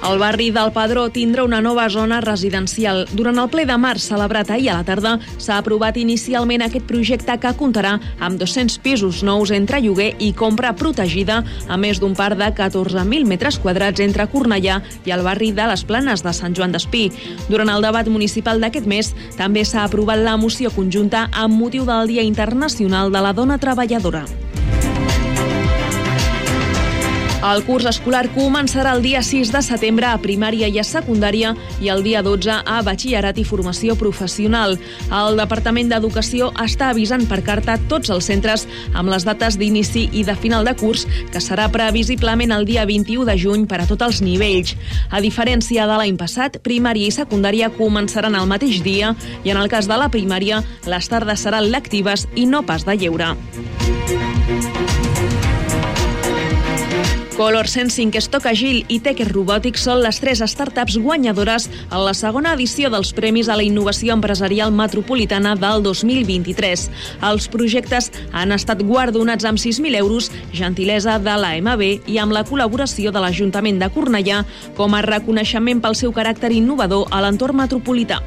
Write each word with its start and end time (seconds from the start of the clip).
El 0.00 0.16
barri 0.18 0.46
del 0.48 0.70
Padró 0.72 1.10
tindrà 1.12 1.42
una 1.44 1.60
nova 1.60 1.84
zona 1.92 2.22
residencial. 2.24 3.02
Durant 3.12 3.36
el 3.42 3.50
ple 3.52 3.66
de 3.68 3.76
març 3.76 4.06
celebrat 4.08 4.48
ahir 4.50 4.70
a 4.72 4.78
la 4.78 4.86
tarda 4.88 5.12
s'ha 5.36 5.58
aprovat 5.60 5.98
inicialment 6.00 6.64
aquest 6.64 6.86
projecte 6.88 7.36
que 7.42 7.52
comptarà 7.58 7.98
amb 8.18 8.40
200 8.40 8.78
pisos 8.80 9.20
nous 9.22 9.52
entre 9.52 9.82
lloguer 9.84 10.14
i 10.18 10.32
compra 10.32 10.72
protegida, 10.72 11.42
a 11.68 11.76
més 11.76 12.00
d'un 12.00 12.16
parc 12.16 12.40
de 12.40 12.48
14.000 12.48 13.28
metres 13.28 13.60
quadrats 13.60 14.00
entre 14.00 14.26
Cornellà 14.32 14.80
i 15.04 15.12
el 15.12 15.24
barri 15.26 15.52
de 15.52 15.68
les 15.68 15.84
Planes 15.84 16.24
de 16.24 16.32
Sant 16.32 16.56
Joan 16.56 16.72
d'Espí. 16.72 17.10
Durant 17.52 17.68
el 17.68 17.84
debat 17.84 18.08
municipal 18.08 18.60
d'aquest 18.60 18.88
mes 18.88 19.12
també 19.36 19.66
s'ha 19.68 19.84
aprovat 19.84 20.24
la 20.24 20.38
moció 20.40 20.72
conjunta 20.72 21.28
amb 21.32 21.60
motiu 21.60 21.84
del 21.84 22.08
Dia 22.08 22.24
Internacional 22.24 23.12
de 23.12 23.20
la 23.20 23.36
Dona 23.36 23.60
Treballadora. 23.60 24.24
El 27.40 27.62
curs 27.64 27.86
escolar 27.88 28.26
començarà 28.34 28.90
el 28.92 29.00
dia 29.00 29.22
6 29.24 29.48
de 29.54 29.62
setembre 29.64 30.04
a 30.10 30.18
primària 30.20 30.66
i 30.68 30.76
a 30.76 30.84
secundària 30.84 31.54
i 31.80 31.88
el 31.88 32.02
dia 32.04 32.20
12 32.20 32.52
a 32.52 32.80
batxillerat 32.84 33.38
i 33.40 33.46
formació 33.48 33.94
professional. 33.96 34.76
El 35.08 35.40
Departament 35.40 35.88
d'Educació 35.88 36.50
està 36.60 36.90
avisant 36.92 37.24
per 37.30 37.40
carta 37.46 37.78
tots 37.88 38.12
els 38.12 38.28
centres 38.28 38.66
amb 38.92 39.08
les 39.08 39.24
dates 39.24 39.56
d'inici 39.56 40.10
i 40.12 40.24
de 40.28 40.34
final 40.36 40.68
de 40.68 40.74
curs, 40.76 41.06
que 41.32 41.40
serà 41.40 41.70
previsiblement 41.72 42.52
el 42.52 42.68
dia 42.68 42.84
21 42.84 43.24
de 43.24 43.38
juny 43.40 43.64
per 43.64 43.80
a 43.80 43.88
tots 43.88 44.04
els 44.04 44.20
nivells. 44.20 44.76
A 45.08 45.24
diferència 45.24 45.88
de 45.88 45.96
l'any 45.96 46.20
passat, 46.20 46.60
primària 46.60 47.08
i 47.08 47.16
secundària 47.16 47.72
començaran 47.72 48.36
el 48.36 48.52
mateix 48.52 48.82
dia 48.84 49.14
i 49.44 49.54
en 49.54 49.56
el 49.56 49.72
cas 49.72 49.88
de 49.88 49.96
la 49.96 50.12
primària, 50.12 50.60
les 50.84 51.08
tardes 51.08 51.48
seran 51.48 51.72
lectives 51.72 52.28
i 52.36 52.44
no 52.44 52.66
pas 52.68 52.84
de 52.84 53.00
lleure. 53.00 53.32
Color 57.40 57.68
Sensing, 57.68 58.12
Stock 58.20 58.44
Agile 58.44 58.84
i 58.92 58.98
Techer 59.00 59.30
Robotics 59.32 59.86
són 59.86 60.02
les 60.04 60.18
tres 60.20 60.42
startups 60.52 60.98
guanyadores 61.00 61.70
en 61.86 62.02
la 62.04 62.12
segona 62.12 62.50
edició 62.52 62.90
dels 62.92 63.14
Premis 63.16 63.48
a 63.48 63.54
la 63.56 63.64
Innovació 63.64 64.12
Empresarial 64.12 64.74
Metropolitana 64.76 65.54
del 65.56 65.80
2023. 65.86 66.82
Els 67.30 67.46
projectes 67.48 68.10
han 68.36 68.52
estat 68.52 68.84
guardonats 68.84 69.48
amb 69.48 69.56
6.000 69.56 69.96
euros, 70.02 70.28
gentilesa 70.52 71.16
de 71.16 71.38
la 71.40 71.54
MB 71.62 72.12
i 72.12 72.20
amb 72.20 72.36
la 72.36 72.44
col·laboració 72.44 73.08
de 73.08 73.24
l'Ajuntament 73.24 73.80
de 73.80 73.88
Cornellà 73.88 74.42
com 74.76 74.92
a 74.92 75.00
reconeixement 75.08 75.80
pel 75.80 75.96
seu 75.96 76.12
caràcter 76.12 76.52
innovador 76.60 77.08
a 77.08 77.24
l'entorn 77.24 77.56
metropolità. 77.64 78.20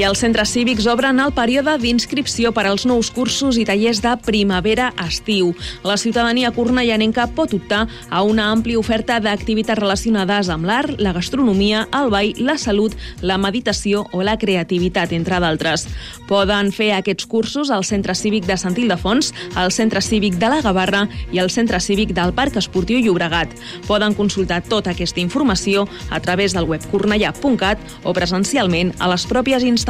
I 0.00 0.04
els 0.08 0.22
centres 0.22 0.48
cívics 0.54 0.86
obren 0.88 1.18
el 1.20 1.32
període 1.36 1.74
d'inscripció 1.76 2.54
per 2.56 2.62
als 2.64 2.86
nous 2.88 3.10
cursos 3.12 3.58
i 3.60 3.66
tallers 3.68 3.98
de 4.00 4.14
primavera-estiu. 4.24 5.50
La 5.84 5.98
ciutadania 6.00 6.48
cornellanenca 6.56 7.26
pot 7.36 7.52
optar 7.52 7.82
a 8.08 8.22
una 8.24 8.46
àmplia 8.48 8.80
oferta 8.80 9.18
d'activitats 9.20 9.76
relacionades 9.76 10.48
amb 10.48 10.64
l'art, 10.64 10.94
la 10.96 11.12
gastronomia, 11.12 11.82
el 11.98 12.08
ball, 12.08 12.32
la 12.40 12.56
salut, 12.56 12.94
la 13.20 13.36
meditació 13.36 14.06
o 14.16 14.22
la 14.24 14.38
creativitat, 14.40 15.12
entre 15.12 15.36
d'altres. 15.44 15.84
Poden 16.30 16.72
fer 16.72 16.94
aquests 16.96 17.28
cursos 17.28 17.68
al 17.68 17.84
Centre 17.84 18.16
Cívic 18.16 18.48
de 18.48 18.56
Sant 18.56 18.80
Ildefons, 18.80 19.34
al 19.52 19.68
Centre 19.68 20.00
Cívic 20.00 20.40
de 20.40 20.48
la 20.48 20.62
Gavarra 20.64 21.04
i 21.28 21.44
al 21.44 21.52
Centre 21.52 21.76
Cívic 21.76 22.16
del 22.16 22.32
Parc 22.32 22.56
Esportiu 22.56 23.04
Llobregat. 23.04 23.52
Poden 23.84 24.16
consultar 24.16 24.62
tota 24.64 24.96
aquesta 24.96 25.20
informació 25.20 25.84
a 26.08 26.24
través 26.24 26.56
del 26.56 26.64
web 26.72 26.88
cornellà.cat 26.88 28.00
o 28.08 28.16
presencialment 28.16 28.96
a 28.96 29.12
les 29.12 29.28
pròpies 29.28 29.60
instal·lacions 29.60 29.89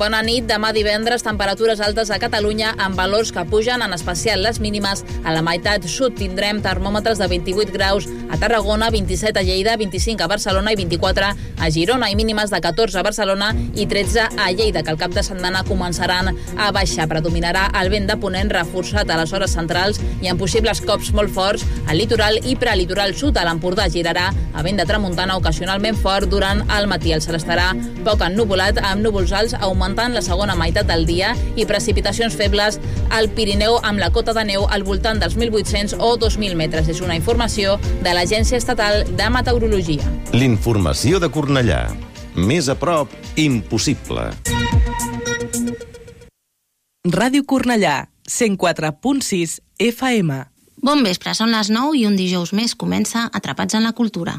Bona 0.00 0.22
nit. 0.24 0.46
Demà 0.48 0.70
divendres, 0.72 1.20
temperatures 1.20 1.80
altes 1.84 2.08
a 2.08 2.16
Catalunya 2.16 2.70
amb 2.80 2.96
valors 2.96 3.28
que 3.36 3.42
pugen, 3.44 3.82
en 3.84 3.92
especial 3.92 4.40
les 4.40 4.56
mínimes. 4.58 5.02
A 5.28 5.34
la 5.34 5.42
meitat 5.44 5.84
sud 5.84 6.14
tindrem 6.16 6.62
termòmetres 6.64 7.18
de 7.20 7.26
28 7.28 7.74
graus 7.74 8.06
a 8.32 8.38
Tarragona, 8.40 8.88
27 8.88 9.36
a 9.36 9.42
Lleida, 9.44 9.74
25 9.76 10.24
a 10.24 10.28
Barcelona 10.30 10.72
i 10.72 10.78
24 10.80 11.26
a 11.60 11.68
Girona 11.68 12.08
i 12.08 12.16
mínimes 12.16 12.48
de 12.48 12.60
14 12.64 12.96
a 12.96 13.02
Barcelona 13.04 13.50
i 13.76 13.84
13 13.90 14.24
a 14.40 14.46
Lleida, 14.54 14.82
que 14.82 14.94
el 14.94 14.96
cap 15.02 15.12
de 15.12 15.22
setmana 15.26 15.66
començaran 15.68 16.32
a 16.32 16.70
baixar. 16.72 17.04
Predominarà 17.12 17.66
el 17.82 17.92
vent 17.92 18.08
de 18.08 18.16
ponent 18.16 18.54
reforçat 18.56 19.12
a 19.12 19.20
les 19.20 19.36
hores 19.36 19.52
centrals 19.52 20.00
i 20.22 20.32
amb 20.32 20.40
possibles 20.40 20.80
cops 20.80 21.12
molt 21.12 21.28
forts 21.36 21.66
al 21.84 22.00
litoral 22.00 22.40
i 22.40 22.56
prelitoral 22.56 23.12
sud. 23.12 23.36
A 23.36 23.44
l'Empordà 23.44 23.90
girarà 23.92 24.30
a 24.32 24.64
vent 24.64 24.80
de 24.80 24.88
tramuntana 24.88 25.36
ocasionalment 25.36 26.00
fort 26.00 26.32
durant 26.32 26.64
el 26.78 26.88
matí. 26.88 27.12
El 27.12 27.20
cel 27.20 27.36
estarà 27.36 27.74
poc 28.08 28.24
ennuvolat 28.24 28.80
amb 28.80 29.04
núvols 29.04 29.36
alts 29.36 29.58
augmentant 29.60 29.89
augmentant 29.90 30.14
la 30.14 30.22
segona 30.22 30.54
meitat 30.54 30.86
del 30.86 31.04
dia 31.06 31.32
i 31.58 31.66
precipitacions 31.66 32.36
febles 32.38 32.78
al 33.10 33.28
Pirineu 33.34 33.78
amb 33.82 33.98
la 33.98 34.10
cota 34.14 34.32
de 34.36 34.44
neu 34.46 34.66
al 34.70 34.84
voltant 34.86 35.18
dels 35.18 35.34
1.800 35.36 35.98
o 35.98 36.14
2.000 36.16 36.54
metres. 36.54 36.88
És 36.88 37.00
una 37.02 37.16
informació 37.18 37.78
de 38.04 38.14
l'Agència 38.14 38.58
Estatal 38.58 39.02
de 39.16 39.30
Meteorologia. 39.30 40.06
L'informació 40.32 41.18
de 41.18 41.30
Cornellà. 41.30 41.88
Més 42.36 42.68
a 42.70 42.76
prop, 42.78 43.10
impossible. 43.36 44.30
Ràdio 47.10 47.42
Cornellà, 47.42 48.06
104.6 48.28 49.58
FM. 49.80 50.44
Bon 50.80 51.02
vespre, 51.02 51.34
són 51.34 51.50
les 51.50 51.72
9 51.72 51.98
i 51.98 52.06
un 52.06 52.14
dijous 52.16 52.54
més 52.54 52.76
comença 52.78 53.26
Atrapats 53.34 53.74
en 53.74 53.88
la 53.88 53.96
Cultura. 53.96 54.38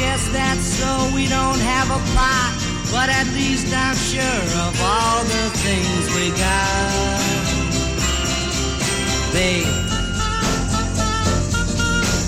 Guess 0.00 0.32
that's 0.32 0.64
so 0.80 0.90
we 1.14 1.28
don't 1.28 1.60
have 1.60 1.88
a 1.92 2.00
plot, 2.12 2.56
but 2.90 3.08
at 3.12 3.28
least 3.36 3.68
I'm 3.68 3.94
sure 3.94 4.44
of 4.64 4.74
all 4.80 5.20
the 5.24 5.46
things 5.60 6.02
we 6.16 6.32
got. 6.40 7.20
Babe, 9.36 9.68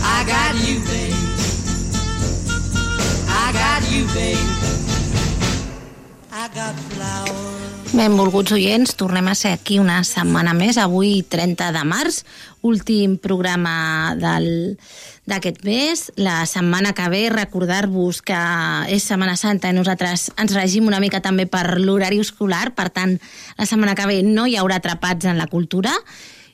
I 0.04 0.18
got 0.28 0.54
you, 0.68 0.84
babe. 0.84 1.16
I 3.28 3.46
got 3.56 3.82
you, 3.90 4.04
babe. 4.12 4.50
I 6.30 6.48
got 6.54 6.74
flowers. 6.92 7.52
Benvolguts 7.92 8.52
oients, 8.52 8.94
tornem 8.96 9.26
a 9.28 9.34
ser 9.34 9.50
aquí 9.52 9.78
una 9.80 9.98
setmana 10.04 10.54
més, 10.56 10.78
avui 10.80 11.22
30 11.28 11.72
de 11.72 11.82
març, 11.84 12.22
últim 12.64 13.18
programa 13.20 14.14
del 14.16 14.78
d'aquest 15.28 15.62
mes. 15.66 16.04
La 16.16 16.42
setmana 16.50 16.92
que 16.96 17.06
ve, 17.12 17.22
recordar-vos 17.30 18.22
que 18.26 18.42
és 18.92 19.06
Setmana 19.06 19.36
Santa 19.38 19.70
i 19.70 19.76
nosaltres 19.76 20.30
ens 20.40 20.54
regim 20.56 20.90
una 20.90 21.00
mica 21.02 21.22
també 21.22 21.46
per 21.46 21.78
l'horari 21.78 22.20
escolar, 22.22 22.72
per 22.74 22.90
tant, 22.90 23.18
la 23.58 23.68
setmana 23.68 23.96
que 23.98 24.08
ve 24.10 24.20
no 24.26 24.46
hi 24.46 24.58
haurà 24.58 24.80
atrapats 24.82 25.28
en 25.30 25.38
la 25.38 25.48
cultura 25.50 25.94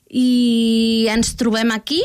i 0.08 1.06
ens 1.12 1.34
trobem 1.36 1.72
aquí 1.72 2.02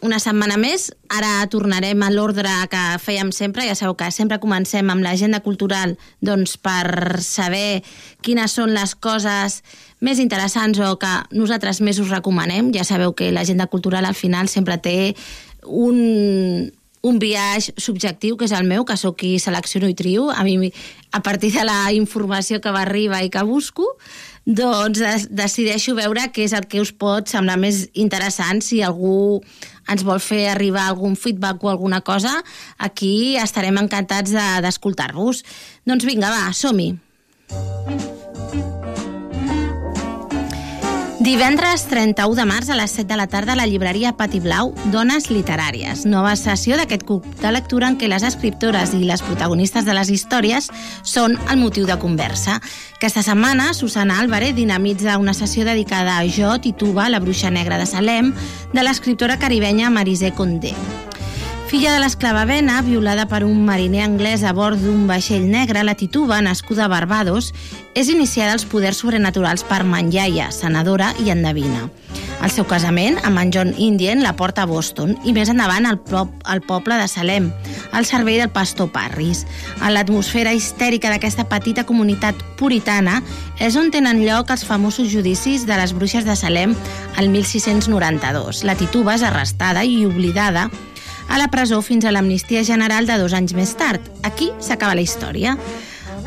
una 0.00 0.18
setmana 0.18 0.56
més. 0.56 0.90
Ara 1.12 1.44
tornarem 1.52 2.02
a 2.02 2.10
l'ordre 2.12 2.50
que 2.72 2.82
fèiem 3.02 3.32
sempre. 3.34 3.66
Ja 3.68 3.76
sabeu 3.76 3.96
que 3.98 4.10
sempre 4.14 4.40
comencem 4.40 4.88
amb 4.90 5.04
l'agenda 5.04 5.42
cultural 5.44 5.96
doncs, 6.24 6.56
per 6.56 7.20
saber 7.24 7.82
quines 8.24 8.56
són 8.56 8.74
les 8.74 8.94
coses 8.94 9.60
més 10.00 10.20
interessants 10.22 10.80
o 10.80 10.94
que 11.00 11.12
nosaltres 11.36 11.82
més 11.84 12.00
us 12.00 12.12
recomanem. 12.12 12.72
Ja 12.76 12.86
sabeu 12.88 13.12
que 13.12 13.30
l'agenda 13.32 13.68
cultural 13.68 14.08
al 14.08 14.16
final 14.16 14.48
sempre 14.48 14.78
té 14.80 15.14
un, 15.66 16.70
un 17.02 17.18
viatge 17.18 17.74
subjectiu, 17.80 18.36
que 18.36 18.46
és 18.48 18.54
el 18.56 18.68
meu, 18.68 18.84
que 18.84 18.96
sóc 19.00 19.18
qui 19.22 19.38
selecciono 19.40 19.88
i 19.88 19.96
trio. 19.96 20.28
A 20.30 20.44
mi, 20.44 20.72
a 21.12 21.22
partir 21.24 21.52
de 21.54 21.64
la 21.64 21.92
informació 21.96 22.60
que 22.60 22.72
va 22.74 22.84
arribar 22.84 23.22
i 23.24 23.32
que 23.32 23.42
busco, 23.48 23.86
doncs 24.44 25.26
decideixo 25.30 25.94
veure 25.98 26.28
què 26.34 26.46
és 26.48 26.54
el 26.56 26.68
que 26.68 26.80
us 26.82 26.92
pot 26.92 27.28
semblar 27.28 27.58
més 27.60 27.86
interessant. 27.94 28.62
Si 28.64 28.82
algú 28.84 29.40
ens 29.90 30.04
vol 30.06 30.20
fer 30.22 30.46
arribar 30.52 30.86
algun 30.86 31.16
feedback 31.16 31.64
o 31.64 31.72
alguna 31.72 32.00
cosa, 32.00 32.36
aquí 32.78 33.36
estarem 33.40 33.80
encantats 33.80 34.32
d'escoltar-vos. 34.64 35.42
De, 35.42 35.92
doncs 35.92 36.08
vinga, 36.08 36.32
va, 36.32 36.50
som-hi. 36.54 36.94
Divendres 41.30 41.84
31 41.86 42.34
de 42.34 42.42
març 42.42 42.72
a 42.74 42.74
les 42.74 42.90
7 42.90 43.06
de 43.06 43.16
la 43.16 43.28
tarda 43.30 43.52
a 43.52 43.54
la 43.54 43.66
llibreria 43.70 44.10
Pati 44.18 44.40
Blau, 44.42 44.72
Dones 44.90 45.28
Literàries. 45.30 46.00
Nova 46.02 46.32
sessió 46.34 46.74
d'aquest 46.74 47.04
club 47.06 47.28
de 47.38 47.52
lectura 47.54 47.86
en 47.86 47.94
què 48.00 48.08
les 48.10 48.24
escriptores 48.26 48.96
i 48.98 49.04
les 49.06 49.22
protagonistes 49.22 49.86
de 49.86 49.94
les 49.94 50.10
històries 50.10 50.66
són 51.06 51.36
el 51.46 51.60
motiu 51.60 51.86
de 51.86 51.94
conversa. 52.02 52.56
Aquesta 52.96 53.22
setmana, 53.22 53.68
Susana 53.78 54.18
Álvarez 54.18 54.56
dinamitza 54.58 55.20
una 55.22 55.36
sessió 55.38 55.62
dedicada 55.62 56.18
a 56.18 56.26
Jo, 56.26 56.56
Tituba, 56.58 57.06
la 57.08 57.22
bruixa 57.22 57.54
negra 57.54 57.78
de 57.78 57.86
Salem, 57.86 58.34
de 58.74 58.82
l'escriptora 58.82 59.38
caribenya 59.38 59.94
Marisé 59.94 60.34
Condé. 60.34 60.74
Filla 61.70 61.92
de 61.94 62.00
l'esclava 62.02 62.40
Vena, 62.48 62.80
violada 62.82 63.28
per 63.30 63.44
un 63.46 63.60
mariner 63.62 64.00
anglès 64.02 64.42
a 64.42 64.50
bord 64.50 64.80
d'un 64.82 65.04
vaixell 65.06 65.44
negre, 65.46 65.84
la 65.86 65.94
Tituba, 65.94 66.40
nascuda 66.42 66.88
a 66.88 66.90
Barbados, 66.90 67.52
és 67.94 68.10
iniciada 68.10 68.56
als 68.56 68.64
poders 68.66 68.98
sobrenaturals 68.98 69.62
per 69.62 69.84
Manyaia, 69.86 70.48
senadora 70.50 71.12
i 71.22 71.30
endevina. 71.30 71.86
El 72.42 72.50
seu 72.50 72.66
casament 72.66 73.20
amb 73.22 73.38
en 73.38 73.54
John 73.54 73.70
Indian 73.78 74.24
la 74.24 74.34
porta 74.34 74.64
a 74.64 74.66
Boston 74.66 75.14
i 75.22 75.30
més 75.36 75.52
endavant 75.52 75.86
al, 75.86 76.00
pop, 76.02 76.34
al 76.42 76.64
poble 76.66 76.98
de 76.98 77.06
Salem, 77.06 77.52
al 77.94 78.08
servei 78.08 78.40
del 78.42 78.50
pastor 78.50 78.90
Parris. 78.90 79.44
A 79.78 79.94
l'atmosfera 79.94 80.50
histèrica 80.56 81.14
d'aquesta 81.14 81.46
petita 81.46 81.86
comunitat 81.86 82.34
puritana 82.58 83.20
és 83.62 83.78
on 83.78 83.94
tenen 83.94 84.24
lloc 84.26 84.50
els 84.50 84.66
famosos 84.66 85.12
judicis 85.14 85.70
de 85.70 85.78
les 85.78 85.94
bruixes 85.94 86.26
de 86.26 86.34
Salem 86.34 86.74
el 87.20 87.30
1692. 87.30 88.64
La 88.66 88.74
Tituba 88.74 89.14
és 89.14 89.22
arrestada 89.22 89.86
i 89.86 90.00
oblidada 90.08 90.66
a 91.30 91.38
la 91.38 91.48
presó 91.48 91.80
fins 91.80 92.04
a 92.04 92.12
l'amnistia 92.12 92.64
general 92.66 93.06
de 93.06 93.16
dos 93.16 93.32
anys 93.32 93.54
més 93.54 93.72
tard. 93.78 94.02
Aquí 94.26 94.50
s'acaba 94.58 94.98
la 94.98 95.06
història. 95.06 95.56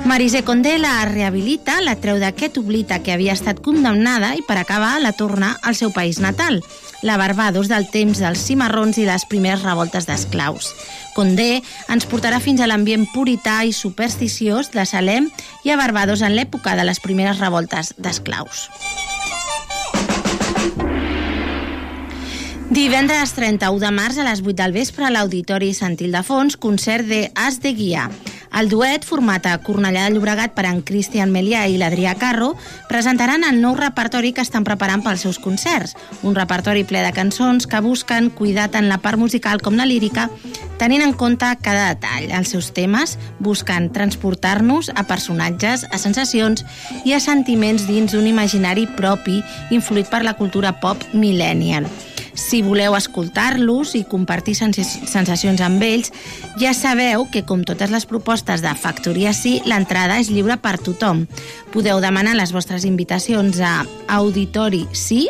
Marisé 0.05 0.43
Condé 0.43 0.77
la 0.79 1.05
rehabilita, 1.05 1.77
la 1.81 1.95
treu 1.95 2.17
d'aquest 2.19 2.57
oblita 2.59 2.97
que 3.03 3.13
havia 3.13 3.35
estat 3.35 3.61
condemnada 3.63 4.33
i 4.35 4.41
per 4.47 4.57
acabar 4.59 4.97
la 4.99 5.13
torna 5.15 5.53
al 5.63 5.77
seu 5.79 5.93
país 5.95 6.19
natal, 6.19 6.63
la 7.03 7.15
Barbados 7.17 7.69
del 7.71 7.87
temps 7.91 8.19
dels 8.19 8.43
cimarrons 8.43 8.97
i 8.99 9.07
les 9.07 9.27
primeres 9.29 9.63
revoltes 9.63 10.07
d'esclaus. 10.09 10.73
Condé 11.15 11.61
ens 11.93 12.07
portarà 12.09 12.41
fins 12.43 12.59
a 12.59 12.67
l'ambient 12.67 13.05
purità 13.13 13.61
i 13.63 13.71
supersticiós 13.71 14.73
de 14.73 14.87
Salem 14.89 15.29
i 15.63 15.71
a 15.71 15.79
Barbados 15.79 16.23
en 16.23 16.35
l'època 16.35 16.75
de 16.79 16.87
les 16.87 16.99
primeres 16.99 17.39
revoltes 17.39 17.93
d'esclaus. 17.97 18.67
Divendres 22.69 23.33
31 23.35 23.79
de 23.79 23.89
març 23.91 24.17
a 24.17 24.23
les 24.23 24.39
8 24.41 24.55
del 24.55 24.71
vespre 24.71 25.03
a 25.05 25.11
l'Auditori 25.11 25.73
Sant 25.75 25.97
Ildefons, 25.99 26.55
concert 26.55 27.05
de 27.05 27.25
As 27.35 27.59
de 27.61 27.73
Guia. 27.75 28.07
El 28.53 28.69
duet, 28.69 29.01
format 29.03 29.47
a 29.49 29.55
Cornellà 29.65 30.05
de 30.05 30.13
Llobregat 30.13 30.53
per 30.53 30.67
en 30.69 30.83
Cristian 30.85 31.31
Melià 31.33 31.63
i 31.67 31.79
l'Adrià 31.81 32.13
Carro, 32.21 32.51
presentaran 32.85 33.43
el 33.47 33.57
nou 33.61 33.73
repertori 33.79 34.29
que 34.31 34.45
estan 34.45 34.63
preparant 34.63 35.01
pels 35.01 35.25
seus 35.25 35.41
concerts. 35.41 35.95
Un 36.21 36.37
repertori 36.37 36.85
ple 36.85 37.01
de 37.01 37.11
cançons 37.17 37.65
que 37.67 37.81
busquen 37.81 38.29
cuidar 38.29 38.69
tant 38.69 38.87
la 38.87 39.01
part 39.01 39.17
musical 39.17 39.61
com 39.61 39.75
la 39.75 39.89
lírica, 39.89 40.29
tenint 40.77 41.01
en 41.01 41.17
compte 41.17 41.49
cada 41.65 41.89
detall. 41.95 42.29
Els 42.29 42.53
seus 42.53 42.71
temes 42.77 43.17
busquen 43.41 43.89
transportar-nos 43.93 44.93
a 44.93 45.07
personatges, 45.09 45.87
a 45.89 45.97
sensacions 45.97 46.63
i 47.03 47.17
a 47.17 47.21
sentiments 47.25 47.89
dins 47.89 48.13
d'un 48.13 48.29
imaginari 48.29 48.85
propi 48.85 49.41
influït 49.73 50.13
per 50.13 50.21
la 50.21 50.37
cultura 50.37 50.77
pop 50.79 51.01
millennial. 51.13 51.89
Si 52.33 52.61
voleu 52.65 52.95
escoltar-los 52.97 53.93
i 53.95 54.03
compartir 54.09 54.55
sensacions 54.57 55.61
amb 55.61 55.83
ells, 55.85 56.11
ja 56.61 56.73
sabeu 56.73 57.27
que, 57.31 57.43
com 57.45 57.63
totes 57.65 57.93
les 57.93 58.07
propostes 58.09 58.63
de 58.65 58.73
Factoria 58.75 59.33
Sí, 59.37 59.59
l'entrada 59.69 60.19
és 60.21 60.31
lliure 60.33 60.57
per 60.61 60.77
tothom. 60.81 61.25
Podeu 61.73 62.01
demanar 62.01 62.35
les 62.37 62.53
vostres 62.53 62.85
invitacions 62.85 63.61
a 63.61 63.85
auditorici 64.07 65.27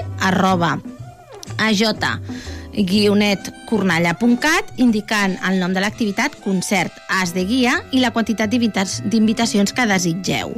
arroba 2.74 2.80
aj 2.80 2.86
guionetcornellà.cat 2.86 4.74
indicant 4.78 5.38
el 5.48 5.60
nom 5.60 5.74
de 5.74 5.82
l'activitat, 5.82 6.36
concert, 6.42 6.92
as 7.10 7.34
de 7.34 7.46
guia 7.46 7.84
i 7.92 8.00
la 8.00 8.12
quantitat 8.12 8.50
d'invitacions 8.50 9.74
que 9.74 9.86
desitgeu. 9.86 10.54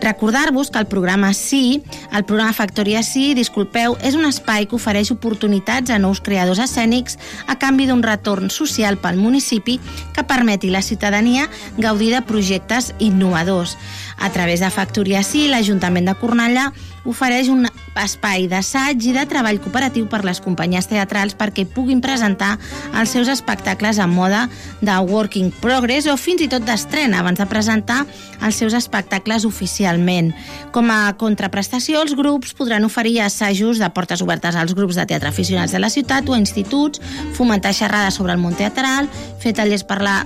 Recordar-vos 0.00 0.70
que 0.70 0.78
el 0.78 0.86
programa 0.86 1.32
Sí, 1.34 1.82
el 2.12 2.24
programa 2.24 2.52
Factoria 2.52 3.02
Sí, 3.02 3.34
disculpeu, 3.34 3.96
és 4.02 4.14
un 4.14 4.24
espai 4.24 4.66
que 4.66 4.76
ofereix 4.76 5.10
oportunitats 5.10 5.90
a 5.90 5.98
nous 5.98 6.20
creadors 6.20 6.58
escènics 6.58 7.18
a 7.46 7.58
canvi 7.58 7.86
d'un 7.86 8.02
retorn 8.02 8.50
social 8.50 8.98
pel 8.98 9.16
municipi 9.16 9.78
que 10.14 10.24
permeti 10.24 10.70
la 10.70 10.82
ciutadania 10.82 11.48
gaudir 11.76 12.14
de 12.14 12.22
projectes 12.22 12.94
innovadors. 12.98 13.76
A 14.18 14.30
través 14.30 14.60
de 14.60 14.70
Factoria 14.70 15.22
Sí, 15.22 15.46
l'Ajuntament 15.48 16.08
de 16.08 16.14
Cornellà 16.18 16.72
ofereix 17.08 17.48
un 17.52 17.68
espai 17.98 18.46
d'assaig 18.50 19.02
i 19.08 19.12
de 19.14 19.24
treball 19.30 19.58
cooperatiu 19.62 20.06
per 20.10 20.20
les 20.26 20.40
companyies 20.42 20.86
teatrals 20.90 21.34
perquè 21.38 21.64
puguin 21.66 22.00
presentar 22.04 22.56
els 22.98 23.10
seus 23.14 23.30
espectacles 23.32 23.98
en 23.98 24.12
moda 24.14 24.44
de 24.80 24.96
working 25.08 25.50
progress 25.62 26.06
o 26.10 26.16
fins 26.20 26.44
i 26.44 26.50
tot 26.50 26.66
d'estrena 26.66 27.22
abans 27.22 27.40
de 27.40 27.48
presentar 27.50 28.04
els 28.42 28.58
seus 28.58 28.76
espectacles 28.78 29.46
oficialment. 29.48 30.32
Com 30.74 30.92
a 30.94 31.14
contraprestació, 31.18 32.02
els 32.02 32.14
grups 32.18 32.54
podran 32.58 32.86
oferir 32.86 33.18
assajos 33.24 33.82
de 33.82 33.90
portes 33.90 34.22
obertes 34.22 34.56
als 34.56 34.74
grups 34.78 34.98
de 34.98 35.06
teatre 35.06 35.32
aficionats 35.32 35.74
de 35.74 35.82
la 35.82 35.90
ciutat 35.90 36.28
o 36.28 36.36
a 36.36 36.42
instituts, 36.42 37.02
fomentar 37.34 37.74
xerrades 37.74 38.18
sobre 38.18 38.34
el 38.34 38.42
món 38.42 38.54
teatral, 38.58 39.10
fer 39.42 39.54
tallers 39.56 39.86
per 39.86 40.02
la 40.02 40.20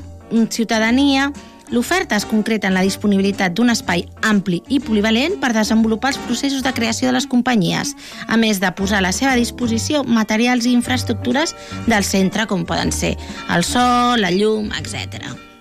ciutadania, 0.51 1.31
L'oferta 1.73 2.19
es 2.21 2.27
concreta 2.29 2.69
en 2.69 2.77
la 2.77 2.85
disponibilitat 2.85 3.55
d'un 3.57 3.73
espai 3.73 4.05
ampli 4.29 4.61
i 4.69 4.79
polivalent 4.85 5.39
per 5.41 5.55
desenvolupar 5.57 6.13
els 6.13 6.21
processos 6.27 6.63
de 6.63 6.73
creació 6.77 7.09
de 7.09 7.17
les 7.17 7.27
companyies, 7.27 7.95
a 8.29 8.37
més 8.37 8.61
de 8.61 8.73
posar 8.77 9.01
a 9.01 9.07
la 9.09 9.15
seva 9.17 9.39
disposició 9.41 10.05
materials 10.05 10.69
i 10.69 10.77
infraestructures 10.77 11.57
del 11.89 12.05
centre, 12.05 12.45
com 12.47 12.67
poden 12.69 12.93
ser 12.93 13.17
el 13.49 13.65
sol, 13.65 14.21
la 14.21 14.35
llum, 14.37 14.69
etc. 14.77 15.52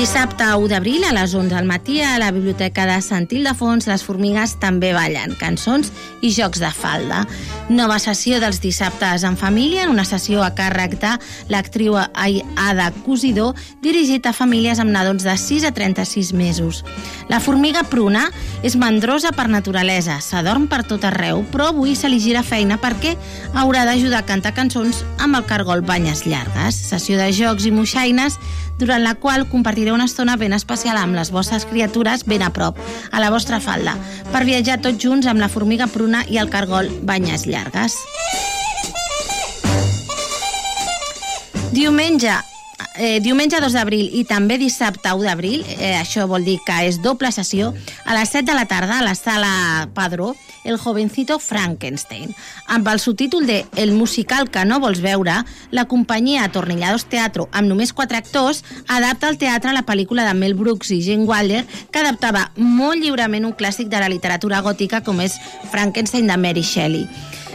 Dissabte 0.00 0.46
1 0.56 0.68
d'abril 0.72 1.02
a 1.04 1.10
les 1.12 1.34
11 1.34 1.52
del 1.52 1.66
matí 1.68 1.98
a 2.00 2.14
la 2.18 2.30
Biblioteca 2.32 2.86
de 2.88 2.94
Sant 3.04 3.26
Ildefons 3.36 3.84
les 3.84 4.00
formigues 4.00 4.54
també 4.56 4.94
ballen 4.96 5.34
cançons 5.36 5.90
i 6.24 6.30
jocs 6.32 6.62
de 6.62 6.70
falda. 6.72 7.18
Nova 7.68 7.98
sessió 8.00 8.38
dels 8.40 8.62
dissabtes 8.64 9.26
en 9.28 9.36
família, 9.36 9.90
una 9.92 10.06
sessió 10.08 10.40
a 10.40 10.54
càrrec 10.56 10.96
de 11.02 11.10
l'actriu 11.52 11.98
Ada 12.00 12.86
Cosidor 13.04 13.52
dirigit 13.84 14.24
a 14.24 14.32
famílies 14.32 14.80
amb 14.80 14.94
nadons 14.94 15.26
de 15.28 15.36
6 15.36 15.68
a 15.68 15.74
36 15.76 16.32
mesos. 16.32 16.80
La 17.28 17.42
formiga 17.44 17.84
pruna 17.84 18.24
és 18.64 18.78
mandrosa 18.80 19.34
per 19.36 19.50
naturalesa, 19.52 20.16
s'adorm 20.24 20.64
per 20.64 20.80
tot 20.88 21.04
arreu, 21.04 21.44
però 21.52 21.74
avui 21.74 21.92
se 21.92 22.08
li 22.08 22.22
gira 22.24 22.40
feina 22.40 22.80
perquè 22.80 23.18
haurà 23.52 23.84
d'ajudar 23.84 24.24
a 24.24 24.28
cantar 24.32 24.56
cançons 24.56 25.04
amb 25.20 25.36
el 25.36 25.44
cargol 25.44 25.84
Banyes 25.84 26.24
Llargues, 26.24 26.80
sessió 26.88 27.20
de 27.20 27.28
jocs 27.36 27.68
i 27.68 27.76
moixaines 27.76 28.40
durant 28.80 29.04
la 29.04 29.14
qual 29.14 29.44
compartireu 29.90 29.94
una 29.94 30.06
estona 30.06 30.36
ben 30.36 30.52
especial 30.52 30.96
amb 30.98 31.16
les 31.16 31.30
vostres 31.30 31.66
criatures 31.66 32.24
ben 32.24 32.42
a 32.42 32.50
prop, 32.50 32.76
a 33.10 33.20
la 33.20 33.30
vostra 33.30 33.60
falda, 33.60 33.96
per 34.32 34.44
viatjar 34.44 34.80
tots 34.80 35.02
junts 35.02 35.26
amb 35.26 35.40
la 35.40 35.48
formiga 35.48 35.86
pruna 35.86 36.24
i 36.28 36.38
el 36.38 36.50
cargol 36.50 36.90
banyes 37.02 37.46
llargues. 37.46 37.96
Diumenge 41.72 42.49
eh, 43.00 43.18
diumenge 43.24 43.58
2 43.60 43.72
d'abril 43.72 44.10
i 44.12 44.26
també 44.28 44.58
dissabte 44.60 45.08
1 45.16 45.24
d'abril, 45.24 45.64
eh, 45.78 45.96
això 45.96 46.26
vol 46.28 46.44
dir 46.44 46.58
que 46.66 46.76
és 46.84 47.00
doble 47.00 47.32
sessió, 47.32 47.72
a 48.04 48.14
les 48.14 48.28
7 48.28 48.44
de 48.50 48.54
la 48.54 48.66
tarda 48.68 48.98
a 48.98 49.06
la 49.06 49.14
sala 49.16 49.88
Padró, 49.94 50.34
El 50.62 50.76
jovencito 50.76 51.38
Frankenstein. 51.40 52.34
Amb 52.68 52.88
el 52.92 53.00
subtítol 53.00 53.46
de 53.46 53.64
El 53.76 53.92
musical 53.92 54.50
que 54.50 54.66
no 54.66 54.78
vols 54.78 55.00
veure, 55.00 55.38
la 55.70 55.86
companyia 55.86 56.50
Tornillados 56.52 57.06
Teatro, 57.08 57.48
amb 57.52 57.66
només 57.66 57.94
quatre 57.94 58.18
actors, 58.18 58.62
adapta 58.86 59.28
al 59.28 59.38
teatre 59.40 59.72
la 59.72 59.86
pel·lícula 59.88 60.28
de 60.28 60.36
Mel 60.36 60.52
Brooks 60.54 60.92
i 60.92 61.00
Jane 61.00 61.24
Wilder, 61.24 61.64
que 61.90 62.04
adaptava 62.04 62.50
molt 62.56 63.00
lliurement 63.00 63.48
un 63.48 63.56
clàssic 63.56 63.88
de 63.88 64.04
la 64.04 64.12
literatura 64.12 64.60
gòtica 64.60 65.00
com 65.00 65.24
és 65.24 65.40
Frankenstein 65.72 66.28
de 66.28 66.36
Mary 66.36 66.62
Shelley. 66.62 67.08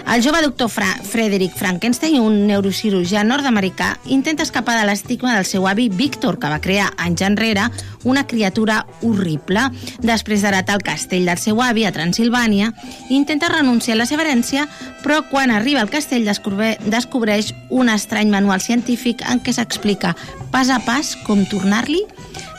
El 0.05 0.21
jove 0.21 0.41
doctor 0.41 0.69
Fra 0.69 0.88
Frederick 1.03 1.57
Frankenstein, 1.57 2.19
un 2.21 2.45
neurocirurgià 2.45 3.24
nord-americà, 3.25 3.95
intenta 4.13 4.45
escapar 4.45 4.77
de 4.77 4.85
l'estigma 4.85 5.33
del 5.33 5.47
seu 5.50 5.65
avi 5.67 5.88
Víctor, 5.89 6.38
que 6.39 6.51
va 6.51 6.62
crear 6.62 6.91
anys 7.01 7.24
enrere 7.25 7.65
una 8.05 8.24
criatura 8.29 8.83
horrible. 9.01 9.65
Després 10.05 10.45
d'heretar 10.45 10.77
el 10.77 10.85
castell 10.85 11.25
del 11.25 11.41
seu 11.41 11.59
avi 11.65 11.88
a 11.89 11.93
Transilvània, 11.95 12.69
intenta 13.09 13.50
renunciar 13.50 13.97
a 13.97 14.03
la 14.03 14.07
seva 14.07 14.24
herència, 14.24 14.69
però 15.01 15.24
quan 15.31 15.51
arriba 15.51 15.81
al 15.81 15.91
castell 15.91 16.29
descobre 16.29 16.75
descobreix 16.85 17.55
un 17.74 17.89
estrany 17.89 18.29
manual 18.29 18.62
científic 18.62 19.25
en 19.25 19.41
què 19.41 19.57
s'explica 19.57 20.13
pas 20.53 20.69
a 20.69 20.79
pas 20.85 21.15
com 21.25 21.47
tornar-li 21.50 22.05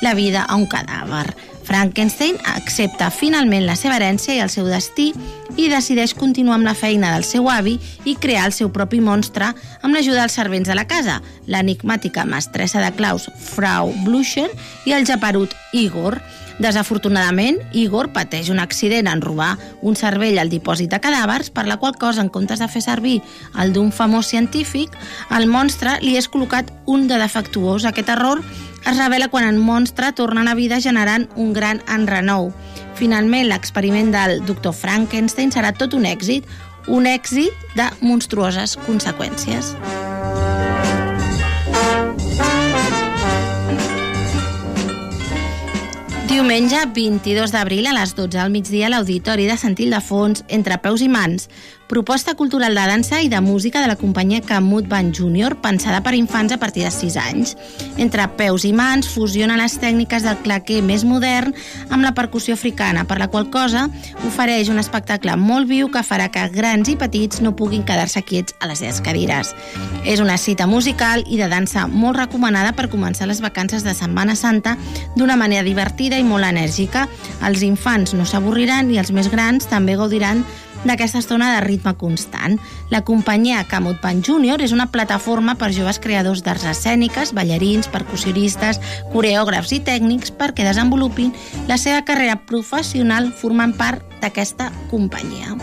la 0.03 0.19
vida 0.19 0.43
a 0.43 0.59
un 0.59 0.67
cadàver. 0.67 1.31
Frankenstein 1.67 2.37
accepta 2.47 3.09
finalment 3.11 3.67
la 3.67 3.75
seva 3.75 3.97
herència 3.99 4.37
i 4.37 4.43
el 4.45 4.53
seu 4.53 4.69
destí 4.71 5.09
i 5.59 5.67
decideix 5.73 6.15
continuar 6.15 6.61
amb 6.61 6.69
la 6.69 6.77
feina 6.79 7.11
del 7.15 7.27
seu 7.27 7.51
avi 7.51 7.75
i 8.07 8.15
crear 8.23 8.47
el 8.47 8.55
seu 8.55 8.71
propi 8.71 9.01
monstre 9.03 9.51
amb 9.83 9.93
l'ajuda 9.93 10.23
dels 10.23 10.39
servents 10.39 10.71
de 10.71 10.77
la 10.79 10.87
casa, 10.87 11.19
l'enigmàtica 11.51 12.27
mestressa 12.29 12.83
de 12.85 12.93
claus 12.95 13.27
Frau 13.51 13.91
Bluscher 14.05 14.49
i 14.87 14.95
el 14.95 15.07
japerut 15.09 15.57
Igor. 15.75 16.21
Desafortunadament, 16.63 17.59
Igor 17.77 18.09
pateix 18.15 18.49
un 18.49 18.63
accident 18.63 19.11
en 19.11 19.21
robar 19.21 19.57
un 19.85 19.99
cervell 19.99 20.39
al 20.41 20.49
dipòsit 20.49 20.89
de 20.89 21.01
cadàvers, 21.03 21.51
per 21.53 21.67
la 21.69 21.77
qual 21.83 21.99
cosa, 22.01 22.23
en 22.23 22.31
comptes 22.33 22.63
de 22.63 22.69
fer 22.73 22.81
servir 22.81 23.19
el 23.61 23.75
d'un 23.75 23.91
famós 23.93 24.31
científic, 24.33 24.95
al 25.29 25.51
monstre 25.53 25.99
li 26.01 26.17
és 26.17 26.31
col·locat 26.33 26.73
un 26.87 27.11
de 27.11 27.19
defectuós. 27.21 27.85
Aquest 27.85 28.15
error 28.15 28.41
es 28.87 28.99
revela 28.99 29.29
quan 29.29 29.45
el 29.45 29.59
monstre 29.59 30.13
torna 30.13 30.43
a 30.43 30.45
la 30.45 30.55
vida 30.55 30.81
generant 30.81 31.29
un 31.35 31.53
gran 31.53 31.83
enrenou. 31.91 32.53
Finalment, 32.95 33.49
l'experiment 33.51 34.13
del 34.15 34.39
doctor 34.47 34.75
Frankenstein 34.75 35.51
serà 35.51 35.73
tot 35.75 35.95
un 35.99 36.07
èxit, 36.07 36.47
un 36.87 37.07
èxit 37.11 37.51
de 37.75 37.91
monstruoses 38.01 38.77
conseqüències. 38.87 39.75
Diumenge 46.31 46.79
22 46.95 47.51
d'abril 47.51 47.87
a 47.91 47.95
les 47.97 48.15
12 48.15 48.39
al 48.39 48.51
migdia 48.55 48.87
a 48.87 48.91
l'Auditori 48.93 49.49
de 49.51 49.57
Sant 49.59 49.75
Ildefons, 49.83 50.45
entre 50.53 50.79
peus 50.79 51.03
i 51.03 51.09
mans, 51.11 51.49
proposta 51.87 52.35
cultural 52.35 52.75
de 52.75 52.81
dansa 52.87 53.21
i 53.23 53.29
de 53.29 53.41
música 53.41 53.81
de 53.81 53.87
la 53.87 53.97
companyia 53.97 54.41
Camut 54.41 54.89
Band 54.89 55.15
Júnior, 55.15 55.61
pensada 55.63 56.03
per 56.03 56.15
infants 56.15 56.53
a 56.53 56.59
partir 56.59 56.83
de 56.85 56.91
6 56.91 57.17
anys. 57.17 57.57
Entre 57.97 58.27
peus 58.37 58.65
i 58.67 58.73
mans 58.75 59.09
fusiona 59.09 59.57
les 59.57 59.79
tècniques 59.79 60.27
del 60.27 60.39
claquer 60.43 60.83
més 60.83 61.05
modern 61.07 61.55
amb 61.91 62.03
la 62.03 62.13
percussió 62.15 62.55
africana, 62.55 63.07
per 63.07 63.21
la 63.23 63.29
qual 63.31 63.49
cosa 63.51 63.87
ofereix 64.27 64.69
un 64.69 64.83
espectacle 64.83 65.37
molt 65.39 65.71
viu 65.71 65.91
que 65.93 66.03
farà 66.03 66.29
que 66.33 66.49
grans 66.51 66.91
i 66.91 66.97
petits 66.99 67.41
no 67.41 67.55
puguin 67.57 67.87
quedar-se 67.87 68.23
quiets 68.27 68.57
a 68.61 68.67
les 68.67 68.83
seves 68.83 69.01
cadires. 69.01 69.55
És 70.05 70.21
una 70.21 70.39
cita 70.39 70.67
musical 70.67 71.25
i 71.27 71.39
de 71.39 71.49
dansa 71.49 71.87
molt 71.87 72.19
recomanada 72.19 72.75
per 72.75 72.91
començar 72.91 73.31
les 73.31 73.41
vacances 73.41 73.87
de 73.87 73.95
Setmana 73.95 74.35
Santa 74.35 74.77
d'una 75.15 75.37
manera 75.37 75.63
divertida 75.63 76.19
i 76.19 76.27
molt 76.27 76.45
enèrgica. 76.45 77.07
Els 77.47 77.63
infants 77.63 78.15
no 78.15 78.27
s'avorriran 78.27 78.91
i 78.91 78.99
els 78.99 79.13
més 79.15 79.31
grans 79.31 79.71
també 79.71 79.97
gaudiran 79.97 80.45
d'aquesta 80.87 81.21
estona 81.23 81.55
de 81.55 81.65
ritme 81.65 81.95
constant. 81.99 82.59
La 82.91 83.03
companyia 83.07 83.65
Camut 83.71 84.01
Pan 84.03 84.23
Junior 84.23 84.63
és 84.63 84.75
una 84.77 84.89
plataforma 84.93 85.57
per 85.59 85.73
joves 85.75 86.01
creadors 86.03 86.45
d'arts 86.47 86.69
escèniques, 86.73 87.35
ballarins, 87.37 87.91
percussionistes, 87.93 88.81
coreògrafs 89.13 89.75
i 89.77 89.83
tècnics 89.85 90.35
perquè 90.37 90.67
desenvolupin 90.67 91.35
la 91.69 91.81
seva 91.81 92.05
carrera 92.07 92.41
professional 92.47 93.33
formant 93.35 93.77
part 93.77 94.03
d'aquesta 94.23 94.73
companyia. 94.91 95.57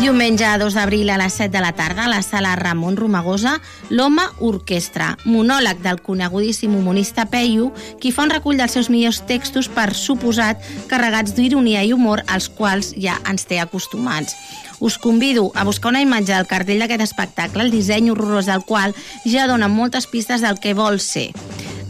Diumenge 0.00 0.48
2 0.56 0.72
d'abril 0.72 1.10
a 1.12 1.18
les 1.20 1.34
7 1.36 1.52
de 1.52 1.60
la 1.60 1.74
tarda 1.76 2.06
a 2.06 2.08
la 2.08 2.22
sala 2.24 2.54
Ramon 2.56 2.96
Romagosa, 2.96 3.58
l'Home 3.90 4.22
Orquestra, 4.40 5.10
monòleg 5.28 5.82
del 5.84 6.00
conegudíssim 6.00 6.72
humanista 6.72 7.26
Peyu, 7.28 7.66
qui 8.00 8.08
fa 8.08 8.24
un 8.24 8.32
recull 8.32 8.56
dels 8.56 8.72
seus 8.72 8.88
millors 8.88 9.18
textos 9.28 9.68
per 9.68 9.92
suposat 9.92 10.64
carregats 10.88 11.34
d'ironia 11.36 11.82
i 11.84 11.92
humor 11.92 12.22
als 12.32 12.48
quals 12.48 12.94
ja 12.96 13.18
ens 13.28 13.44
té 13.44 13.60
acostumats. 13.60 14.32
Us 14.80 14.96
convido 14.96 15.50
a 15.54 15.66
buscar 15.68 15.92
una 15.92 16.00
imatge 16.00 16.32
del 16.32 16.48
cartell 16.48 16.80
d'aquest 16.80 17.04
espectacle, 17.04 17.68
el 17.68 17.70
disseny 17.70 18.08
horrorós 18.08 18.48
del 18.48 18.64
qual 18.64 18.96
ja 19.28 19.44
dona 19.52 19.68
moltes 19.68 20.08
pistes 20.08 20.40
del 20.40 20.56
que 20.64 20.72
vol 20.72 20.96
ser. 20.96 21.28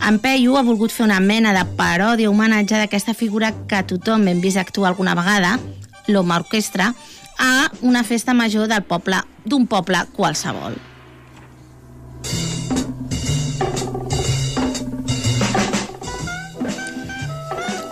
En 0.02 0.18
Peyu 0.18 0.58
ha 0.58 0.66
volgut 0.66 0.90
fer 0.90 1.06
una 1.06 1.20
mena 1.22 1.54
de 1.54 1.62
paròdia 1.78 2.34
homenatge 2.34 2.74
d'aquesta 2.74 3.14
figura 3.14 3.54
que 3.70 3.84
tothom 3.86 4.26
hem 4.26 4.42
vist 4.42 4.58
actuar 4.58 4.90
alguna 4.90 5.14
vegada, 5.14 5.60
l'Home 6.10 6.34
Orquestra, 6.34 6.90
a 7.40 7.70
una 7.80 8.04
festa 8.04 8.36
major 8.36 8.68
del 8.68 8.84
poble 8.84 9.24
d'un 9.48 9.66
poble 9.66 10.04
qualsevol. 10.14 10.76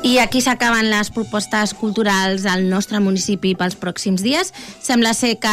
I 0.08 0.16
aquí 0.22 0.40
s'acaben 0.40 0.86
les 0.88 1.10
propostes 1.12 1.74
culturals 1.76 2.46
al 2.48 2.62
nostre 2.70 2.96
municipi 3.02 3.50
pels 3.58 3.74
pròxims 3.76 4.22
dies. 4.24 4.54
Sembla 4.80 5.10
ser 5.12 5.34
que 5.42 5.52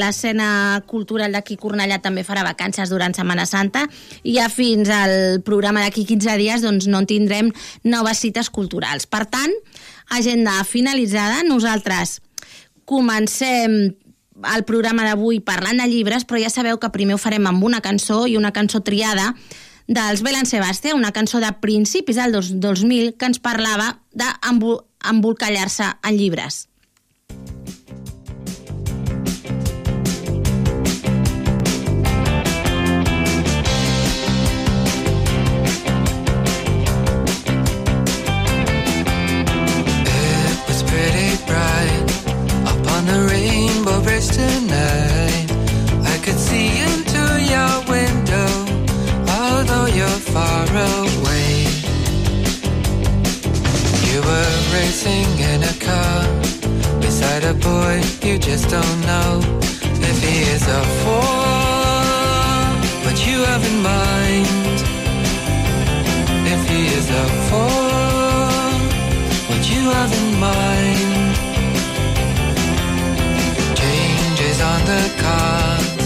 l'escena 0.00 0.80
cultural 0.90 1.36
d'aquí 1.36 1.54
Cornellà 1.60 2.00
també 2.02 2.24
farà 2.26 2.42
vacances 2.42 2.90
durant 2.90 3.14
Setmana 3.14 3.44
Santa 3.46 3.84
i 4.24 4.34
ja 4.40 4.48
fins 4.50 4.90
al 4.90 5.38
programa 5.46 5.84
d'aquí 5.84 6.02
15 6.08 6.34
dies 6.40 6.66
doncs, 6.66 6.88
no 6.90 7.04
tindrem 7.06 7.52
noves 7.84 8.24
cites 8.24 8.50
culturals. 8.50 9.06
Per 9.06 9.22
tant, 9.30 9.54
agenda 10.10 10.58
finalitzada. 10.66 11.44
Nosaltres 11.46 12.18
comencem 12.92 13.96
el 14.54 14.64
programa 14.68 15.06
d'avui 15.06 15.40
parlant 15.44 15.80
de 15.80 15.88
llibres, 15.88 16.26
però 16.28 16.40
ja 16.42 16.50
sabeu 16.52 16.78
que 16.80 16.92
primer 16.92 17.16
ho 17.16 17.20
farem 17.20 17.46
amb 17.48 17.64
una 17.64 17.80
cançó 17.84 18.26
i 18.28 18.36
una 18.36 18.52
cançó 18.52 18.82
triada 18.84 19.32
dels 19.88 20.22
Belan 20.22 20.48
Sebastià, 20.48 20.94
una 20.96 21.12
cançó 21.12 21.40
de 21.40 21.50
principis 21.60 22.20
del 22.20 22.36
2000 22.36 23.14
que 23.18 23.28
ens 23.28 23.40
parlava 23.42 23.96
d'embolcallar-se 24.12 25.88
en 26.02 26.18
llibres. 26.18 26.66
Just 58.54 58.68
don't 58.68 59.00
know 59.06 59.40
if 60.10 60.16
he 60.22 60.36
is 60.54 60.64
a 60.80 60.82
fool. 61.00 62.02
What 63.04 63.18
you 63.26 63.38
have 63.50 63.64
in 63.72 63.78
mind, 63.80 64.76
if 66.54 66.60
he 66.68 66.82
is 66.98 67.08
a 67.22 67.26
fool, 67.48 68.72
what 69.48 69.62
you 69.72 69.82
have 69.96 70.12
in 70.22 70.30
mind. 70.48 71.34
Change 73.80 74.38
is 74.50 74.60
on 74.72 74.80
the 74.92 75.04
cards, 75.24 76.04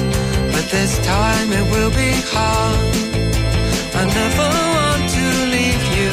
but 0.53 0.65
this 0.71 0.93
time 1.05 1.49
it 1.61 1.67
will 1.73 1.93
be 2.05 2.13
hard. 2.35 2.79
I 4.01 4.05
never 4.21 4.49
want 4.77 5.05
to 5.19 5.27
leave 5.57 5.85
you. 5.99 6.11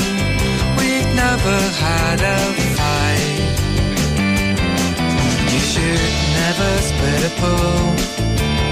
We've 0.79 1.11
never 1.25 1.57
had 1.85 2.19
a 2.21 2.72
never 6.53 6.81
split 6.81 7.23
a 7.25 7.33
pool. 7.41 7.83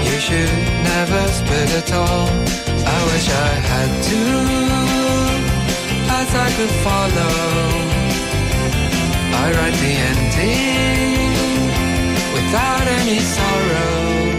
You 0.06 0.18
should 0.20 0.52
never 0.90 1.22
split 1.38 1.70
at 1.80 1.92
all. 1.92 2.28
I 2.94 2.98
wish 3.10 3.26
I 3.28 3.52
had 3.70 3.90
to, 4.08 4.22
as 6.20 6.30
I 6.46 6.48
could 6.56 6.74
follow. 6.86 7.34
I 9.42 9.46
write 9.56 9.78
the 9.84 9.94
ending 10.10 11.32
without 12.34 12.86
any 13.00 13.18
sorrow. 13.18 14.31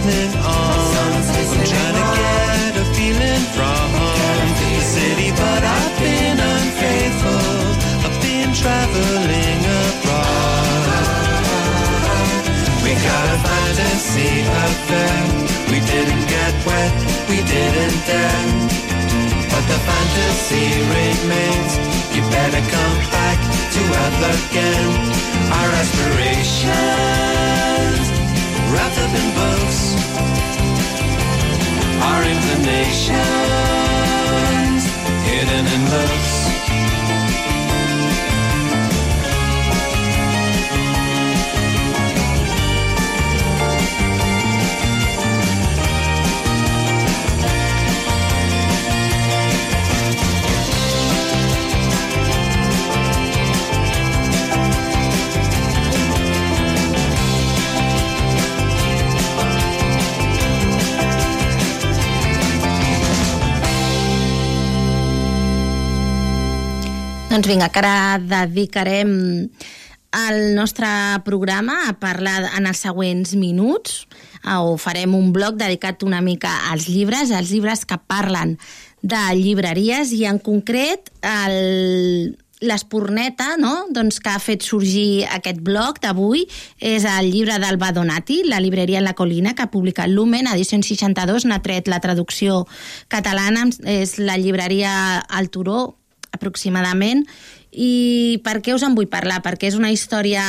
Hastening 0.00 0.32
on. 0.40 0.80
I'm 1.00 1.64
trying 1.66 1.94
to 1.94 2.04
get 2.16 2.76
a 2.76 2.84
feeling 2.94 3.44
from 3.52 3.92
the 4.60 4.80
city, 4.80 5.30
but 5.30 5.62
I've 5.62 5.98
been 5.98 6.38
unfaithful. 6.38 7.44
I've 8.06 8.18
been 8.22 8.52
traveling 8.54 9.64
abroad. 9.80 11.04
We 12.84 12.92
got 12.94 13.26
a 13.28 13.38
fantasy 13.44 14.40
affair. 14.40 15.20
We 15.70 15.78
didn't 15.80 16.26
get 16.28 16.54
wet, 16.66 16.92
we 17.28 17.36
didn't 17.44 18.06
dare. 18.06 18.44
But 19.50 19.64
the 19.68 19.78
fantasy 19.88 20.66
remains. 20.96 21.72
You 22.14 22.22
better 22.30 22.62
come 22.74 22.98
back 23.12 23.38
to 23.74 23.80
Earth 24.02 24.22
again. 24.34 24.88
Our 25.52 25.70
aspirations 25.82 27.40
wrapped 28.72 28.98
up 28.98 29.12
in 29.20 29.26
books. 29.34 29.80
Our 32.08 32.22
inclinations 32.34 33.18
hidden 35.26 35.66
in 35.74 35.82
looks. 35.90 36.39
Doncs 67.40 67.54
vinga, 67.54 67.70
que 67.72 67.80
ara 67.80 68.18
dedicarem 68.20 69.12
el 70.12 70.38
nostre 70.52 70.88
programa 71.24 71.86
a 71.88 71.94
parlar 71.96 72.50
en 72.58 72.66
els 72.68 72.82
següents 72.84 73.32
minuts 73.32 74.02
eh, 74.44 74.58
o 74.60 74.74
farem 74.76 75.14
un 75.16 75.30
bloc 75.32 75.56
dedicat 75.56 76.04
una 76.04 76.20
mica 76.20 76.50
als 76.68 76.90
llibres, 76.92 77.32
als 77.32 77.48
llibres 77.48 77.86
que 77.88 77.96
parlen 77.96 78.58
de 79.00 79.22
llibreries 79.38 80.12
i 80.12 80.26
en 80.28 80.36
concret 80.36 81.08
el, 81.24 82.36
l'Esporneta, 82.60 83.54
no? 83.56 83.86
doncs, 83.88 84.20
que 84.20 84.34
ha 84.34 84.42
fet 84.42 84.60
sorgir 84.66 85.24
aquest 85.32 85.62
blog 85.64 86.02
d'avui, 86.04 86.44
és 86.76 87.06
el 87.08 87.30
llibre 87.32 87.56
del 87.62 87.80
Badonati, 87.80 88.42
La 88.44 88.60
libreria 88.60 89.00
en 89.00 89.08
la 89.08 89.16
colina, 89.16 89.54
que 89.54 89.64
ha 89.64 89.72
publicat 89.72 90.12
Lumen, 90.12 90.50
edició 90.52 90.76
62, 90.76 91.48
n'ha 91.48 91.62
tret 91.64 91.88
la 91.88 92.02
traducció 92.04 92.66
catalana, 93.08 93.64
és 93.88 94.18
la 94.20 94.36
llibreria 94.36 94.92
al 95.24 95.48
Turó, 95.48 95.99
aproximadament, 96.40 97.26
i 97.70 98.40
per 98.42 98.56
què 98.64 98.74
us 98.74 98.82
en 98.82 98.96
vull 98.98 99.06
parlar? 99.06 99.38
Perquè 99.44 99.68
és 99.70 99.76
una 99.78 99.92
història 99.94 100.42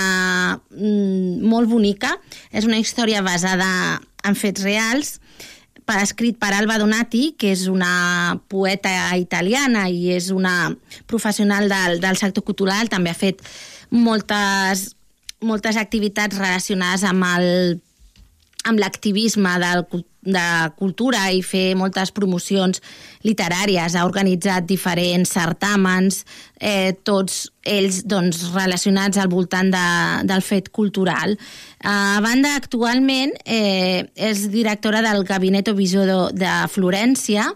mm, 0.57 1.43
molt 1.45 1.69
bonica, 1.69 2.15
és 2.49 2.65
una 2.65 2.79
història 2.81 3.21
basada 3.21 3.99
en 4.25 4.37
fets 4.39 4.63
reals, 4.65 5.19
escrit 5.99 6.37
per 6.39 6.53
Alba 6.55 6.77
Donati, 6.79 7.33
que 7.37 7.51
és 7.51 7.65
una 7.67 8.39
poeta 8.51 8.91
italiana 9.19 9.87
i 9.89 10.11
és 10.15 10.29
una 10.31 10.71
professional 11.09 11.67
del, 11.71 11.99
del 12.03 12.19
sector 12.19 12.45
cultural, 12.47 12.89
també 12.89 13.11
ha 13.11 13.17
fet 13.17 13.41
moltes, 13.91 14.91
moltes 15.41 15.75
activitats 15.75 16.37
relacionades 16.37 17.03
amb 17.07 17.27
el 17.35 17.81
amb 18.63 18.77
l'activisme 18.77 19.55
del, 19.57 19.83
de 20.21 20.71
cultura 20.77 21.25
i 21.33 21.41
fer 21.41 21.73
moltes 21.77 22.11
promocions 22.13 22.81
literàries, 23.25 23.95
ha 23.95 24.05
organitzat 24.05 24.67
diferents 24.69 25.33
certàmens, 25.33 26.21
eh, 26.59 26.93
tots 27.03 27.47
ells 27.65 28.03
doncs, 28.09 28.43
relacionats 28.53 29.17
al 29.17 29.29
voltant 29.29 29.71
de, 29.73 29.87
del 30.29 30.45
fet 30.45 30.69
cultural. 30.69 31.37
A 31.83 32.21
banda, 32.21 32.55
actualment 32.55 33.33
eh, 33.45 34.05
és 34.15 34.47
directora 34.53 35.01
del 35.05 35.25
Gabinet 35.25 35.73
Visió 35.77 36.05
de, 36.05 36.53
Florència 36.69 37.47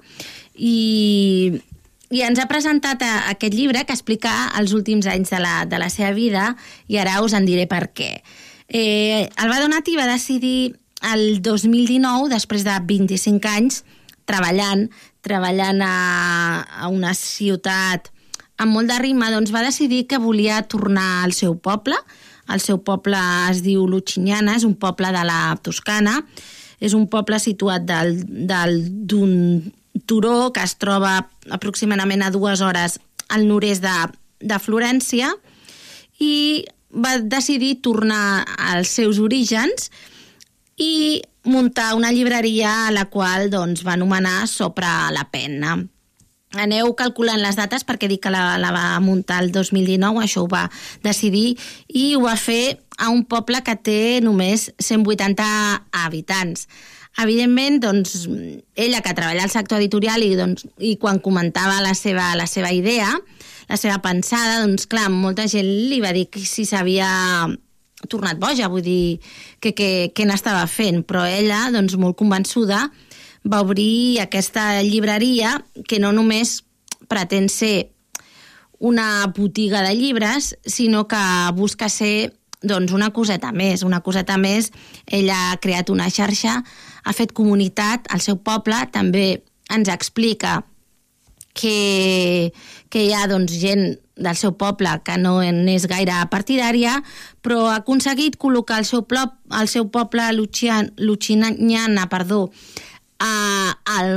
i, 0.56 1.52
i 2.10 2.22
ens 2.26 2.40
ha 2.42 2.48
presentat 2.50 3.02
a, 3.06 3.14
aquest 3.34 3.54
llibre 3.54 3.86
que 3.86 3.94
explica 3.94 4.34
els 4.60 4.74
últims 4.74 5.06
anys 5.10 5.34
de 5.34 5.42
la, 5.42 5.56
de 5.70 5.82
la 5.82 5.92
seva 5.94 6.14
vida 6.18 6.54
i 6.88 6.98
ara 7.02 7.22
us 7.22 7.38
en 7.38 7.46
diré 7.46 7.68
per 7.70 7.90
què. 7.94 8.16
Eh, 8.68 9.30
Alba 9.38 9.60
Donati 9.62 9.94
va 9.98 10.10
decidir 10.10 10.74
el 11.14 11.42
2019, 11.46 12.30
després 12.32 12.66
de 12.66 12.76
25 12.88 13.52
anys, 13.52 13.84
treballant, 14.26 14.88
treballant 15.26 15.82
a, 15.86 15.96
a 16.86 16.90
una 16.90 17.14
ciutat 17.18 18.12
amb 18.58 18.72
molt 18.72 18.90
de 18.90 18.98
rima, 19.02 19.32
doncs 19.34 19.52
va 19.54 19.66
decidir 19.66 20.06
que 20.08 20.22
volia 20.22 20.62
tornar 20.72 21.26
al 21.26 21.34
seu 21.36 21.58
poble. 21.60 21.98
El 22.52 22.62
seu 22.64 22.80
poble 22.86 23.20
es 23.52 23.62
diu 23.66 23.88
Lucignana, 23.90 24.56
és 24.56 24.64
un 24.68 24.76
poble 24.80 25.12
de 25.12 25.24
la 25.28 25.58
Toscana, 25.66 26.22
és 26.80 26.94
un 26.96 27.08
poble 27.12 27.40
situat 27.42 27.86
del, 27.88 28.20
del 28.48 28.78
d'un 29.10 29.34
turó 30.06 30.52
que 30.54 30.64
es 30.64 30.76
troba 30.80 31.18
aproximadament 31.52 32.24
a 32.24 32.32
dues 32.32 32.62
hores 32.62 33.00
al 33.34 33.48
nord-est 33.48 33.84
de, 33.84 33.96
de 34.44 34.60
Florència 34.62 35.32
i 36.22 36.66
va 36.92 37.18
decidir 37.20 37.80
tornar 37.84 38.46
als 38.72 38.94
seus 39.00 39.20
orígens 39.20 39.90
i 40.78 41.22
muntar 41.46 41.94
una 41.96 42.12
llibreria 42.12 42.88
a 42.88 42.92
la 42.92 43.06
qual 43.10 43.50
doncs, 43.50 43.84
va 43.86 43.94
anomenar 43.94 44.48
Sopra 44.48 45.12
la 45.14 45.30
Penna. 45.32 45.78
Aneu 46.56 46.94
calculant 46.96 47.42
les 47.42 47.58
dates 47.60 47.84
perquè 47.84 48.08
dic 48.08 48.22
que 48.24 48.32
la, 48.32 48.56
la 48.62 48.72
va 48.72 48.86
muntar 49.04 49.42
el 49.44 49.52
2019, 49.52 50.24
això 50.24 50.46
ho 50.46 50.50
va 50.52 50.66
decidir, 51.04 51.58
i 51.92 52.14
ho 52.16 52.24
va 52.24 52.36
fer 52.40 52.78
a 52.98 53.10
un 53.12 53.26
poble 53.28 53.60
que 53.66 53.76
té 53.76 54.22
només 54.24 54.70
180 54.80 55.48
habitants. 56.06 56.70
Evidentment, 57.20 57.80
doncs, 57.84 58.26
ella 58.76 59.02
que 59.04 59.14
treballa 59.16 59.46
al 59.48 59.52
sector 59.52 59.80
editorial 59.80 60.24
i, 60.24 60.34
doncs, 60.36 60.66
i 60.80 60.96
quan 61.00 61.22
comentava 61.24 61.80
la 61.84 61.94
seva, 61.96 62.34
la 62.36 62.48
seva 62.48 62.72
idea, 62.76 63.08
la 63.70 63.78
seva 63.80 64.02
pensada, 64.04 64.62
doncs 64.64 64.88
clar, 64.92 65.08
molta 65.12 65.48
gent 65.52 65.68
li 65.90 66.02
va 66.04 66.12
dir 66.16 66.28
que 66.32 66.44
si 66.44 66.68
s'havia 66.68 67.08
tornat 68.12 68.40
boja, 68.42 68.70
vull 68.72 68.86
dir, 68.86 69.20
que, 69.60 69.74
que, 69.78 69.90
que 70.16 70.28
n'estava 70.28 70.66
fent, 70.72 71.04
però 71.08 71.26
ella, 71.28 71.66
doncs, 71.74 71.98
molt 72.02 72.18
convençuda, 72.20 72.86
va 73.46 73.62
obrir 73.62 74.22
aquesta 74.24 74.82
llibreria 74.82 75.60
que 75.88 76.00
no 76.02 76.12
només 76.16 76.64
pretén 77.10 77.50
ser 77.50 77.92
una 78.80 79.26
botiga 79.36 79.82
de 79.86 79.94
llibres, 79.96 80.56
sinó 80.66 81.08
que 81.08 81.22
busca 81.56 81.90
ser 81.90 82.34
doncs, 82.66 82.92
una 82.92 83.12
coseta 83.14 83.52
més, 83.54 83.84
una 83.86 84.02
coseta 84.02 84.38
més. 84.42 84.72
Ella 85.06 85.52
ha 85.52 85.58
creat 85.62 85.92
una 85.94 86.10
xarxa, 86.10 86.60
ha 87.04 87.14
fet 87.14 87.34
comunitat 87.38 88.10
al 88.10 88.24
seu 88.26 88.38
poble, 88.42 88.78
també 88.92 89.44
ens 89.74 89.90
explica 89.90 90.64
que, 91.56 92.52
que 92.92 93.06
hi 93.08 93.14
ha 93.16 93.26
doncs, 93.32 93.56
gent 93.62 93.96
del 94.16 94.38
seu 94.40 94.54
poble 94.56 94.92
que 95.04 95.18
no 95.20 95.40
n'és 95.42 95.88
gaire 95.92 96.18
partidària, 96.32 97.00
però 97.44 97.66
ha 97.72 97.80
aconseguit 97.82 98.38
col·locar 98.40 98.80
el 98.84 98.88
seu, 98.88 99.04
plop, 99.08 99.40
el 99.60 99.72
seu 99.72 99.90
poble 99.92 100.28
Luchiniana, 100.36 102.08
perdó, 102.12 102.46
a, 103.20 103.76
al, 103.98 104.16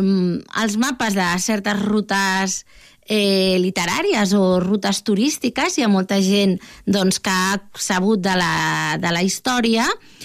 als 0.55 0.77
mapes 0.77 1.15
de 1.15 1.27
certes 1.43 1.83
rutes 1.83 2.65
eh, 3.09 3.57
literàries 3.63 4.35
o 4.37 4.61
rutes 4.61 5.03
turístiques. 5.03 5.79
Hi 5.79 5.87
ha 5.87 5.91
molta 5.91 6.21
gent 6.23 6.59
doncs, 6.87 7.19
que 7.23 7.33
ha 7.33 7.59
sabut 7.79 8.23
de 8.23 8.35
la, 8.39 8.99
de 9.01 9.15
la 9.15 9.23
història 9.27 9.87
i 9.87 10.18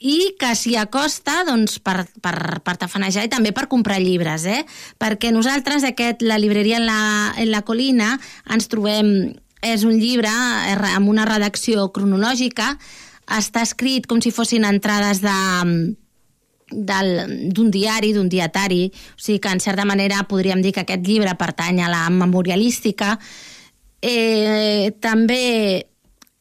que 0.00 0.54
s'hi 0.56 0.76
acosta 0.80 1.42
doncs, 1.44 1.78
per, 1.84 2.06
per, 2.24 2.60
per 2.64 2.76
tafanejar 2.80 3.26
i 3.26 3.30
també 3.32 3.52
per 3.52 3.68
comprar 3.68 3.98
llibres, 4.00 4.46
eh? 4.48 4.64
perquè 4.98 5.28
nosaltres 5.32 5.84
aquest, 5.84 6.24
la 6.24 6.38
llibreria 6.40 6.78
en 6.80 6.86
la, 6.88 7.00
en 7.36 7.50
la 7.52 7.60
colina 7.68 8.14
ens 8.48 8.70
trobem, 8.72 9.34
és 9.60 9.84
un 9.84 9.98
llibre 10.00 10.30
eh, 10.32 10.76
amb 10.94 11.12
una 11.12 11.26
redacció 11.28 11.90
cronològica, 11.92 12.72
està 13.30 13.62
escrit 13.62 14.08
com 14.08 14.22
si 14.24 14.32
fossin 14.32 14.64
entrades 14.64 15.20
de 15.22 15.36
d'un 16.70 17.70
diari, 17.74 18.12
d'un 18.14 18.28
dietari, 18.30 18.92
o 18.94 19.18
sigui 19.20 19.40
que 19.42 19.50
en 19.50 19.60
certa 19.60 19.84
manera 19.84 20.22
podríem 20.30 20.62
dir 20.62 20.70
que 20.72 20.84
aquest 20.84 21.02
llibre 21.02 21.34
pertany 21.34 21.80
a 21.82 21.88
la 21.90 22.04
memorialística. 22.14 23.16
Eh, 24.00 24.94
també 25.02 25.89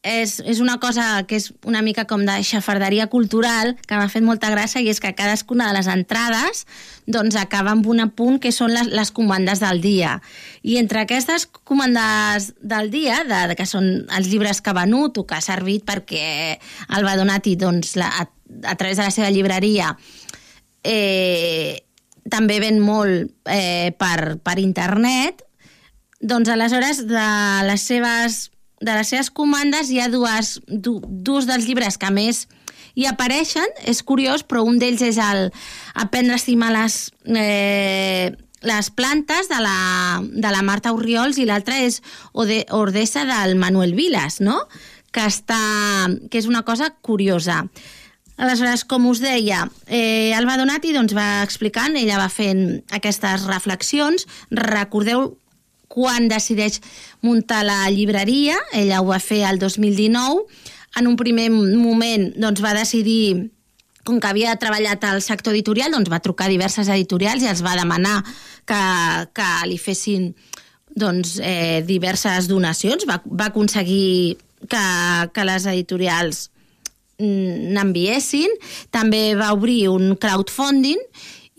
és, 0.02 0.38
és 0.46 0.62
una 0.64 0.78
cosa 0.80 1.26
que 1.28 1.36
és 1.36 1.50
una 1.68 1.82
mica 1.84 2.06
com 2.08 2.24
de 2.24 2.38
xafarderia 2.48 3.10
cultural 3.12 3.74
que 3.84 3.98
m'ha 4.00 4.08
fet 4.12 4.24
molta 4.24 4.48
gràcia 4.54 4.80
i 4.80 4.88
és 4.88 5.02
que 5.04 5.12
cadascuna 5.16 5.68
de 5.68 5.76
les 5.76 5.90
entrades 5.92 6.64
doncs 7.06 7.36
acaba 7.36 7.74
amb 7.76 7.88
un 7.92 8.00
apunt 8.06 8.40
que 8.40 8.54
són 8.56 8.72
les, 8.72 8.88
les 8.88 9.12
comandes 9.12 9.60
del 9.60 9.82
dia. 9.84 10.20
I 10.64 10.78
entre 10.80 11.04
aquestes 11.04 11.46
comandes 11.48 12.54
del 12.62 12.92
dia, 12.94 13.24
de, 13.28 13.42
de 13.52 13.60
que 13.60 13.68
són 13.68 14.08
els 14.16 14.32
llibres 14.32 14.62
que 14.62 14.72
ha 14.72 14.80
venut 14.80 15.20
o 15.20 15.26
que 15.28 15.36
ha 15.36 15.44
servit 15.44 15.84
perquè 15.84 16.56
el 16.96 17.06
va 17.06 17.18
donar 17.20 17.42
doncs, 17.44 17.96
la, 17.96 18.08
a, 18.08 18.30
a 18.64 18.76
través 18.76 18.98
de 18.98 19.04
la 19.04 19.12
seva 19.12 19.30
llibreria 19.30 19.96
eh, 20.84 21.84
també 22.30 22.60
ven 22.60 22.80
molt 22.80 23.32
eh, 23.50 23.92
per, 23.98 24.38
per 24.44 24.60
internet, 24.60 25.44
doncs 26.20 26.50
aleshores 26.50 27.06
de 27.08 27.28
les 27.68 27.82
seves, 27.82 28.52
de 28.82 28.96
les 28.96 29.12
seves 29.12 29.30
comandes 29.32 29.92
hi 29.92 30.00
ha 30.00 30.10
dues, 30.12 30.60
du, 30.68 31.00
dos 31.04 31.48
dels 31.50 31.68
llibres 31.68 32.00
que 32.00 32.12
més 32.14 32.46
hi 32.96 33.06
apareixen, 33.08 33.68
és 33.88 34.02
curiós, 34.04 34.44
però 34.44 34.64
un 34.68 34.80
d'ells 34.82 35.04
és 35.06 35.20
el 35.22 35.50
Aprendre 36.00 36.36
a 36.36 36.40
estimar 36.40 36.72
les, 36.74 37.12
eh, 37.28 38.32
les 38.62 38.90
plantes 38.92 39.50
de 39.50 39.60
la, 39.64 40.22
de 40.22 40.52
la 40.52 40.64
Marta 40.64 40.94
Oriols 40.96 41.40
i 41.40 41.48
l'altre 41.48 41.80
és 41.86 42.02
Ode, 42.34 42.66
Ordesa 42.76 43.26
del 43.28 43.56
Manuel 43.60 43.96
Vilas, 43.96 44.40
no? 44.42 44.62
que, 45.12 45.26
està, 45.26 45.60
que 46.30 46.38
és 46.38 46.48
una 46.50 46.64
cosa 46.64 46.92
curiosa. 47.02 47.64
Aleshores, 48.40 48.86
com 48.88 49.08
us 49.10 49.20
deia, 49.20 49.66
eh, 49.88 50.32
Alba 50.38 50.56
Donati 50.60 50.94
doncs, 50.96 51.16
va 51.18 51.42
explicant, 51.44 51.98
ella 52.00 52.20
va 52.22 52.30
fent 52.32 52.80
aquestes 52.96 53.44
reflexions. 53.50 54.28
Recordeu 54.52 55.34
quan 55.90 56.30
decideix 56.30 56.80
muntar 57.26 57.64
la 57.68 57.82
llibreria, 57.92 58.56
ella 58.78 59.02
ho 59.02 59.10
va 59.10 59.20
fer 59.20 59.42
el 59.50 59.60
2019. 59.60 60.46
En 61.00 61.08
un 61.10 61.18
primer 61.18 61.50
moment 61.52 62.30
doncs, 62.38 62.62
va 62.64 62.76
decidir 62.78 63.50
com 64.06 64.20
que 64.22 64.30
havia 64.30 64.56
treballat 64.62 65.04
al 65.06 65.22
sector 65.22 65.54
editorial, 65.54 65.92
doncs 65.94 66.10
va 66.10 66.22
trucar 66.24 66.48
a 66.48 66.54
diverses 66.54 66.88
editorials 66.90 67.44
i 67.44 67.50
els 67.52 67.62
va 67.66 67.76
demanar 67.78 68.22
que, 68.70 68.80
que 69.36 69.50
li 69.70 69.78
fessin 69.82 70.32
doncs, 71.00 71.38
eh, 71.42 71.82
diverses 71.86 72.48
donacions. 72.50 73.06
Va, 73.10 73.20
va 73.26 73.50
aconseguir 73.50 74.38
que, 74.68 74.86
que 75.34 75.46
les 75.46 75.68
editorials 75.70 76.48
mm, 77.20 77.74
n'enviessin. 77.76 78.56
També 78.94 79.36
va 79.40 79.54
obrir 79.58 79.88
un 79.92 80.16
crowdfunding 80.20 81.02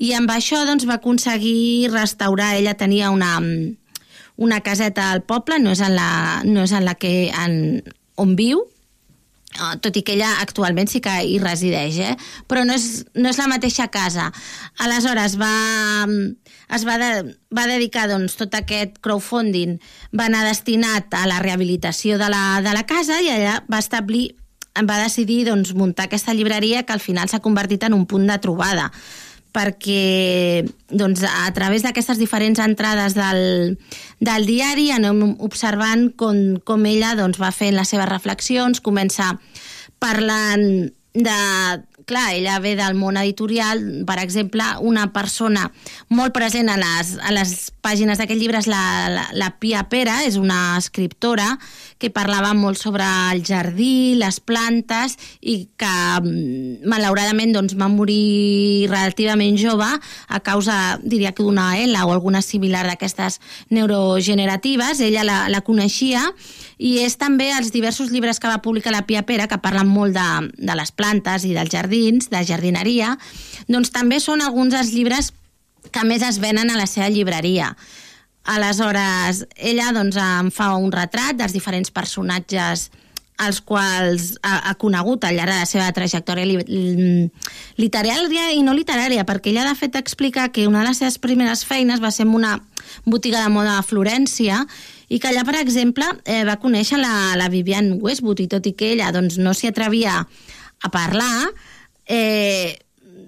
i 0.00 0.14
amb 0.16 0.32
això 0.32 0.64
doncs, 0.66 0.86
va 0.88 0.98
aconseguir 0.98 1.90
restaurar. 1.92 2.54
Ella 2.58 2.74
tenia 2.74 3.12
una, 3.14 3.36
una 4.40 4.62
caseta 4.64 5.11
al 5.12 5.22
poble, 5.29 5.61
no 5.61 5.74
és 5.76 5.85
en 5.85 5.94
la, 5.96 6.11
no 6.48 6.64
és 6.64 6.72
en 6.72 6.87
la 6.88 6.96
que 6.96 7.31
en, 7.31 7.57
on 8.20 8.37
viu, 8.38 8.64
Uh, 9.59 9.72
tot 9.83 9.96
i 9.98 10.05
que 10.07 10.12
ella 10.14 10.29
actualment 10.38 10.87
sí 10.87 11.00
que 11.03 11.11
hi 11.26 11.40
resideix, 11.42 11.96
eh? 11.98 12.12
però 12.46 12.61
no 12.62 12.76
és, 12.79 12.85
no 13.18 13.33
és 13.33 13.38
la 13.40 13.48
mateixa 13.50 13.88
casa. 13.90 14.29
Aleshores 14.79 15.35
va, 15.40 16.07
es 16.70 16.85
va, 16.87 16.94
de, 17.03 17.09
va 17.50 17.64
dedicar 17.66 18.05
doncs, 18.07 18.37
tot 18.38 18.55
aquest 18.55 19.00
crowdfunding 19.03 19.81
va 20.14 20.29
anar 20.31 20.44
destinat 20.46 21.11
a 21.18 21.24
la 21.26 21.40
rehabilitació 21.42 22.14
de 22.22 22.29
la, 22.31 22.44
de 22.62 22.76
la 22.76 22.85
casa 22.87 23.18
i 23.18 23.33
allà 23.33 23.57
va 23.66 23.83
establir 23.83 24.29
va 24.87 25.00
decidir 25.03 25.42
doncs, 25.48 25.74
muntar 25.74 26.07
aquesta 26.07 26.31
llibreria 26.31 26.85
que 26.87 26.94
al 26.94 27.03
final 27.03 27.29
s'ha 27.29 27.42
convertit 27.42 27.83
en 27.88 27.98
un 27.98 28.07
punt 28.07 28.31
de 28.31 28.38
trobada 28.38 28.92
perquè 29.54 30.64
doncs, 30.90 31.24
a 31.26 31.50
través 31.56 31.84
d'aquestes 31.84 32.20
diferents 32.20 32.60
entrades 32.62 33.16
del, 33.18 33.76
del 34.22 34.46
diari 34.48 34.90
anem 34.94 35.36
observant 35.42 36.08
com, 36.16 36.60
com 36.64 36.86
ella 36.86 37.16
doncs, 37.18 37.40
va 37.42 37.52
fent 37.54 37.76
les 37.76 37.90
seves 37.92 38.08
reflexions, 38.10 38.82
comença 38.84 39.34
parlant 40.00 40.90
de, 41.14 41.40
clar, 42.11 42.35
ella 42.35 42.59
ve 42.59 42.75
del 42.75 42.96
món 42.99 43.16
editorial, 43.20 43.81
per 44.07 44.18
exemple, 44.18 44.66
una 44.83 45.07
persona 45.14 45.68
molt 46.11 46.35
present 46.35 46.68
a 46.73 46.77
les, 46.81 47.14
a 47.23 47.31
les 47.35 47.70
pàgines 47.85 48.18
d'aquest 48.18 48.40
llibre 48.40 48.59
és 48.59 48.68
la, 48.70 48.83
la, 49.12 49.25
la 49.38 49.53
Pia 49.62 49.85
Pera, 49.92 50.20
és 50.27 50.37
una 50.40 50.77
escriptora 50.79 51.55
que 52.01 52.11
parlava 52.11 52.51
molt 52.57 52.81
sobre 52.81 53.07
el 53.31 53.44
jardí, 53.46 54.16
les 54.18 54.40
plantes, 54.42 55.14
i 55.40 55.68
que 55.79 55.92
mm, 56.20 56.88
malauradament 56.90 57.55
doncs, 57.55 57.77
va 57.79 57.90
morir 57.92 58.88
relativament 58.90 59.59
jove 59.61 59.87
a 59.87 60.40
causa, 60.42 60.99
diria 61.05 61.33
que 61.37 61.46
d'una 61.46 61.77
ELA 61.79 62.07
o 62.09 62.14
alguna 62.16 62.42
similar 62.42 62.87
d'aquestes 62.88 63.38
neurogeneratives. 63.70 65.01
Ella 65.05 65.25
la, 65.29 65.38
la 65.53 65.62
coneixia 65.62 66.25
i 66.81 66.96
és 67.05 67.18
també 67.20 67.51
els 67.53 67.70
diversos 67.75 68.09
llibres 68.11 68.40
que 68.40 68.49
va 68.49 68.62
publicar 68.64 68.94
la 68.94 69.05
Pia 69.07 69.23
Pera 69.29 69.46
que 69.46 69.61
parlen 69.61 69.88
molt 69.92 70.16
de, 70.16 70.29
de 70.57 70.77
les 70.79 70.92
plantes 70.96 71.44
i 71.44 71.53
dels 71.55 71.75
jardins, 72.00 72.30
de 72.30 72.44
jardineria, 72.44 73.16
doncs 73.68 73.90
també 73.90 74.20
són 74.20 74.40
alguns 74.40 74.74
dels 74.74 74.92
llibres 74.92 75.32
que 75.90 76.04
més 76.04 76.22
es 76.22 76.38
venen 76.40 76.70
a 76.70 76.78
la 76.78 76.86
seva 76.86 77.08
llibreria. 77.08 77.76
Aleshores, 78.44 79.44
ella 79.56 79.92
doncs, 79.92 80.16
em 80.16 80.50
fa 80.50 80.74
un 80.76 80.90
retrat 80.92 81.36
dels 81.36 81.52
diferents 81.52 81.90
personatges 81.90 82.90
els 83.40 83.62
quals 83.64 84.34
ha, 84.44 84.68
ha 84.68 84.74
conegut 84.76 85.24
al 85.24 85.32
llarg 85.38 85.48
de 85.48 85.62
la 85.62 85.68
seva 85.68 85.86
trajectòria 85.96 86.44
li, 86.44 86.58
li, 86.60 87.28
literària 87.80 88.50
i 88.52 88.60
no 88.60 88.74
literària, 88.76 89.24
perquè 89.24 89.48
ella 89.48 89.64
de 89.64 89.72
fet 89.78 89.96
explica 89.96 90.50
que 90.52 90.66
una 90.68 90.82
de 90.82 90.90
les 90.90 91.00
seves 91.00 91.16
primeres 91.16 91.64
feines 91.64 92.02
va 92.04 92.10
ser 92.12 92.26
en 92.26 92.34
una 92.36 92.58
botiga 93.06 93.40
de 93.40 93.48
moda 93.48 93.78
a 93.78 93.86
Florència 93.86 94.60
i 95.08 95.18
que 95.18 95.30
allà, 95.30 95.46
per 95.48 95.56
exemple, 95.56 96.04
eh, 96.28 96.44
va 96.44 96.60
conèixer 96.60 97.00
la, 97.00 97.32
la 97.40 97.48
Vivian 97.48 97.94
Westwood 98.02 98.44
i 98.44 98.50
tot 98.50 98.68
i 98.68 98.74
que 98.76 98.92
ella 98.92 99.08
doncs, 99.16 99.40
no 99.40 99.56
s'hi 99.56 99.72
atrevia 99.72 100.20
a 100.80 100.92
parlar, 100.92 101.48
eh, 102.11 102.77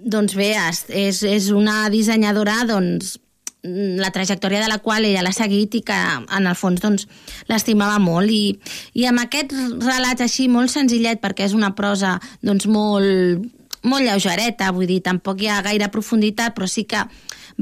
doncs 0.02 0.34
bé, 0.34 0.52
és, 0.90 1.22
és 1.22 1.50
una 1.54 1.86
dissenyadora 1.92 2.62
doncs, 2.68 3.16
la 3.62 4.10
trajectòria 4.10 4.58
de 4.58 4.66
la 4.66 4.80
qual 4.82 5.04
ella 5.06 5.22
l'ha 5.22 5.34
seguit 5.34 5.76
i 5.78 5.84
que 5.86 5.94
en 5.94 6.48
el 6.50 6.58
fons 6.58 6.82
doncs, 6.82 7.06
l'estimava 7.46 8.00
molt. 8.02 8.30
I, 8.30 8.58
i 8.98 9.06
amb 9.06 9.22
aquest 9.22 9.54
relat 9.54 10.24
així 10.24 10.48
molt 10.50 10.72
senzillet 10.72 11.22
perquè 11.22 11.46
és 11.46 11.54
una 11.54 11.70
prosa 11.78 12.16
doncs, 12.42 12.66
molt, 12.66 13.46
molt 13.86 14.06
lleugereta, 14.06 14.72
vull 14.74 14.90
dir, 14.90 14.98
tampoc 15.06 15.42
hi 15.42 15.50
ha 15.50 15.62
gaire 15.62 15.90
profunditat, 15.94 16.56
però 16.56 16.66
sí 16.66 16.88
que 16.90 17.04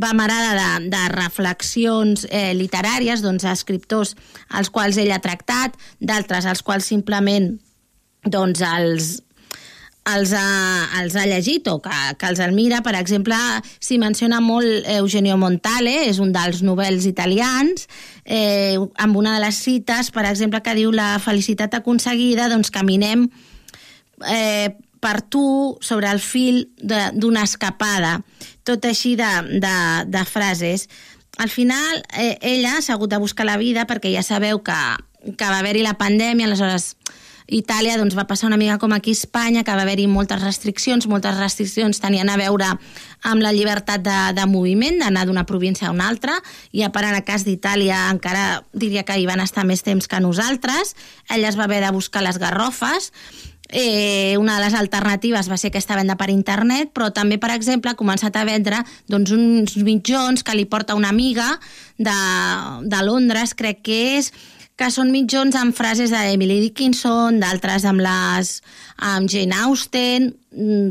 va 0.00 0.12
amarada 0.14 0.54
de, 0.56 0.88
de 0.92 1.04
reflexions 1.12 2.24
eh, 2.30 2.54
literàries 2.56 3.20
doncs, 3.24 3.44
escriptors 3.44 4.14
als 4.48 4.72
quals 4.72 4.96
ell 5.00 5.12
ha 5.12 5.20
tractat, 5.20 5.76
d'altres 6.00 6.48
als 6.48 6.64
quals 6.64 6.88
simplement 6.88 7.52
doncs, 8.24 8.64
els, 8.64 9.18
els 10.08 10.32
ha, 10.32 10.44
els 11.02 11.14
ha 11.16 11.26
llegit 11.28 11.68
o 11.68 11.78
que, 11.84 11.96
que 12.18 12.28
els 12.30 12.40
admira. 12.40 12.80
Per 12.86 12.94
exemple, 12.98 13.36
s'hi 13.82 13.98
menciona 14.00 14.40
molt 14.40 14.88
Eugenio 14.96 15.36
Montale, 15.40 16.06
és 16.08 16.20
un 16.22 16.32
dels 16.32 16.62
novells 16.66 17.06
italians, 17.08 17.86
eh, 18.24 18.78
amb 18.96 19.16
una 19.20 19.36
de 19.36 19.44
les 19.44 19.60
cites, 19.60 20.10
per 20.14 20.26
exemple, 20.30 20.62
que 20.64 20.76
diu 20.78 20.92
la 20.92 21.18
felicitat 21.22 21.76
aconseguida, 21.78 22.48
doncs 22.52 22.72
caminem 22.72 23.28
eh, 24.26 24.70
per 25.00 25.20
tu 25.22 25.78
sobre 25.80 26.10
el 26.12 26.20
fil 26.20 26.66
d'una 26.80 27.44
escapada, 27.44 28.20
tot 28.68 28.84
així 28.84 29.16
de, 29.16 29.30
de, 29.62 29.76
de 30.06 30.24
frases. 30.28 30.88
Al 31.40 31.48
final, 31.48 32.02
eh, 32.12 32.36
ella 32.42 32.80
s'ha 32.80 32.98
hagut 32.98 33.10
de 33.12 33.20
buscar 33.20 33.46
la 33.48 33.56
vida 33.56 33.86
perquè 33.88 34.12
ja 34.12 34.24
sabeu 34.26 34.60
que, 34.64 34.76
que 35.36 35.46
va 35.48 35.60
haver-hi 35.60 35.84
la 35.86 35.96
pandèmia, 35.96 36.48
aleshores 36.48 36.94
Itàlia 37.50 37.96
doncs, 37.98 38.14
va 38.14 38.28
passar 38.30 38.46
una 38.46 38.58
mica 38.60 38.78
com 38.78 38.92
aquí 38.94 39.10
a 39.10 39.18
Espanya, 39.18 39.64
que 39.66 39.74
va 39.74 39.82
haver-hi 39.82 40.06
moltes 40.06 40.42
restriccions, 40.42 41.08
moltes 41.10 41.36
restriccions 41.38 41.98
tenien 41.98 42.30
a 42.30 42.38
veure 42.38 42.68
amb 43.26 43.42
la 43.42 43.50
llibertat 43.52 44.04
de, 44.06 44.18
de 44.38 44.46
moviment, 44.46 45.00
d'anar 45.02 45.26
d'una 45.26 45.46
província 45.48 45.88
a 45.88 45.94
una 45.94 46.06
altra, 46.08 46.38
i 46.70 46.86
a 46.86 46.92
part 46.94 47.10
en 47.10 47.18
el 47.18 47.26
cas 47.26 47.44
d'Itàlia 47.44 48.06
encara 48.14 48.62
diria 48.72 49.02
que 49.02 49.18
hi 49.18 49.26
van 49.26 49.42
estar 49.42 49.66
més 49.66 49.82
temps 49.82 50.06
que 50.06 50.22
nosaltres, 50.22 50.94
ella 51.28 51.50
es 51.50 51.58
va 51.58 51.66
haver 51.66 51.82
de 51.82 51.94
buscar 51.96 52.22
les 52.26 52.38
garrofes, 52.38 53.10
Eh, 53.72 54.36
una 54.36 54.58
de 54.58 54.64
les 54.64 54.74
alternatives 54.74 55.48
va 55.48 55.56
ser 55.56 55.68
aquesta 55.70 55.94
venda 55.94 56.16
per 56.18 56.26
internet, 56.32 56.90
però 56.90 57.12
també, 57.14 57.38
per 57.38 57.52
exemple, 57.54 57.92
ha 57.92 57.98
començat 57.98 58.34
a 58.34 58.42
vendre 58.44 58.80
doncs, 59.06 59.30
uns 59.30 59.76
mitjons 59.86 60.42
que 60.42 60.56
li 60.58 60.66
porta 60.66 60.96
una 60.98 61.12
amiga 61.14 61.52
de, 61.96 62.16
de 62.82 63.02
Londres, 63.06 63.54
crec 63.54 63.84
que 63.86 64.00
és, 64.18 64.32
que 64.80 64.88
són 64.88 65.10
mitjons 65.12 65.56
amb 65.60 65.76
frases 65.76 66.12
d'Emily 66.14 66.56
Dickinson, 66.62 67.36
d'altres 67.42 67.84
amb 67.84 68.00
les 68.00 68.56
amb 69.12 69.28
Jane 69.28 69.56
Austen, 69.66 70.30
mm, 70.56 70.90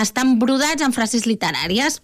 estan 0.00 0.38
brodats 0.42 0.82
amb 0.82 0.94
frases 0.94 1.26
literàries. 1.30 2.00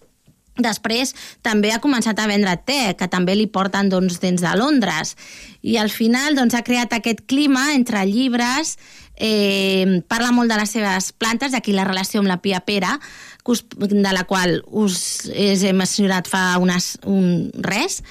Després 0.55 1.11
també 1.43 1.73
ha 1.75 1.81
començat 1.83 2.21
a 2.23 2.29
vendre 2.31 2.55
te, 2.63 2.95
que 2.95 3.09
també 3.11 3.35
li 3.35 3.49
porten 3.51 3.89
doncs, 3.91 4.21
dins 4.23 4.41
de 4.41 4.55
Londres. 4.55 5.17
I 5.63 5.79
al 5.83 5.91
final 5.91 6.37
doncs, 6.39 6.55
ha 6.55 6.63
creat 6.63 6.95
aquest 6.95 7.27
clima 7.27 7.75
entre 7.75 8.05
llibres, 8.07 8.79
eh, 9.17 10.01
parla 10.07 10.31
molt 10.31 10.49
de 10.49 10.61
les 10.61 10.71
seves 10.71 11.11
plantes, 11.11 11.51
d'aquí 11.51 11.73
la 11.75 11.85
relació 11.91 12.21
amb 12.21 12.31
la 12.31 12.39
Pia 12.39 12.61
Pera, 12.61 13.01
de 13.45 14.13
la 14.13 14.25
qual 14.25 14.63
us 14.71 15.29
he 15.35 15.73
mencionat 15.73 16.29
fa 16.31 16.57
unes, 16.63 16.99
un 17.05 17.51
res, 17.59 18.03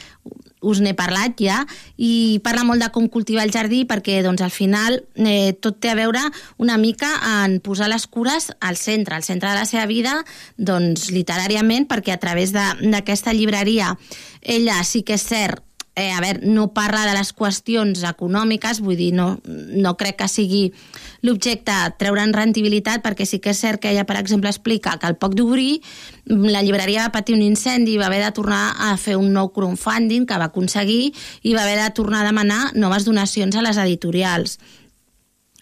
us 0.63 0.81
n'he 0.83 0.95
parlat 0.97 1.37
ja, 1.43 1.61
i 1.97 2.39
parla 2.43 2.63
molt 2.67 2.83
de 2.83 2.89
com 2.95 3.09
cultivar 3.11 3.45
el 3.45 3.53
jardí 3.53 3.83
perquè 3.89 4.21
doncs, 4.25 4.41
al 4.41 4.53
final 4.53 5.01
eh, 5.19 5.53
tot 5.59 5.81
té 5.83 5.91
a 5.91 5.97
veure 5.99 6.23
una 6.57 6.77
mica 6.81 7.11
en 7.43 7.59
posar 7.63 7.91
les 7.91 8.07
cures 8.07 8.51
al 8.59 8.79
centre, 8.79 9.15
al 9.15 9.27
centre 9.27 9.51
de 9.51 9.59
la 9.59 9.67
seva 9.69 9.85
vida, 9.89 10.15
doncs 10.57 11.09
literàriament, 11.11 11.87
perquè 11.89 12.15
a 12.15 12.21
través 12.21 12.55
d'aquesta 12.55 13.35
llibreria 13.35 13.93
ella 14.41 14.81
sí 14.83 15.03
que 15.03 15.19
és 15.19 15.27
cert 15.27 15.63
eh, 15.95 16.11
a 16.11 16.19
veure, 16.21 16.41
no 16.41 16.71
parla 16.73 17.03
de 17.05 17.13
les 17.13 17.29
qüestions 17.37 18.01
econòmiques, 18.07 18.79
vull 18.81 18.97
dir, 18.97 19.11
no, 19.13 19.37
no 19.45 19.93
crec 19.99 20.17
que 20.23 20.27
sigui 20.31 20.63
l'objecte 21.21 21.73
treure'n 22.01 22.33
rentabilitat, 22.33 23.03
perquè 23.05 23.27
sí 23.29 23.39
que 23.43 23.53
és 23.53 23.61
cert 23.61 23.81
que 23.81 23.91
ella, 23.91 24.05
per 24.09 24.17
exemple, 24.17 24.49
explica 24.49 24.95
que 24.97 25.09
al 25.09 25.19
poc 25.21 25.35
d'obrir 25.37 25.83
la 26.25 26.63
llibreria 26.65 27.05
va 27.05 27.13
patir 27.13 27.37
un 27.37 27.43
incendi 27.45 27.93
i 27.93 28.01
va 28.01 28.07
haver 28.09 28.23
de 28.23 28.31
tornar 28.33 28.63
a 28.89 28.95
fer 28.97 29.19
un 29.19 29.29
nou 29.35 29.51
crowdfunding 29.53 30.25
que 30.25 30.39
va 30.41 30.49
aconseguir 30.49 31.13
i 31.43 31.53
va 31.53 31.67
haver 31.67 31.77
de 31.83 31.91
tornar 31.93 32.23
a 32.23 32.31
demanar 32.31 32.63
noves 32.73 33.05
donacions 33.05 33.55
a 33.55 33.65
les 33.65 33.77
editorials. 33.77 34.57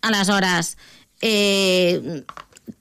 Aleshores, 0.01 0.77
eh, 1.21 2.23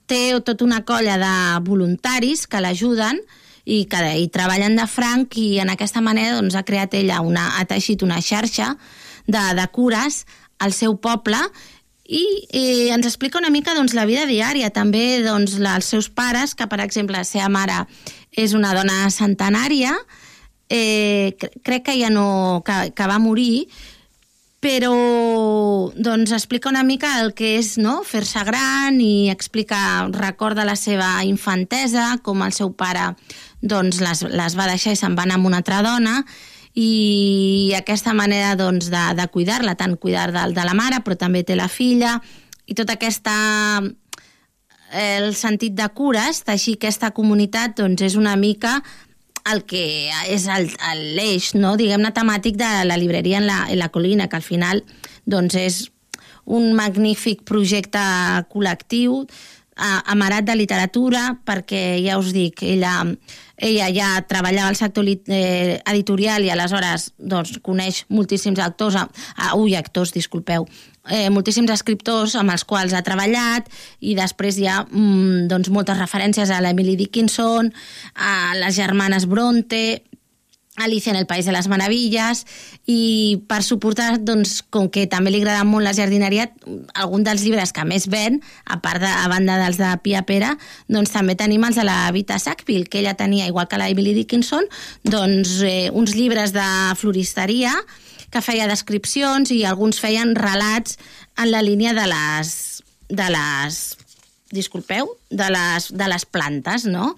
té 0.07 0.39
tota 0.43 0.63
una 0.63 0.81
colla 0.87 1.19
de 1.19 1.35
voluntaris 1.67 2.47
que 2.47 2.63
l'ajuden 2.63 3.19
i 3.65 3.83
que 3.89 4.01
i 4.17 4.27
treballen 4.33 4.75
de 4.79 4.87
franc 4.89 5.37
i 5.37 5.59
en 5.61 5.69
aquesta 5.73 6.01
manera 6.01 6.37
doncs, 6.37 6.55
ha 6.55 6.65
creat 6.67 6.95
ella 6.97 7.21
una, 7.21 7.57
ha 7.59 7.65
teixit 7.69 8.01
una 8.03 8.21
xarxa 8.21 8.75
de, 9.27 9.43
de 9.57 9.67
cures 9.73 10.25
al 10.59 10.73
seu 10.73 10.97
poble 11.01 11.37
i 12.11 12.23
eh, 12.51 12.89
ens 12.91 13.07
explica 13.07 13.39
una 13.39 13.51
mica 13.53 13.75
doncs, 13.77 13.93
la 13.95 14.05
vida 14.09 14.25
diària, 14.27 14.71
també 14.73 15.21
doncs, 15.23 15.55
la, 15.61 15.77
els 15.79 15.87
seus 15.93 16.09
pares, 16.09 16.55
que 16.55 16.67
per 16.67 16.81
exemple 16.83 17.15
la 17.15 17.27
seva 17.27 17.47
mare 17.49 17.85
és 18.35 18.55
una 18.57 18.73
dona 18.75 19.05
centenària, 19.13 19.93
eh, 20.67 21.37
crec 21.63 21.87
que 21.87 21.95
ja 21.99 22.11
no, 22.11 22.61
que, 22.67 22.91
que 22.95 23.07
va 23.07 23.19
morir, 23.19 23.67
però 24.61 24.91
doncs, 25.97 26.31
explica 26.35 26.69
una 26.69 26.83
mica 26.85 27.15
el 27.23 27.31
que 27.33 27.55
és 27.57 27.77
no? 27.81 28.01
fer-se 28.05 28.43
gran 28.45 28.99
i 29.01 29.31
explica, 29.33 29.79
recorda 30.13 30.67
la 30.67 30.75
seva 30.77 31.23
infantesa, 31.25 32.17
com 32.21 32.43
el 32.45 32.53
seu 32.53 32.69
pare 32.77 33.13
doncs, 33.61 34.01
les, 34.01 34.25
les 34.29 34.57
va 34.57 34.67
deixar 34.69 34.95
i 34.95 34.99
se'n 34.99 35.15
va 35.17 35.25
anar 35.27 35.37
amb 35.39 35.49
una 35.49 35.61
altra 35.61 35.81
dona 35.85 36.21
i 36.73 37.73
aquesta 37.77 38.13
manera 38.15 38.55
doncs, 38.55 38.89
de, 38.91 39.03
de 39.17 39.27
cuidar-la, 39.31 39.75
tant 39.75 39.97
cuidar 39.99 40.29
de, 40.31 40.45
de 40.55 40.65
la 40.67 40.75
mare, 40.77 41.01
però 41.05 41.17
també 41.19 41.43
té 41.43 41.57
la 41.59 41.69
filla, 41.71 42.17
i 42.65 42.75
tota 42.77 42.95
aquesta 42.95 43.35
el 44.91 45.35
sentit 45.39 45.73
de 45.75 45.87
cures, 45.95 46.41
així 46.51 46.75
aquesta 46.75 47.11
comunitat 47.15 47.77
doncs, 47.79 48.03
és 48.03 48.17
una 48.19 48.35
mica 48.35 48.81
el 49.51 49.63
que 49.65 50.11
és 50.29 50.45
l'eix, 51.15 51.53
no? 51.57 51.73
diguem-ne, 51.79 52.11
temàtic 52.13 52.59
de 52.59 52.69
la 52.85 52.97
llibreria 52.99 53.39
en 53.39 53.47
la, 53.47 53.63
en 53.71 53.79
la 53.79 53.89
colina, 53.89 54.27
que 54.29 54.37
al 54.37 54.45
final 54.45 54.83
doncs, 55.25 55.55
és 55.57 55.79
un 56.45 56.71
magnífic 56.77 57.43
projecte 57.47 58.01
col·lectiu 58.51 59.23
amarat 59.75 60.45
de 60.45 60.55
literatura, 60.55 61.37
perquè 61.45 62.01
ja 62.03 62.17
us 62.19 62.33
dic, 62.35 62.61
ella, 62.67 63.05
ella 63.57 63.87
ja 63.93 64.09
treballava 64.27 64.69
al 64.69 64.77
sector 64.77 65.07
eh, 65.07 65.79
editorial 65.85 66.43
i 66.43 66.51
aleshores 66.51 67.11
doncs, 67.17 67.57
coneix 67.63 68.03
moltíssims 68.09 68.59
autors, 68.59 68.99
ah, 68.99 69.55
ui, 69.55 69.75
actors, 69.75 70.11
disculpeu, 70.13 70.67
eh, 71.09 71.29
moltíssims 71.33 71.71
escriptors 71.71 72.35
amb 72.35 72.53
els 72.53 72.65
quals 72.67 72.93
ha 72.93 73.03
treballat 73.05 73.69
i 73.99 74.13
després 74.17 74.59
hi 74.59 74.67
ha 74.67 74.81
mm, 74.83 75.47
doncs, 75.51 75.71
moltes 75.73 75.97
referències 75.97 76.51
a 76.51 76.61
l'Emily 76.61 76.97
Dickinson, 76.99 77.71
a 78.15 78.53
les 78.59 78.75
germanes 78.75 79.25
Bronte, 79.25 80.01
Alicia 80.77 81.11
en 81.11 81.17
el 81.17 81.27
País 81.27 81.45
de 81.45 81.51
les 81.51 81.67
Meravilles 81.67 82.45
i 82.87 83.41
per 83.51 83.59
suportar, 83.63 84.15
doncs, 84.23 84.61
com 84.71 84.87
que 84.87 85.03
també 85.11 85.33
li 85.33 85.41
agrada 85.41 85.65
molt 85.67 85.83
la 85.83 85.93
jardineria, 85.93 86.47
algun 86.95 87.25
dels 87.27 87.43
llibres 87.43 87.73
que 87.75 87.83
més 87.85 88.07
ven, 88.11 88.39
a 88.65 88.79
part 88.83 89.03
de, 89.03 89.09
a 89.11 89.27
banda 89.27 89.59
dels 89.59 89.81
de 89.81 89.91
Pia 90.05 90.23
Pera, 90.27 90.53
doncs 90.87 91.11
també 91.11 91.35
tenim 91.35 91.67
els 91.67 91.75
de 91.75 91.85
la 91.87 92.07
Vita 92.15 92.39
Sackville, 92.39 92.87
que 92.87 93.01
ella 93.03 93.17
tenia, 93.19 93.49
igual 93.51 93.67
que 93.67 93.81
la 93.81 93.89
Emily 93.91 94.15
Dickinson, 94.15 94.69
doncs 95.03 95.59
eh, 95.67 95.89
uns 95.91 96.15
llibres 96.15 96.55
de 96.55 96.67
floristeria 96.95 97.75
que 98.31 98.39
feia 98.39 98.69
descripcions 98.71 99.51
i 99.51 99.65
alguns 99.67 99.99
feien 99.99 100.37
relats 100.39 100.95
en 101.35 101.51
la 101.51 101.59
línia 101.61 101.91
de 101.93 102.07
les, 102.07 102.53
de 103.11 103.27
les 103.27 103.81
disculpeu, 104.51 105.17
de 105.29 105.49
les, 105.51 105.91
de 105.95 106.07
les 106.11 106.25
plantes, 106.25 106.85
no? 106.85 107.15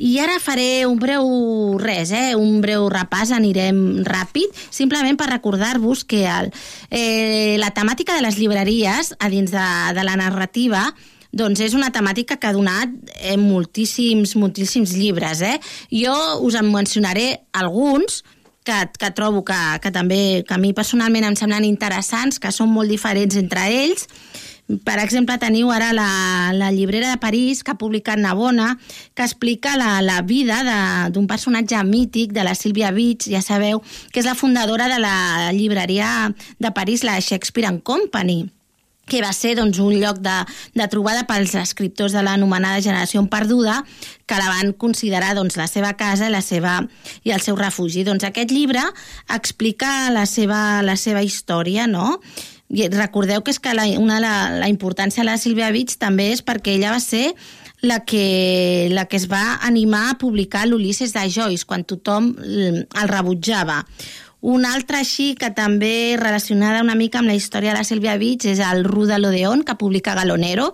I 0.00 0.14
ara 0.22 0.38
faré 0.40 0.86
un 0.88 0.96
breu 0.96 1.26
res, 1.80 2.08
eh? 2.16 2.32
un 2.38 2.62
breu 2.64 2.88
repàs, 2.88 3.34
anirem 3.36 4.00
ràpid, 4.06 4.48
simplement 4.72 5.18
per 5.20 5.28
recordar-vos 5.28 6.06
que 6.08 6.24
el, 6.24 6.48
eh, 6.88 7.56
la 7.60 7.68
temàtica 7.76 8.16
de 8.16 8.24
les 8.24 8.40
llibreries 8.40 9.12
a 9.18 9.28
dins 9.28 9.52
de, 9.52 9.66
de 9.96 10.04
la 10.06 10.16
narrativa 10.16 10.88
doncs 11.36 11.60
és 11.62 11.76
una 11.78 11.92
temàtica 11.94 12.40
que 12.40 12.48
ha 12.48 12.56
donat 12.56 12.90
eh, 13.20 13.36
moltíssims, 13.38 14.34
moltíssims 14.40 14.96
llibres. 14.96 15.44
Eh? 15.46 15.58
Jo 15.92 16.16
us 16.42 16.56
en 16.58 16.72
mencionaré 16.72 17.44
alguns, 17.52 18.24
que, 18.64 18.88
que 18.98 19.10
trobo 19.10 19.44
que, 19.44 19.58
que 19.82 19.90
també 19.90 20.44
que 20.46 20.54
a 20.54 20.60
mi 20.60 20.72
personalment 20.76 21.28
em 21.28 21.36
semblen 21.38 21.64
interessants, 21.68 22.40
que 22.40 22.52
són 22.52 22.72
molt 22.72 22.92
diferents 22.92 23.38
entre 23.40 23.66
ells, 23.72 24.06
per 24.84 24.98
exemple, 25.02 25.36
teniu 25.42 25.70
ara 25.74 25.90
la, 25.96 26.52
la 26.54 26.70
llibrera 26.70 27.10
de 27.10 27.18
París 27.22 27.64
que 27.64 27.72
ha 27.72 27.80
publicat 27.80 28.20
Navona, 28.20 28.76
que 29.14 29.24
explica 29.26 29.76
la, 29.80 29.98
la 30.04 30.20
vida 30.22 30.60
d'un 31.10 31.26
personatge 31.30 31.80
mític 31.88 32.32
de 32.36 32.44
la 32.46 32.54
Sílvia 32.54 32.92
Beach, 32.94 33.26
ja 33.32 33.42
sabeu, 33.42 33.82
que 34.12 34.22
és 34.22 34.28
la 34.28 34.38
fundadora 34.38 34.88
de 34.92 35.00
la 35.02 35.50
llibreria 35.56 36.30
de 36.58 36.72
París, 36.76 37.04
la 37.04 37.18
Shakespeare 37.20 37.68
and 37.68 37.82
Company 37.82 38.46
que 39.10 39.18
va 39.24 39.32
ser 39.34 39.56
doncs, 39.58 39.80
un 39.82 39.96
lloc 39.98 40.20
de, 40.22 40.36
de 40.78 40.86
trobada 40.86 41.24
pels 41.26 41.56
escriptors 41.58 42.14
de 42.14 42.22
l'anomenada 42.22 42.78
generació 42.78 43.24
perduda, 43.26 43.80
que 44.30 44.38
la 44.38 44.52
van 44.52 44.70
considerar 44.78 45.34
doncs, 45.34 45.58
la 45.58 45.66
seva 45.66 45.96
casa 45.98 46.30
la 46.30 46.44
seva, 46.46 46.78
i 47.26 47.34
el 47.34 47.42
seu 47.42 47.58
refugi. 47.58 48.06
Doncs 48.06 48.28
aquest 48.28 48.54
llibre 48.54 48.84
explica 49.34 50.12
la 50.14 50.24
seva, 50.30 50.80
la 50.86 50.94
seva 50.94 51.26
història, 51.26 51.90
no?, 51.90 52.20
i 52.70 52.86
recordeu 52.92 53.42
que 53.42 53.50
és 53.50 53.58
que 53.58 53.74
la, 53.74 53.86
una, 53.98 54.20
la, 54.22 54.34
la 54.62 54.68
importància 54.70 55.24
de 55.24 55.28
la 55.28 55.38
Sílvia 55.42 55.72
Beach 55.74 55.96
també 55.98 56.30
és 56.34 56.44
perquè 56.46 56.76
ella 56.76 56.94
va 56.94 57.02
ser 57.02 57.34
la 57.82 58.00
que, 58.04 58.88
la 58.92 59.06
que 59.10 59.18
es 59.18 59.26
va 59.30 59.58
animar 59.66 60.10
a 60.10 60.18
publicar 60.20 60.66
l'Ulisses 60.68 61.14
de 61.16 61.26
Joyce 61.32 61.66
quan 61.66 61.84
tothom 61.84 62.34
el 62.40 63.08
rebutjava. 63.10 63.82
Una 64.40 64.72
altra 64.72 65.02
així 65.02 65.34
que 65.36 65.50
també 65.52 66.16
relacionada 66.16 66.80
una 66.84 66.96
mica 66.96 67.20
amb 67.20 67.28
la 67.28 67.36
història 67.36 67.74
de 67.74 67.80
la 67.80 67.88
Sílvia 67.88 68.16
Beach 68.20 68.46
és 68.48 68.62
el 68.64 68.86
Ru 68.86 69.04
de 69.08 69.18
l'Odeon, 69.18 69.64
que 69.66 69.76
publica 69.76 70.14
Galonero, 70.16 70.70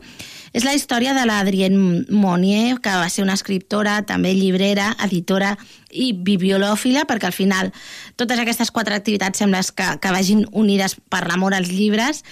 és 0.53 0.65
la 0.65 0.75
història 0.75 1.15
de 1.17 1.25
l'Adrienne 1.27 2.05
Monnier, 2.11 2.77
que 2.83 2.93
va 2.93 3.09
ser 3.11 3.25
una 3.25 3.37
escriptora, 3.39 4.01
també 4.07 4.35
llibrera, 4.35 4.93
editora 5.07 5.55
i 5.91 6.13
bibliolòfila, 6.13 7.07
perquè 7.09 7.31
al 7.31 7.37
final 7.37 7.73
totes 8.17 8.39
aquestes 8.43 8.71
quatre 8.71 8.95
activitats 8.95 9.43
sembla 9.43 9.63
que, 9.63 9.89
que 10.03 10.15
vagin 10.15 10.47
unides 10.53 10.97
per 11.11 11.27
l'amor 11.27 11.57
als 11.57 11.73
llibres. 11.73 12.23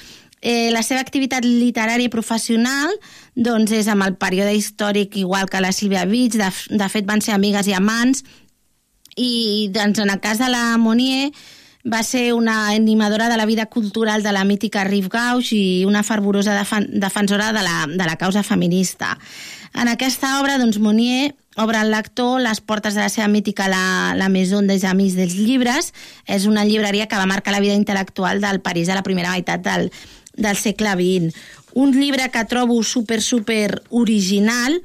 Eh, 0.44 0.68
la 0.70 0.82
seva 0.84 1.00
activitat 1.00 1.46
literària 1.46 2.04
i 2.04 2.12
professional 2.12 2.92
doncs, 3.34 3.72
és 3.72 3.88
amb 3.88 4.04
el 4.04 4.18
període 4.20 4.52
històric 4.52 5.16
igual 5.16 5.48
que 5.48 5.62
la 5.64 5.72
Sílvia 5.72 6.04
Beach, 6.04 6.36
de, 6.36 6.50
de 6.76 6.88
fet 6.92 7.08
van 7.08 7.24
ser 7.24 7.32
amigues 7.32 7.70
i 7.70 7.76
amants, 7.76 8.24
i 9.16 9.70
doncs, 9.72 10.02
en 10.02 10.10
el 10.10 10.20
cas 10.20 10.38
de 10.42 10.50
la 10.50 10.76
Monnier 10.76 11.30
va 11.84 12.02
ser 12.02 12.32
una 12.32 12.70
animadora 12.70 13.28
de 13.28 13.36
la 13.36 13.46
vida 13.46 13.66
cultural 13.66 14.22
de 14.22 14.32
la 14.32 14.44
mítica 14.44 14.84
Rive 14.84 15.08
Gauche 15.12 15.54
i 15.56 15.84
una 15.84 16.02
fervorosa 16.02 16.56
defen 16.56 16.88
defensora 17.00 17.52
de 17.52 17.62
la, 17.62 17.86
de 17.86 18.04
la 18.04 18.16
causa 18.16 18.42
feminista. 18.42 19.18
En 19.74 19.88
aquesta 19.88 20.40
obra, 20.40 20.56
doncs, 20.58 20.78
Monnier 20.78 21.34
obre 21.56 21.78
al 21.78 21.90
lector 21.90 22.40
les 22.40 22.60
portes 22.60 22.94
de 22.94 23.02
la 23.02 23.10
seva 23.10 23.28
mítica 23.28 23.68
La, 23.68 24.14
la 24.16 24.28
Maison 24.28 24.66
des 24.66 24.84
Amis 24.84 25.14
dels 25.18 25.36
Llibres. 25.36 25.92
És 26.26 26.46
una 26.46 26.64
llibreria 26.64 27.06
que 27.06 27.20
va 27.20 27.26
marcar 27.26 27.52
la 27.52 27.60
vida 27.60 27.76
intel·lectual 27.76 28.40
del 28.40 28.62
París 28.64 28.88
de 28.88 28.96
la 28.96 29.02
primera 29.02 29.34
meitat 29.34 29.62
del, 29.66 29.90
del 30.36 30.56
segle 30.56 30.96
XX. 30.96 31.36
Un 31.74 31.92
llibre 31.92 32.30
que 32.30 32.44
trobo 32.46 32.82
super, 32.82 33.20
super 33.20 33.82
original, 33.90 34.80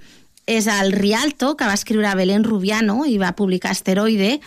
és 0.49 0.65
el 0.67 0.91
Rialto, 0.91 1.53
que 1.55 1.67
va 1.69 1.77
escriure 1.77 2.09
Belén 2.17 2.43
Rubiano 2.43 3.03
i 3.05 3.19
va 3.21 3.35
publicar 3.37 3.71
Asteroide, 3.75 4.39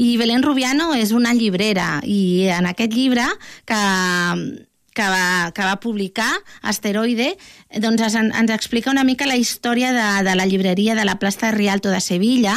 i 0.00 0.16
Belén 0.16 0.42
Rubiano 0.42 0.94
és 0.96 1.12
una 1.12 1.34
llibrera, 1.36 2.00
i 2.08 2.48
en 2.48 2.68
aquest 2.70 2.94
llibre 2.96 3.26
que, 3.68 3.80
que, 4.96 5.08
va, 5.12 5.52
que 5.52 5.66
va 5.68 5.76
publicar, 5.84 6.30
Asteroide, 6.62 7.34
doncs 7.84 8.06
ens, 8.08 8.16
ens 8.32 8.54
explica 8.54 8.92
una 8.92 9.04
mica 9.04 9.28
la 9.28 9.36
història 9.36 9.92
de, 9.92 10.08
de 10.24 10.36
la 10.38 10.48
llibreria 10.48 10.96
de 10.96 11.04
la 11.04 11.18
plaça 11.20 11.50
de 11.50 11.56
Rialto 11.58 11.92
de 11.92 12.00
Sevilla, 12.00 12.56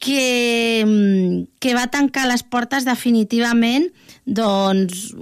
que, 0.00 1.46
que 1.60 1.76
va 1.76 1.90
tancar 1.92 2.26
les 2.26 2.42
portes 2.42 2.88
definitivament 2.88 3.90
doncs, 4.24 5.12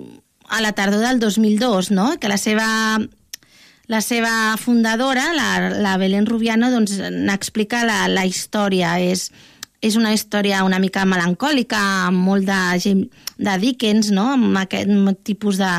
a 0.48 0.62
la 0.64 0.72
tardor 0.72 1.04
del 1.04 1.20
2002, 1.20 1.90
no? 1.90 2.14
que 2.16 2.32
la 2.32 2.38
seva 2.40 2.68
la 3.88 4.02
seva 4.04 4.56
fundadora, 4.60 5.32
la, 5.32 5.70
la 5.80 5.96
Belén 5.96 6.26
Rubiano, 6.28 6.68
doncs, 6.70 6.98
n'explica 7.10 7.86
la, 7.88 8.02
la 8.12 8.26
història. 8.28 8.98
És, 9.00 9.30
és 9.80 9.96
una 9.96 10.12
història 10.12 10.60
una 10.66 10.80
mica 10.82 11.06
melancòlica, 11.08 11.80
amb 12.10 12.20
molt 12.28 12.44
de, 12.48 13.06
de 13.38 13.54
Dickens, 13.62 14.12
no? 14.12 14.34
amb 14.36 14.60
aquest 14.60 14.92
tipus 15.24 15.60
de, 15.60 15.72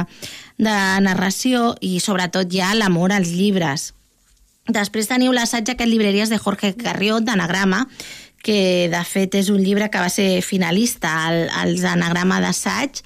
de 0.58 0.76
narració 1.06 1.76
i 1.86 2.00
sobretot 2.02 2.50
ja 2.52 2.74
l'amor 2.74 3.14
als 3.14 3.30
llibres. 3.36 3.92
Després 4.70 5.10
teniu 5.10 5.34
l'assaig 5.34 5.70
aquest 5.70 5.90
llibreries 5.90 6.34
de 6.34 6.42
Jorge 6.42 6.74
Carriot, 6.78 7.26
d'Anagrama, 7.26 7.86
que 8.42 8.90
de 8.90 9.04
fet 9.06 9.38
és 9.38 9.50
un 9.54 9.62
llibre 9.62 9.90
que 9.92 10.02
va 10.02 10.10
ser 10.10 10.42
finalista 10.46 11.12
al, 11.28 11.46
als 11.62 11.86
Anagrama 11.86 12.40
d'Assaig, 12.42 13.02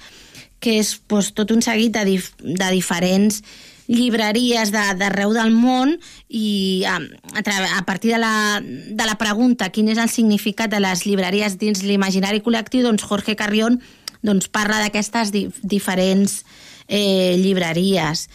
que 0.64 0.78
és 0.80 0.94
doncs, 1.10 1.32
tot 1.36 1.52
un 1.52 1.60
seguit 1.64 1.92
de, 1.92 2.04
dif 2.08 2.30
de 2.40 2.72
diferents 2.72 3.42
llibreries 3.88 4.72
d'arreu 4.72 5.34
del 5.36 5.50
món 5.52 5.96
i 6.28 6.84
a, 6.88 6.98
a, 6.98 7.42
a 7.78 7.82
partir 7.84 8.14
de 8.14 8.20
la, 8.22 8.60
de 8.62 9.04
la 9.04 9.18
pregunta 9.20 9.68
quin 9.74 9.90
és 9.92 10.00
el 10.00 10.08
significat 10.08 10.72
de 10.72 10.80
les 10.80 11.04
llibreries 11.04 11.58
dins 11.60 11.84
l'imaginari 11.84 12.40
col·lectiu, 12.44 12.86
doncs 12.86 13.04
Jorge 13.04 13.36
Carrión 13.36 13.80
doncs, 14.24 14.48
parla 14.48 14.80
d'aquestes 14.80 15.30
di 15.34 15.46
diferents 15.62 16.42
eh, 16.88 17.36
llibreries. 17.40 18.28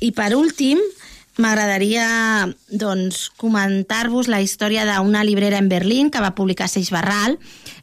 I 0.00 0.12
per 0.16 0.32
últim, 0.36 0.80
m'agradaria 1.36 2.48
doncs, 2.72 3.26
comentar-vos 3.36 4.28
la 4.32 4.40
història 4.40 4.86
d'una 4.88 5.24
librera 5.24 5.58
en 5.60 5.68
Berlín 5.68 6.10
que 6.10 6.22
va 6.24 6.34
publicar 6.34 6.68
Seix 6.68 6.90
Barral. 6.94 7.36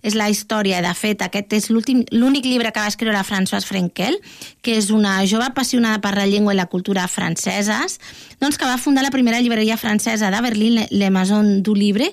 És 0.03 0.17
la 0.19 0.29
història, 0.29 0.81
de 0.83 0.93
fet, 0.97 1.21
aquest 1.21 1.53
és 1.55 1.69
l'únic 1.69 2.45
llibre 2.45 2.73
que 2.73 2.81
va 2.81 2.89
escriure 2.91 3.23
François 3.23 3.63
Frenkel, 3.63 4.17
que 4.61 4.77
és 4.79 4.89
una 4.91 5.21
jove 5.29 5.47
apassionada 5.47 6.01
per 6.03 6.15
la 6.17 6.27
llengua 6.27 6.55
i 6.55 6.59
la 6.59 6.67
cultura 6.71 7.07
franceses, 7.07 7.99
doncs 8.41 8.57
que 8.57 8.67
va 8.67 8.81
fundar 8.81 9.05
la 9.05 9.13
primera 9.13 9.39
llibreria 9.39 9.77
francesa 9.77 10.31
de 10.33 10.41
Berlín, 10.41 10.81
Le 10.89 11.09
Maison 11.09 11.61
du 11.63 11.75
Libre, 11.75 12.11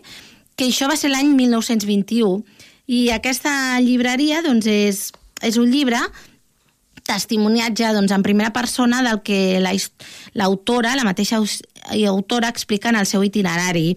que 0.57 0.69
això 0.69 0.91
va 0.91 0.99
ser 1.01 1.11
l'any 1.11 1.33
1921. 1.35 2.45
I 2.91 3.09
aquesta 3.15 3.81
llibreria 3.81 4.43
doncs, 4.45 4.67
és, 4.67 5.09
és 5.43 5.57
un 5.57 5.71
llibre 5.73 5.99
testimoniatge 7.11 7.91
doncs, 7.97 8.15
en 8.15 8.23
primera 8.23 8.53
persona 8.55 9.03
del 9.03 9.21
que 9.27 9.59
la 9.61 9.75
l'autora, 10.39 10.95
la 10.97 11.05
mateixa 11.05 11.41
aus- 11.43 11.61
autora, 12.07 12.49
explica 12.49 12.89
en 12.91 12.97
el 13.03 13.07
seu 13.11 13.25
itinerari. 13.27 13.97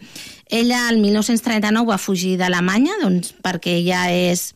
Ella, 0.49 0.89
el 0.89 0.97
1939, 1.01 1.87
va 1.93 2.01
fugir 2.01 2.35
d'Alemanya 2.41 2.97
doncs, 3.03 3.33
perquè 3.45 3.77
ja 3.85 4.07
és 4.11 4.51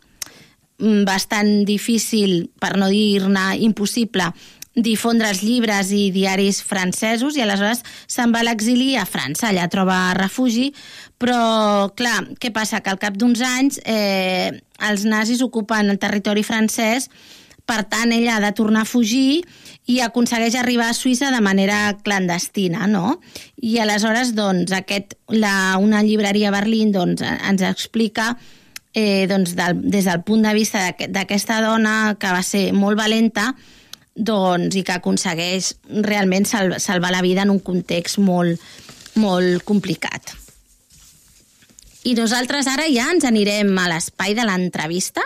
mm, 0.79 1.03
bastant 1.07 1.63
difícil, 1.69 2.49
per 2.59 2.75
no 2.77 2.89
dir-ne 2.89 3.53
impossible, 3.65 4.31
difondre 4.77 5.31
els 5.33 5.39
llibres 5.41 5.89
i 5.89 6.11
diaris 6.13 6.59
francesos 6.61 7.33
i 7.33 7.41
aleshores 7.41 7.79
se'n 8.05 8.29
va 8.29 8.43
a 8.43 8.45
l'exili 8.45 8.91
a 8.95 9.07
França, 9.09 9.47
allà 9.49 9.65
troba 9.73 10.13
refugi, 10.13 10.67
però, 11.17 11.89
clar, 11.97 12.19
què 12.37 12.51
passa? 12.53 12.83
Que 12.85 12.93
al 12.93 12.99
cap 13.01 13.17
d'uns 13.17 13.41
anys 13.41 13.79
eh, 13.89 14.51
els 14.85 15.07
nazis 15.09 15.41
ocupen 15.41 15.89
el 15.89 15.97
territori 15.97 16.45
francès 16.45 17.09
per 17.67 17.83
tant, 17.91 18.13
ella 18.15 18.37
ha 18.37 18.43
de 18.43 18.53
tornar 18.55 18.85
a 18.85 18.89
fugir 18.89 19.43
i 19.87 19.99
aconsegueix 20.03 20.55
arribar 20.55 20.89
a 20.89 20.95
Suïssa 20.95 21.29
de 21.31 21.41
manera 21.43 21.97
clandestina, 22.03 22.87
no? 22.87 23.17
I 23.59 23.77
aleshores, 23.83 24.33
doncs, 24.35 24.71
aquest, 24.75 25.17
la, 25.29 25.75
una 25.79 26.01
llibreria 26.03 26.49
a 26.49 26.55
Berlín 26.55 26.93
doncs, 26.95 27.21
ens 27.23 27.63
explica 27.67 28.33
eh, 28.93 29.27
doncs, 29.29 29.53
del, 29.59 29.81
des 29.91 30.07
del 30.07 30.23
punt 30.23 30.47
de 30.47 30.53
vista 30.55 30.81
d'aqu- 30.87 31.11
d'aquesta 31.11 31.59
dona 31.61 32.15
que 32.19 32.31
va 32.31 32.41
ser 32.43 32.71
molt 32.73 32.97
valenta 32.99 33.51
doncs, 34.15 34.75
i 34.79 34.81
que 34.87 34.95
aconsegueix 34.95 35.75
realment 36.07 36.47
sal, 36.49 36.79
salvar 36.81 37.11
la 37.13 37.21
vida 37.21 37.43
en 37.43 37.51
un 37.53 37.59
context 37.59 38.17
molt, 38.17 38.57
molt 39.15 39.63
complicat. 39.67 40.33
I 42.07 42.15
nosaltres 42.15 42.67
ara 42.71 42.87
ja 42.87 43.09
ens 43.11 43.25
anirem 43.27 43.75
a 43.77 43.89
l'espai 43.91 44.33
de 44.37 44.45
l'entrevista, 44.47 45.21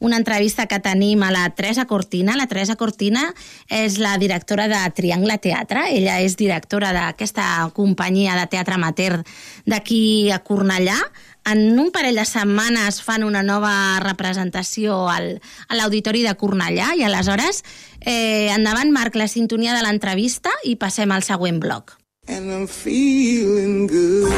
una 0.00 0.18
entrevista 0.18 0.66
que 0.66 0.80
tenim 0.82 1.22
a 1.22 1.30
la 1.30 1.44
Teresa 1.54 1.86
Cortina. 1.86 2.34
La 2.36 2.48
Teresa 2.50 2.76
Cortina 2.76 3.28
és 3.68 4.00
la 4.02 4.16
directora 4.18 4.66
de 4.68 4.80
Triangle 4.96 5.38
Teatre. 5.38 5.86
Ella 5.94 6.18
és 6.24 6.34
directora 6.40 6.90
d'aquesta 6.96 7.70
companyia 7.76 8.34
de 8.40 8.48
teatre 8.50 8.74
amateur 8.74 9.20
d'aquí 9.66 10.32
a 10.34 10.40
Cornellà. 10.42 10.98
En 11.46 11.78
un 11.80 11.92
parell 11.94 12.18
de 12.20 12.26
setmanes 12.28 13.00
fan 13.00 13.24
una 13.24 13.44
nova 13.46 13.72
representació 14.02 15.06
al, 15.08 15.38
a 15.68 15.78
l'Auditori 15.78 16.26
de 16.26 16.34
Cornellà 16.36 16.92
i 16.98 17.06
aleshores 17.06 17.62
eh, 18.00 18.50
endavant, 18.52 18.92
Marc, 18.92 19.16
la 19.16 19.28
sintonia 19.28 19.72
de 19.76 19.86
l'entrevista 19.86 20.52
i 20.68 20.76
passem 20.76 21.14
al 21.14 21.24
següent 21.24 21.62
bloc. 21.62 22.00
and 22.30 22.50
I'm 22.50 22.66
feeling 22.66 23.86
good. 23.88 24.30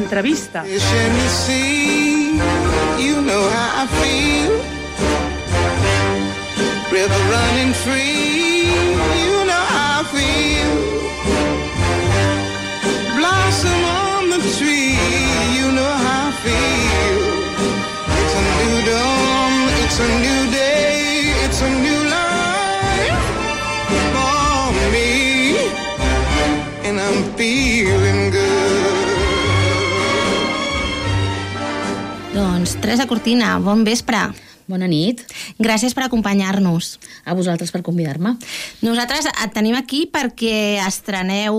L'entrevista. 0.00 0.64
You 3.04 3.20
know 3.20 3.42
how 3.54 3.82
I 3.82 3.86
feel. 4.00 4.52
River 6.90 7.22
running 7.36 7.72
free, 7.84 8.72
you 9.24 9.36
know 9.50 9.64
how 9.74 10.00
I 10.00 10.04
feel. 10.14 10.72
Blossom 13.18 13.82
on 13.84 14.22
the 14.30 14.40
tree, 14.56 14.96
you 15.56 15.66
know 15.76 15.92
how 16.06 16.28
I 16.28 16.32
feel. 16.44 17.20
It's 18.20 18.34
a 18.40 18.42
new 18.58 18.76
dawn, 18.88 19.52
it's 19.84 19.98
a 20.00 20.08
new 20.24 20.29
Doncs 32.70 32.82
Teresa 32.86 33.06
Cortina, 33.08 33.58
bon 33.58 33.80
vespre. 33.82 34.18
Bona 34.70 34.86
nit. 34.86 35.24
Gràcies 35.58 35.90
per 35.90 36.04
acompanyar-nos. 36.04 37.00
A 37.26 37.34
vosaltres 37.34 37.72
per 37.74 37.80
convidar-me. 37.82 38.36
Nosaltres 38.86 39.26
et 39.26 39.50
tenim 39.56 39.74
aquí 39.74 40.04
perquè 40.06 40.78
estreneu, 40.84 41.56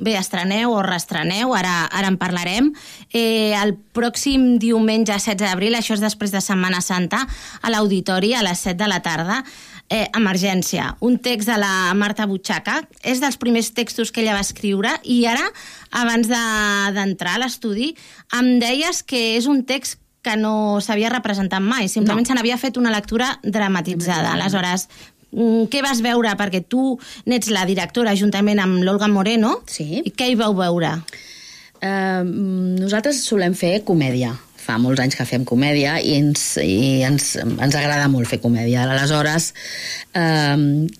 bé, 0.00 0.14
estreneu 0.16 0.72
o 0.72 0.80
reestreneu, 0.86 1.52
ara, 1.52 1.82
ara 1.92 2.08
en 2.08 2.16
parlarem, 2.16 2.72
eh, 3.12 3.52
el 3.60 3.74
pròxim 3.92 4.56
diumenge 4.56 5.12
16 5.12 5.36
d'abril, 5.44 5.76
això 5.76 5.98
és 5.98 6.00
després 6.00 6.32
de 6.32 6.40
Setmana 6.40 6.80
Santa, 6.80 7.26
a 7.60 7.68
l'Auditori 7.68 8.32
a 8.32 8.40
les 8.42 8.64
7 8.64 8.80
de 8.80 8.88
la 8.88 9.02
tarda, 9.04 9.44
eh, 9.90 10.08
Emergència, 10.16 10.96
un 11.00 11.18
text 11.18 11.52
de 11.52 11.58
la 11.60 11.92
Marta 11.92 12.24
Butxaca, 12.24 12.88
és 13.04 13.20
dels 13.20 13.36
primers 13.36 13.74
textos 13.74 14.10
que 14.10 14.22
ella 14.24 14.32
va 14.32 14.40
escriure 14.40 14.96
i 15.04 15.26
ara, 15.26 15.44
abans 15.90 16.26
de- 16.26 16.92
d'entrar 16.96 17.34
a 17.36 17.38
l'estudi, 17.44 17.94
em 18.32 18.58
deies 18.58 19.02
que 19.02 19.36
és 19.36 19.44
un 19.44 19.66
text 19.66 19.98
que 20.28 20.36
no 20.36 20.80
s'havia 20.84 21.12
representat 21.12 21.64
mai, 21.64 21.88
simplement 21.88 22.26
no. 22.26 22.28
se 22.28 22.36
n'havia 22.36 22.58
fet 22.60 22.76
una 22.80 22.92
lectura 22.92 23.32
dramatitzada. 23.42 24.34
Aleshores, 24.36 24.88
mm, 25.32 25.68
què 25.72 25.80
vas 25.84 26.02
veure? 26.04 26.34
Perquè 26.36 26.64
tu 26.68 26.98
n'ets 27.26 27.52
la 27.54 27.64
directora 27.68 28.16
juntament 28.18 28.60
amb 28.60 28.82
l'Olga 28.84 29.08
Moreno. 29.08 29.58
Sí. 29.70 30.02
I 30.04 30.12
què 30.12 30.28
hi 30.28 30.36
vau 30.38 30.56
veure? 30.58 30.98
Uh, 31.78 32.26
nosaltres 32.82 33.22
solem 33.24 33.56
fer 33.56 33.78
comèdia. 33.88 34.34
Fa 34.68 34.76
molts 34.82 35.00
anys 35.00 35.16
que 35.16 35.24
fem 35.24 35.46
comèdia 35.48 35.94
i 36.04 36.18
ens, 36.18 36.42
i 36.60 37.00
ens, 37.06 37.30
ens 37.40 37.76
agrada 37.78 38.10
molt 38.12 38.28
fer 38.28 38.36
comèdia. 38.42 38.82
Aleshores, 38.84 39.54
eh, 40.12 40.58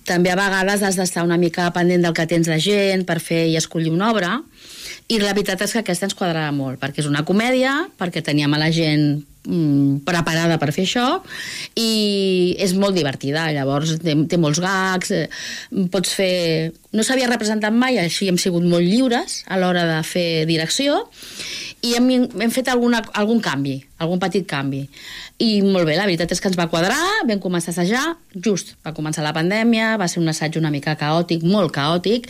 també 0.09 0.33
a 0.33 0.39
vegades 0.41 0.81
has 0.87 0.97
d'estar 0.97 1.27
una 1.27 1.37
mica 1.37 1.67
pendent 1.77 2.07
del 2.07 2.15
que 2.17 2.25
tens 2.31 2.49
de 2.49 2.57
gent 2.65 3.05
per 3.05 3.19
fer 3.21 3.43
i 3.51 3.59
escollir 3.61 3.93
una 3.93 4.09
obra 4.09 4.39
i 5.09 5.19
la 5.23 5.33
veritat 5.33 5.63
és 5.65 5.73
que 5.73 5.81
aquesta 5.81 6.09
ens 6.09 6.17
quadrava 6.17 6.53
molt 6.53 6.81
perquè 6.83 7.03
és 7.03 7.09
una 7.09 7.25
comèdia, 7.29 7.73
perquè 7.99 8.21
teníem 8.25 8.53
a 8.53 8.61
la 8.61 8.69
gent 8.75 9.07
mm, 9.49 10.03
preparada 10.09 10.59
per 10.61 10.69
fer 10.77 10.85
això 10.85 11.07
i 11.81 12.55
és 12.61 12.75
molt 12.77 12.99
divertida. 12.99 13.47
Llavors 13.57 13.97
té, 14.03 14.15
té 14.29 14.41
molts 14.41 14.61
gags 14.61 15.15
eh, 15.17 15.25
pots 15.93 16.13
fer... 16.19 16.75
no 16.93 17.05
s'havia 17.05 17.31
representat 17.31 17.73
mai 17.73 17.99
així 18.01 18.29
hem 18.29 18.41
sigut 18.41 18.65
molt 18.69 18.85
lliures 18.85 19.43
a 19.49 19.61
l'hora 19.61 19.87
de 19.89 20.03
fer 20.05 20.45
direcció 20.49 21.01
i 21.83 21.95
hem, 21.95 22.09
hem 22.41 22.51
fet 22.55 22.69
alguna, 22.73 23.03
algun 23.15 23.41
canvi 23.45 23.79
algun 23.99 24.21
petit 24.23 24.47
canvi. 24.49 24.85
I 25.43 25.61
molt 25.63 25.87
bé, 25.87 25.97
la 25.99 26.07
veritat 26.07 26.33
és 26.35 26.41
que 26.43 26.49
ens 26.51 26.59
va 26.59 26.69
quadrar 26.71 26.99
vam 27.29 27.43
començar 27.43 27.73
a 27.73 27.75
assajar, 27.75 28.05
just 28.35 28.75
va 28.87 28.95
començar 28.97 29.25
la 29.27 29.35
pandèmia 29.37 29.97
va 30.01 30.09
ser 30.11 30.23
un 30.23 30.31
assaig 30.31 30.59
una 30.59 30.73
mica 30.75 30.97
caòtic 30.99 31.45
molt 31.47 31.75
caòtic 31.75 32.29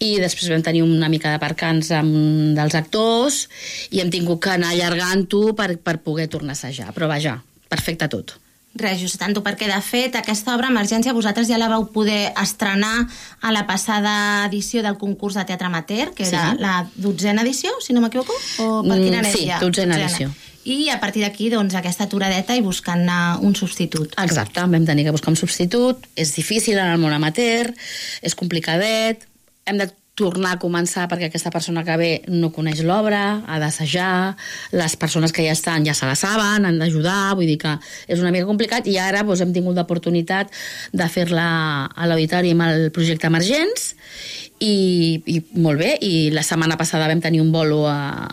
i 0.00 0.14
després 0.20 0.50
vam 0.52 0.64
tenir 0.64 0.84
una 0.84 1.10
mica 1.12 1.32
de 1.32 1.40
percans 1.42 1.92
amb 1.96 2.56
dels 2.56 2.76
actors 2.78 3.46
i 3.90 4.02
hem 4.02 4.12
tingut 4.12 4.42
que 4.42 4.56
anar 4.56 4.72
allargant-ho 4.72 5.52
per, 5.56 5.74
per 5.76 6.00
poder 6.04 6.28
tornar 6.32 6.56
a 6.56 6.60
assajar. 6.60 6.92
Però 6.96 7.08
vaja, 7.12 7.38
perfecte 7.72 8.08
tot 8.12 8.41
Res, 8.74 9.00
just 9.02 9.18
tanto 9.20 9.42
perquè, 9.44 9.66
de 9.68 9.80
fet, 9.84 10.14
aquesta 10.16 10.54
obra, 10.54 10.70
Emergència, 10.72 11.12
vosaltres 11.12 11.46
ja 11.50 11.58
la 11.60 11.68
vau 11.68 11.90
poder 11.92 12.32
estrenar 12.40 13.06
a 13.42 13.50
la 13.52 13.66
passada 13.68 14.46
edició 14.46 14.80
del 14.82 14.96
concurs 14.96 15.34
de 15.36 15.44
teatre 15.44 15.66
amateur, 15.68 16.14
que 16.16 16.24
Sí. 16.24 16.34
era 16.34 16.54
la 16.58 16.86
dotzena 16.96 17.42
edició, 17.42 17.70
si 17.84 17.92
no 17.92 18.00
m'equivoco? 18.00 18.32
O 18.58 18.82
per 18.82 18.96
Mm, 18.98 19.02
quina 19.04 19.18
anés 19.18 19.32
sí, 19.36 19.44
ja? 19.46 19.58
dotzena 19.60 19.98
edició. 20.00 20.30
I 20.64 20.88
a 20.90 21.00
partir 21.00 21.22
d'aquí, 21.22 21.50
doncs, 21.50 21.74
aquesta 21.74 22.04
aturadeta 22.04 22.54
i 22.56 22.60
buscant 22.62 23.06
un 23.42 23.54
substitut. 23.54 24.14
Exacte, 24.22 24.60
vam 24.60 24.86
tenir 24.86 25.04
que 25.04 25.10
buscar 25.10 25.30
un 25.30 25.36
substitut, 25.36 26.06
és 26.16 26.34
difícil 26.34 26.78
en 26.78 26.86
el 26.86 26.98
món 26.98 27.12
amateur, 27.12 27.74
és 28.22 28.34
complicadet, 28.34 29.26
hem 29.66 29.76
de 29.78 29.90
tornar 30.18 30.56
a 30.56 30.60
començar 30.60 31.06
perquè 31.08 31.30
aquesta 31.30 31.50
persona 31.50 31.82
que 31.86 31.96
ve 31.96 32.10
no 32.28 32.50
coneix 32.52 32.82
l'obra, 32.84 33.40
ha 33.48 33.58
d'assajar, 33.62 34.36
les 34.76 34.96
persones 35.00 35.32
que 35.32 35.46
ja 35.46 35.54
estan 35.56 35.86
ja 35.88 35.94
se 35.96 36.06
la 36.08 36.16
saben, 36.18 36.66
han 36.68 36.78
d'ajudar, 36.80 37.32
vull 37.38 37.48
dir 37.48 37.56
que 37.62 37.72
és 38.06 38.20
una 38.20 38.32
mica 38.34 38.48
complicat 38.48 38.88
i 38.92 38.98
ara 39.00 39.24
doncs, 39.24 39.40
hem 39.40 39.54
tingut 39.56 39.78
l'oportunitat 39.78 40.52
de 40.92 41.08
fer-la 41.08 41.48
a 41.88 42.08
l'auditori 42.10 42.52
amb 42.52 42.68
el 42.68 42.90
projecte 42.92 43.30
Emergents 43.32 43.92
i, 44.60 45.22
i 45.24 45.40
molt 45.56 45.80
bé, 45.80 45.96
i 46.04 46.30
la 46.34 46.44
setmana 46.44 46.76
passada 46.76 47.08
vam 47.08 47.24
tenir 47.24 47.40
un 47.40 47.52
bolo 47.54 47.86
a 47.88 48.28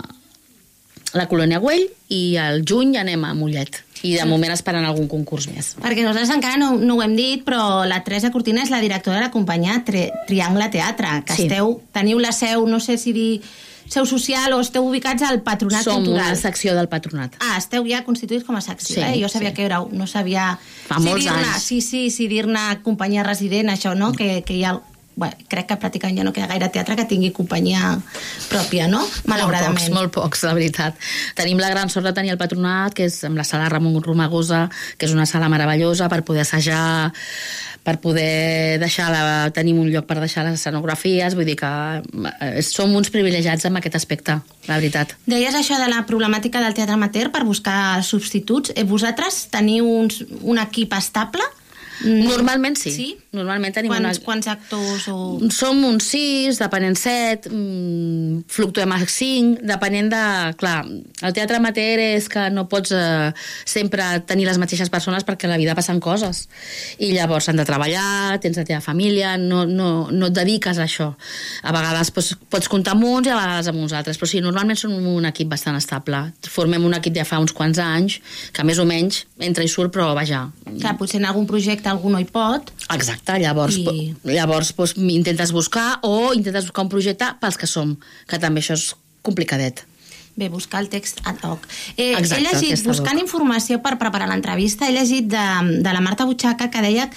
la 1.15 1.29
Colònia 1.31 1.61
Güell 1.63 1.87
i 2.13 2.37
al 2.37 2.65
juny 2.67 2.97
anem 2.99 3.23
a 3.23 3.33
Mollet 3.33 3.85
i 4.03 4.15
de 4.15 4.25
moment 4.25 4.51
esperant 4.53 4.85
algun 4.85 5.07
concurs 5.11 5.47
més. 5.51 5.73
Perquè 5.81 6.03
nosaltres 6.05 6.29
encara 6.35 6.57
no, 6.57 6.73
no 6.77 6.95
ho 6.95 7.01
hem 7.03 7.15
dit, 7.17 7.43
però 7.43 7.85
la 7.85 8.01
Teresa 8.03 8.31
Cortina 8.31 8.61
és 8.63 8.69
la 8.71 8.79
directora 8.79 9.17
de 9.19 9.25
la 9.27 9.31
companyia 9.31 9.81
Tri 9.85 10.07
Triangle 10.27 10.69
Teatre, 10.69 11.23
que 11.25 11.35
Sí. 11.35 11.47
esteu, 11.47 11.81
teniu 11.91 12.19
la 12.19 12.31
seu, 12.31 12.65
no 12.67 12.79
sé 12.79 12.97
si 12.97 13.11
dir 13.13 13.41
seu 13.89 14.05
social 14.05 14.53
o 14.53 14.59
esteu 14.61 14.85
ubicats 14.85 15.23
al 15.25 15.41
Patronat 15.41 15.83
Som 15.83 16.03
Cultural. 16.03 16.27
una 16.27 16.35
secció 16.37 16.75
del 16.75 16.87
patronat. 16.87 17.33
Ah, 17.41 17.57
esteu 17.57 17.83
ja 17.89 18.03
constituïts 18.05 18.45
com 18.45 18.55
a 18.55 18.61
secció, 18.61 18.95
Sí, 18.95 19.01
eh? 19.01 19.17
Jo 19.21 19.27
sabia 19.29 19.49
sí. 19.49 19.55
que 19.55 19.65
éreu, 19.65 19.89
no 19.91 20.05
sabia... 20.05 20.59
Fa 20.87 20.99
molts 20.99 21.25
dir-ne- 21.25 21.47
anys. 21.55 21.63
Sí, 21.63 21.81
sí, 21.81 22.11
sí, 22.11 22.27
dir-ne 22.27 22.83
companyia 22.83 23.23
resident, 23.23 23.69
això, 23.73 23.95
no? 23.97 24.11
Que, 24.13 24.43
que 24.45 24.53
hi 24.53 24.63
ha... 24.63 24.75
Bé, 25.19 25.29
crec 25.51 25.67
que 25.67 25.75
pràcticament 25.81 26.21
ja 26.21 26.23
no 26.23 26.31
queda 26.31 26.47
gaire 26.47 26.69
teatre 26.71 26.95
que 26.95 27.03
tingui 27.09 27.33
companyia 27.35 27.97
pròpia, 28.47 28.87
no? 28.87 29.01
Malauradament. 29.27 29.75
Molt 29.75 29.81
pocs, 29.83 29.95
molt 29.97 30.13
pocs, 30.15 30.43
la 30.47 30.53
veritat. 30.55 31.09
Tenim 31.35 31.59
la 31.59 31.71
gran 31.73 31.91
sort 31.91 32.07
de 32.07 32.13
tenir 32.15 32.31
el 32.31 32.39
patronat, 32.39 32.95
que 32.95 33.09
és 33.09 33.17
amb 33.27 33.39
la 33.39 33.43
sala 33.47 33.67
Ramon 33.71 33.99
Romagosa, 34.05 34.67
que 34.97 35.09
és 35.09 35.15
una 35.15 35.27
sala 35.27 35.49
meravellosa 35.51 36.07
per 36.07 36.21
poder 36.23 36.45
assajar, 36.47 37.11
per 37.83 37.97
poder 37.99 38.79
deixar 38.79 39.09
la, 39.11 39.51
tenim 39.55 39.79
un 39.81 39.91
lloc 39.91 40.07
per 40.07 40.19
deixar 40.21 40.45
les 40.47 40.59
escenografies, 40.59 41.35
vull 41.35 41.47
dir 41.47 41.57
que 41.59 41.69
eh, 41.99 42.63
som 42.63 42.95
uns 42.95 43.11
privilegiats 43.11 43.67
amb 43.67 43.79
aquest 43.79 43.99
aspecte, 43.99 44.39
la 44.69 44.79
veritat. 44.79 45.15
Deies 45.27 45.55
això 45.57 45.79
de 45.81 45.91
la 45.91 46.05
problemàtica 46.07 46.63
del 46.63 46.75
teatre 46.77 46.95
amateur 46.95 47.31
per 47.35 47.43
buscar 47.47 47.99
substituts. 48.07 48.75
Eh, 48.75 48.87
vosaltres 48.87 49.47
teniu 49.51 49.89
uns, 49.89 50.23
un 50.41 50.63
equip 50.63 50.95
estable? 50.95 51.43
Normalment 51.99 52.77
sí. 52.79 52.91
Sí? 52.95 53.07
Normalment 53.35 53.75
tenim 53.75 53.91
Quants, 53.91 54.17
una... 54.17 54.25
quants 54.25 54.47
actors 54.49 55.03
o... 55.11 55.17
Som 55.53 55.83
uns 55.85 56.07
6, 56.09 56.57
depenent 56.63 56.97
7, 56.97 57.51
mm, 57.51 58.39
fluctuem 58.49 58.93
a 58.95 58.99
5, 59.05 59.61
depenent 59.69 60.09
de... 60.09 60.23
Clar, 60.59 60.79
el 60.87 61.35
teatre 61.37 61.59
amateur 61.59 62.01
és 62.01 62.29
que 62.31 62.47
no 62.53 62.65
pots 62.71 62.93
eh, 62.95 63.29
sempre 63.69 64.07
tenir 64.29 64.47
les 64.49 64.57
mateixes 64.61 64.89
persones 64.89 65.27
perquè 65.27 65.45
a 65.45 65.51
la 65.53 65.59
vida 65.61 65.75
passen 65.77 66.01
coses. 66.01 66.47
I 66.97 67.11
llavors 67.13 67.51
han 67.51 67.61
de 67.61 67.67
treballar, 67.69 68.39
tens 68.41 68.57
la 68.57 68.65
teva 68.65 68.81
família, 68.81 69.35
no, 69.37 69.61
no, 69.69 70.09
no 70.09 70.31
et 70.31 70.37
dediques 70.39 70.81
a 70.81 70.87
això. 70.89 71.11
A 71.61 71.75
vegades 71.75 72.09
pots, 72.15 72.33
pots 72.49 72.71
comptar 72.71 72.97
amb 72.97 73.05
uns 73.11 73.29
i 73.29 73.35
a 73.35 73.37
vegades 73.37 73.69
amb 73.69 73.83
uns 73.83 73.93
altres, 73.93 74.17
però 74.17 74.31
sí, 74.31 74.41
normalment 74.41 74.79
som 74.79 74.95
un 74.97 75.29
equip 75.29 75.53
bastant 75.53 75.77
estable. 75.77 76.23
Formem 76.49 76.89
un 76.89 76.97
equip 76.97 77.21
ja 77.21 77.27
fa 77.29 77.41
uns 77.43 77.53
quants 77.53 77.77
anys, 77.83 78.17
que 78.55 78.65
més 78.65 78.81
o 78.81 78.89
menys 78.89 79.23
entra 79.37 79.65
i 79.65 79.69
surt, 79.69 79.93
però 79.93 80.15
vaja, 80.17 80.47
Clar, 80.79 80.95
potser 80.99 81.19
en 81.19 81.27
algun 81.29 81.47
projecte 81.49 81.89
algú 81.91 82.11
no 82.11 82.19
hi 82.21 82.27
pot. 82.29 82.71
Exacte, 82.93 83.18
llavors, 83.39 83.77
I- 83.77 84.15
llavors 84.23 84.73
doncs, 84.75 84.95
intentes 84.97 85.51
buscar 85.51 85.99
o 86.01 86.33
intentes 86.33 86.65
buscar 86.65 86.83
un 86.85 86.89
projecte 86.89 87.25
pels 87.39 87.57
que 87.57 87.67
som, 87.67 87.97
que 88.27 88.39
també 88.39 88.61
això 88.61 88.73
és 88.73 88.95
complicadet. 89.21 89.85
Bé, 90.39 90.47
buscar 90.47 90.79
el 90.79 90.87
text 90.87 91.19
ad 91.27 91.41
hoc. 91.43 91.65
Eh, 91.97 92.13
Exacte, 92.15 92.39
he 92.39 92.45
llegit, 92.47 92.73
ad 92.77 92.79
hoc. 92.79 92.87
buscant 92.87 93.19
informació 93.19 93.81
per 93.83 93.97
preparar 93.99 94.29
l'entrevista, 94.29 94.87
he 94.87 94.93
llegit 94.95 95.27
de, 95.27 95.45
de 95.83 95.91
la 95.93 95.99
Marta 95.99 96.23
Butxaca 96.25 96.69
que 96.71 96.81
deia 96.81 97.09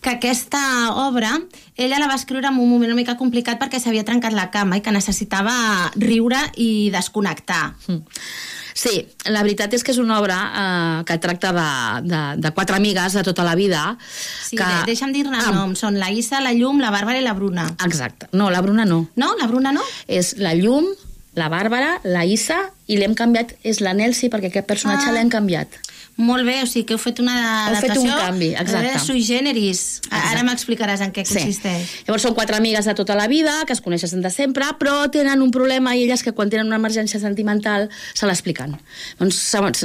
que 0.00 0.10
aquesta 0.10 0.92
obra 0.94 1.40
ella 1.74 1.98
la 1.98 2.06
va 2.06 2.14
escriure 2.14 2.46
en 2.46 2.54
un 2.54 2.70
moment 2.70 2.92
una 2.92 2.94
mica 3.00 3.16
complicat 3.18 3.58
perquè 3.58 3.80
s'havia 3.82 4.04
trencat 4.06 4.32
la 4.32 4.50
cama 4.54 4.78
i 4.78 4.80
que 4.80 4.92
necessitava 4.94 5.90
riure 5.96 6.38
i 6.54 6.90
desconnectar. 6.94 7.74
Mm. 7.88 8.04
Sí, 8.78 9.00
la 9.26 9.40
veritat 9.42 9.72
és 9.74 9.82
que 9.82 9.90
és 9.90 9.98
una 9.98 10.20
obra 10.20 10.36
eh, 10.46 11.04
que 11.08 11.16
tracta 11.18 11.50
de, 11.56 11.64
de, 12.06 12.20
de 12.44 12.52
quatre 12.54 12.76
amigues 12.78 13.16
de 13.18 13.24
tota 13.26 13.42
la 13.42 13.56
vida. 13.58 13.96
Sí, 14.46 14.54
que... 14.56 14.62
de, 14.62 14.84
deixa'm 14.92 15.10
dir-ne 15.16 15.34
Ah, 15.40 15.48
el 15.50 15.56
nom. 15.56 15.74
Són 15.78 15.98
la 15.98 16.12
Issa, 16.14 16.38
la 16.44 16.52
Llum, 16.54 16.78
la 16.84 16.92
Bàrbara 16.94 17.18
i 17.18 17.24
la 17.26 17.34
Bruna. 17.34 17.66
Exacte. 17.88 18.28
No, 18.38 18.52
la 18.54 18.60
Bruna 18.62 18.84
no. 18.86 19.00
No? 19.18 19.32
La 19.40 19.48
Bruna 19.50 19.72
no? 19.74 19.82
És 20.06 20.36
la 20.38 20.54
Llum, 20.54 20.86
la 21.34 21.48
Bàrbara, 21.50 21.96
la 22.06 22.22
Issa 22.26 22.60
i 22.86 22.96
l'hem 23.02 23.18
canviat, 23.18 23.56
és 23.66 23.82
la 23.82 23.92
Nelsi, 23.98 24.30
perquè 24.30 24.52
aquest 24.52 24.66
personatge 24.70 25.10
Ah. 25.10 25.16
l'hem 25.18 25.28
canviat. 25.34 25.74
Molt 26.18 26.42
bé, 26.42 26.56
o 26.64 26.66
sigui 26.66 26.82
que 26.88 26.96
heu 26.96 26.98
fet 26.98 27.20
una 27.22 27.34
Heu 27.70 27.76
fet 27.78 27.92
un 28.00 28.08
canvi, 28.10 28.48
exacte. 28.58 28.88
de 28.90 28.98
sui 29.04 29.20
generis. 29.22 30.00
Ara 30.10 30.18
Exacte. 30.18 30.46
m'explicaràs 30.48 31.02
en 31.04 31.12
què 31.14 31.22
consisteix. 31.22 31.92
Llavors 32.08 32.24
són 32.26 32.34
quatre 32.34 32.56
amigues 32.58 32.88
de 32.90 32.94
tota 32.98 33.14
la 33.14 33.28
vida, 33.30 33.52
que 33.68 33.72
es 33.76 33.80
coneixen 33.80 34.24
de 34.24 34.32
sempre, 34.34 34.66
però 34.80 34.96
tenen 35.14 35.44
un 35.46 35.52
problema 35.54 35.94
i 35.94 36.02
elles 36.08 36.24
que 36.26 36.32
quan 36.34 36.50
tenen 36.50 36.66
una 36.66 36.80
emergència 36.82 37.20
sentimental 37.22 37.86
se 38.14 38.26
l'expliquen. 38.26 38.74
Doncs 39.20 39.38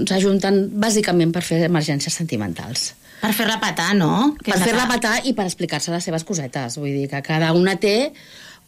s'ajunten 0.09 0.71
bàsicament 0.73 1.31
per 1.31 1.43
fer 1.45 1.61
emergències 1.67 2.17
sentimentals. 2.17 2.95
Per 3.21 3.31
fer-la 3.31 3.59
petar, 3.61 3.93
no? 3.95 4.33
Que 4.43 4.51
per 4.51 4.59
fer-la 4.65 4.87
petar 4.89 5.19
i 5.29 5.35
per 5.37 5.45
explicar-se 5.45 5.93
les 5.93 6.03
seves 6.03 6.25
cosetes. 6.25 6.79
Vull 6.81 6.97
dir 6.97 7.07
que 7.13 7.21
cada 7.21 7.53
una 7.53 7.77
té 7.77 8.11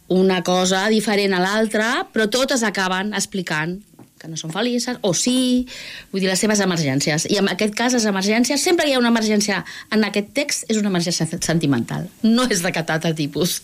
una 0.08 0.42
cosa 0.46 0.86
diferent 0.88 1.34
a 1.34 1.40
l'altra, 1.42 2.06
però 2.14 2.30
totes 2.30 2.62
acaben 2.62 3.10
explicant 3.12 3.80
que 4.18 4.28
no 4.28 4.36
són 4.40 4.50
felices, 4.54 4.96
o 5.04 5.12
sí, 5.14 5.66
vull 6.12 6.22
dir, 6.22 6.28
les 6.30 6.40
seves 6.40 6.60
emergències. 6.64 7.26
I 7.28 7.36
en 7.42 7.50
aquest 7.52 7.74
cas, 7.76 7.92
les 7.92 8.06
emergències, 8.08 8.62
sempre 8.64 8.88
hi 8.88 8.94
ha 8.94 8.98
una 8.98 9.10
emergència 9.12 9.58
en 9.92 10.04
aquest 10.08 10.30
text, 10.34 10.64
és 10.72 10.78
una 10.80 10.88
emergència 10.88 11.26
sentimental. 11.44 12.06
No 12.22 12.46
és 12.50 12.62
de 12.64 12.72
cap 12.72 12.88
altre 12.94 13.12
tipus. 13.18 13.58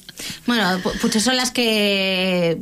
Bueno, 0.46 0.66
po- 0.84 0.92
potser 1.00 1.22
són 1.24 1.38
les 1.38 1.50
que, 1.56 1.66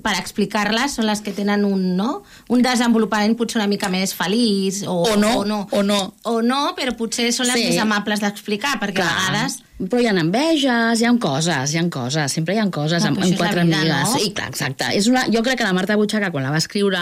per 0.05 0.15
explicar-les, 0.21 0.95
són 0.99 1.09
les 1.11 1.21
que 1.25 1.33
tenen 1.37 1.65
un, 1.67 1.97
no? 1.99 2.23
un 2.49 2.63
desenvolupament 2.63 3.35
potser 3.39 3.59
una 3.61 3.67
mica 3.71 3.91
més 3.93 4.15
feliç. 4.15 4.85
O, 4.87 5.01
O 5.11 5.17
no, 5.17 5.33
o 5.41 5.45
no. 5.45 5.61
o 5.73 5.83
no. 5.83 6.01
O 6.31 6.41
no, 6.43 6.61
però 6.79 6.95
potser 6.97 7.33
són 7.35 7.49
les 7.51 7.59
Sí. 7.59 7.67
més 7.71 7.79
amables 7.83 8.21
d'explicar, 8.23 8.79
perquè 8.81 9.03
a 9.03 9.11
vegades... 9.19 9.59
Però 9.81 9.97
hi 10.03 10.07
ha 10.11 10.13
enveges, 10.13 11.01
hi 11.01 11.07
ha 11.09 11.13
coses, 11.19 11.73
hi 11.73 11.79
ha 11.81 11.85
coses, 11.89 12.33
sempre 12.37 12.55
hi 12.55 12.59
ha 12.61 12.67
coses 12.71 13.03
Ah, 13.03 13.09
amb, 13.09 13.19
amb 13.25 13.37
quatre 13.39 13.65
vida, 13.65 13.79
amigues. 13.81 14.11
no? 14.13 14.19
I 14.27 14.33
clar, 14.37 14.49
exacte. 14.53 14.91
És 14.93 15.07
una, 15.09 15.23
jo 15.33 15.41
crec 15.43 15.57
que 15.59 15.65
la 15.65 15.73
Marta 15.73 15.97
Butxaca, 15.97 16.29
quan 16.31 16.45
la 16.45 16.51
va 16.53 16.59
escriure, 16.61 17.01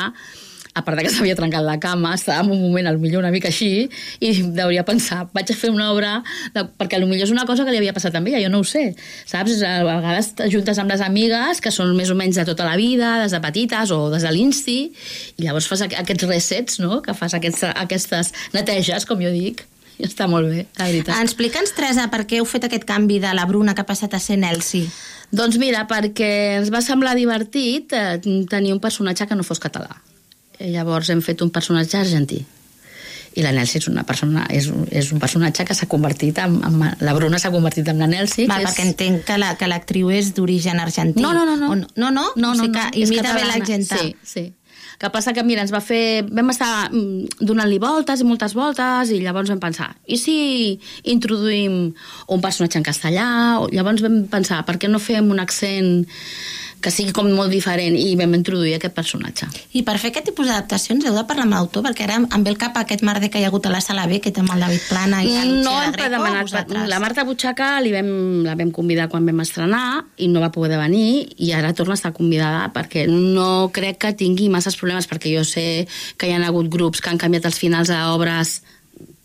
a 0.78 0.84
part 0.86 0.98
de 1.00 1.04
que 1.06 1.10
s'havia 1.12 1.34
trencat 1.38 1.64
la 1.66 1.76
cama, 1.82 2.14
estava 2.16 2.44
en 2.46 2.52
un 2.54 2.60
moment, 2.62 2.86
al 2.86 2.98
millor 3.02 3.20
una 3.24 3.32
mica 3.34 3.50
així, 3.50 3.88
i 4.22 4.30
deuria 4.54 4.84
pensar, 4.86 5.24
vaig 5.34 5.50
a 5.50 5.56
fer 5.58 5.70
una 5.74 5.90
obra, 5.92 6.16
de, 6.54 6.64
perquè 6.78 7.00
potser 7.02 7.26
és 7.26 7.32
una 7.34 7.44
cosa 7.48 7.66
que 7.66 7.74
li 7.74 7.80
havia 7.82 7.94
passat 7.96 8.14
ella, 8.30 8.40
jo 8.44 8.50
no 8.52 8.62
ho 8.62 8.66
sé, 8.68 8.92
saps? 9.26 9.58
A 9.66 9.80
vegades 9.86 10.32
t'ajuntes 10.38 10.78
amb 10.78 10.94
les 10.94 11.02
amigues, 11.04 11.60
que 11.64 11.72
són 11.74 11.94
més 11.98 12.10
o 12.10 12.16
menys 12.18 12.38
de 12.38 12.46
tota 12.48 12.64
la 12.68 12.76
vida, 12.78 13.16
des 13.24 13.34
de 13.34 13.40
petites 13.44 13.90
o 13.94 14.04
des 14.14 14.22
de 14.22 14.32
l'insti, 14.32 14.78
i 15.36 15.42
llavors 15.46 15.66
fas 15.68 15.82
aqu- 15.86 15.98
aquests 16.00 16.28
resets, 16.30 16.78
no?, 16.80 17.02
que 17.02 17.14
fas 17.18 17.34
aquests, 17.34 17.66
aquestes 17.74 18.32
neteges, 18.54 19.04
com 19.08 19.20
jo 19.22 19.30
dic, 19.34 19.64
i 19.98 20.06
està 20.06 20.28
molt 20.30 20.46
bé, 20.46 20.66
la 20.78 20.86
veritat. 20.86 21.16
Explica'ns, 21.24 21.72
Teresa, 21.74 22.04
per 22.12 22.22
què 22.30 22.38
heu 22.38 22.46
fet 22.46 22.68
aquest 22.68 22.84
canvi 22.86 23.16
de 23.18 23.32
la 23.34 23.46
Bruna 23.50 23.74
que 23.74 23.82
ha 23.82 23.88
passat 23.88 24.14
a 24.14 24.20
ser 24.22 24.36
Nelsi. 24.38 24.84
Doncs 25.34 25.58
mira, 25.60 25.82
perquè 25.90 26.28
ens 26.60 26.70
va 26.72 26.78
semblar 26.80 27.16
divertit 27.18 27.92
eh, 27.92 28.20
tenir 28.48 28.70
un 28.72 28.78
personatge 28.80 29.26
que 29.26 29.34
no 29.36 29.42
fos 29.44 29.58
català. 29.60 29.98
I 30.60 30.72
llavors 30.74 31.10
hem 31.10 31.20
fet 31.22 31.42
un 31.44 31.50
personatge 31.54 31.98
argentí. 32.00 32.40
I 33.38 33.42
la 33.44 33.52
Nelsi 33.54 33.78
és 33.78 33.86
una 33.86 34.02
persona, 34.08 34.46
és, 34.50 34.66
un- 34.72 34.88
és 34.90 35.12
un 35.14 35.20
personatge 35.22 35.62
que 35.68 35.74
s'ha 35.76 35.86
convertit 35.86 36.38
en, 36.42 36.56
en... 36.64 36.78
La 37.04 37.12
Bruna 37.14 37.38
s'ha 37.38 37.52
convertit 37.54 37.86
en 37.92 38.00
la 38.02 38.08
Nelsi. 38.10 38.48
Va, 38.50 38.56
que 38.58 38.66
perquè 38.66 38.86
entenc 38.88 39.24
que 39.28 39.36
la- 39.38 39.54
que 39.60 39.68
l'actriu 39.70 40.10
és 40.10 40.32
d'origen 40.34 40.80
argentí. 40.82 41.22
No, 41.22 41.30
no, 41.36 41.44
no. 41.46 41.54
no. 41.56 41.68
O 41.70 41.76
no, 41.76 41.86
no, 41.94 42.10
no? 42.10 42.24
no, 42.34 42.50
o 42.50 42.54
no, 42.54 42.54
sigui 42.64 42.72
no, 42.72 42.80
que 42.90 43.02
és 43.04 43.10
imita 43.12 43.22
bé 43.34 43.44
catalana. 43.44 43.58
l'accent. 43.58 43.84
Sí, 43.92 44.16
sí. 44.24 44.46
Que 44.98 45.10
passa 45.14 45.30
que, 45.36 45.44
mira, 45.46 45.62
ens 45.62 45.70
va 45.70 45.78
fer... 45.84 46.24
Vam 46.26 46.48
estar 46.50 46.88
mm, 46.90 47.38
donant-li 47.46 47.78
voltes 47.78 48.18
i 48.18 48.26
moltes 48.26 48.56
voltes 48.58 49.12
i 49.14 49.20
llavors 49.22 49.52
vam 49.52 49.60
pensar, 49.62 49.92
i 50.10 50.16
si 50.18 50.34
introduïm 51.06 51.92
un 52.26 52.40
personatge 52.42 52.80
en 52.80 52.86
castellà? 52.88 53.28
O- 53.62 53.68
Llavors 53.70 54.02
vam 54.02 54.24
pensar, 54.32 54.64
per 54.66 54.74
què 54.82 54.90
no 54.90 54.98
fem 54.98 55.30
un 55.30 55.38
accent 55.38 56.08
que 56.82 56.92
sigui 56.94 57.12
com 57.16 57.28
molt 57.34 57.50
diferent 57.52 57.96
i 57.98 58.14
vam 58.18 58.34
introduir 58.36 58.76
aquest 58.76 58.94
personatge. 58.94 59.48
I 59.78 59.82
per 59.86 59.96
fer 59.98 60.12
aquest 60.12 60.28
tipus 60.30 60.48
d'adaptacions 60.48 61.06
heu 61.08 61.16
de 61.16 61.24
parlar 61.28 61.46
amb 61.46 61.56
l'autor, 61.56 61.84
perquè 61.86 62.06
ara 62.06 62.20
em 62.22 62.44
ve 62.44 62.52
el 62.52 62.60
cap 62.60 62.76
aquest 62.78 63.02
merder 63.06 63.30
que 63.32 63.40
hi 63.40 63.46
ha 63.46 63.50
hagut 63.50 63.66
a 63.66 63.72
la 63.74 63.82
sala 63.84 64.06
B, 64.10 64.20
que 64.22 64.32
té 64.34 64.42
amb 64.44 64.54
el 64.54 64.62
David 64.62 64.86
Plana 64.88 65.22
i 65.24 65.34
la 65.34 65.44
No 65.48 65.74
hem 65.82 65.92
Greco, 65.96 66.10
demanat... 66.14 66.46
vosaltres? 66.48 66.88
La 66.90 67.00
Marta 67.02 67.26
Butxaca 67.28 67.70
li 67.84 67.92
vam, 67.94 68.10
la 68.46 68.56
vam 68.58 68.72
convidar 68.74 69.08
quan 69.10 69.26
vam 69.26 69.42
estrenar 69.44 69.84
i 70.22 70.30
no 70.30 70.42
va 70.44 70.52
poder 70.54 70.78
venir 70.80 71.28
i 71.36 71.52
ara 71.56 71.74
torna 71.74 71.96
a 71.96 72.00
estar 72.00 72.14
convidada 72.16 72.68
perquè 72.74 73.06
no 73.10 73.68
crec 73.74 74.02
que 74.04 74.14
tingui 74.18 74.48
masses 74.52 74.78
problemes 74.78 75.10
perquè 75.10 75.34
jo 75.34 75.44
sé 75.46 75.86
que 76.16 76.28
hi 76.28 76.34
ha 76.36 76.42
hagut 76.46 76.70
grups 76.70 77.02
que 77.02 77.10
han 77.10 77.20
canviat 77.20 77.50
els 77.50 77.58
finals 77.58 77.90
a 77.90 78.04
obres 78.14 78.60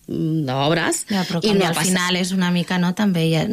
d'obres 0.08 1.06
Ja, 1.10 1.24
però 1.28 1.39
i 1.43 1.54
no 1.56 1.66
al 1.66 1.74
passa- 1.74 1.88
final 1.88 2.18
és 2.20 2.32
una 2.36 2.51
mica, 2.51 2.78
no? 2.78 2.93
També 2.93 3.24
ha, 3.39 3.45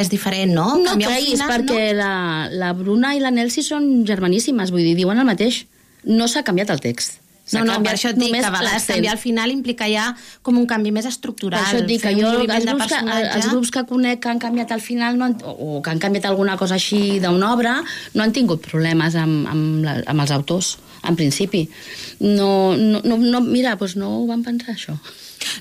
és 0.00 0.10
diferent, 0.10 0.52
no? 0.52 0.76
No 0.78 0.90
Canviar 0.96 1.12
creguis, 1.12 1.36
final, 1.40 1.52
perquè 1.52 1.92
la, 1.94 2.48
la 2.50 2.72
Bruna 2.74 3.14
i 3.14 3.20
la 3.22 3.30
Nelsi 3.30 3.62
són 3.62 4.04
germaníssimes, 4.06 4.72
vull 4.74 4.82
dir, 4.82 4.96
diuen 4.98 5.18
el 5.18 5.28
mateix. 5.28 5.64
No 6.04 6.26
s'ha 6.28 6.42
canviat 6.46 6.70
el 6.74 6.80
text. 6.82 7.20
No, 7.54 7.60
no, 7.62 7.76
per 7.78 7.92
això 7.92 8.10
et 8.10 8.16
dic 8.18 8.32
que 8.34 8.40
a 8.42 8.50
vegades 8.50 8.88
canviar 8.90 9.12
al 9.14 9.20
final 9.22 9.52
implica 9.52 9.86
ja 9.86 10.08
com 10.42 10.56
un 10.58 10.64
canvi 10.66 10.90
més 10.90 11.06
estructural. 11.06 11.60
Per 11.62 11.68
això 11.68 11.78
et 11.78 11.86
dic 11.86 12.02
que 12.02 12.10
jo 12.16 12.32
els 12.42 12.64
grups, 12.66 12.88
que, 12.90 12.98
els 13.36 13.46
grups 13.52 13.70
que 13.70 13.84
conec 13.86 14.18
que 14.24 14.32
han 14.32 14.40
canviat 14.42 14.72
al 14.74 14.82
final 14.82 15.14
no 15.16 15.28
han, 15.28 15.36
o, 15.46 15.76
o 15.76 15.82
que 15.82 15.92
han 15.92 16.00
canviat 16.02 16.26
alguna 16.26 16.56
cosa 16.58 16.74
així 16.74 17.20
d'una 17.22 17.52
obra 17.54 17.76
no 18.14 18.24
han 18.24 18.34
tingut 18.34 18.66
problemes 18.66 19.14
amb, 19.14 19.46
amb, 19.46 19.84
la, 19.86 19.94
amb 20.10 20.24
els 20.26 20.32
autors, 20.34 20.72
en 21.06 21.14
principi. 21.14 21.68
No, 22.18 22.74
no, 22.74 23.04
no, 23.04 23.16
no 23.22 23.40
mira, 23.46 23.76
doncs 23.78 23.94
no 23.94 24.10
ho 24.16 24.26
van 24.26 24.42
pensar, 24.42 24.74
això. 24.74 24.98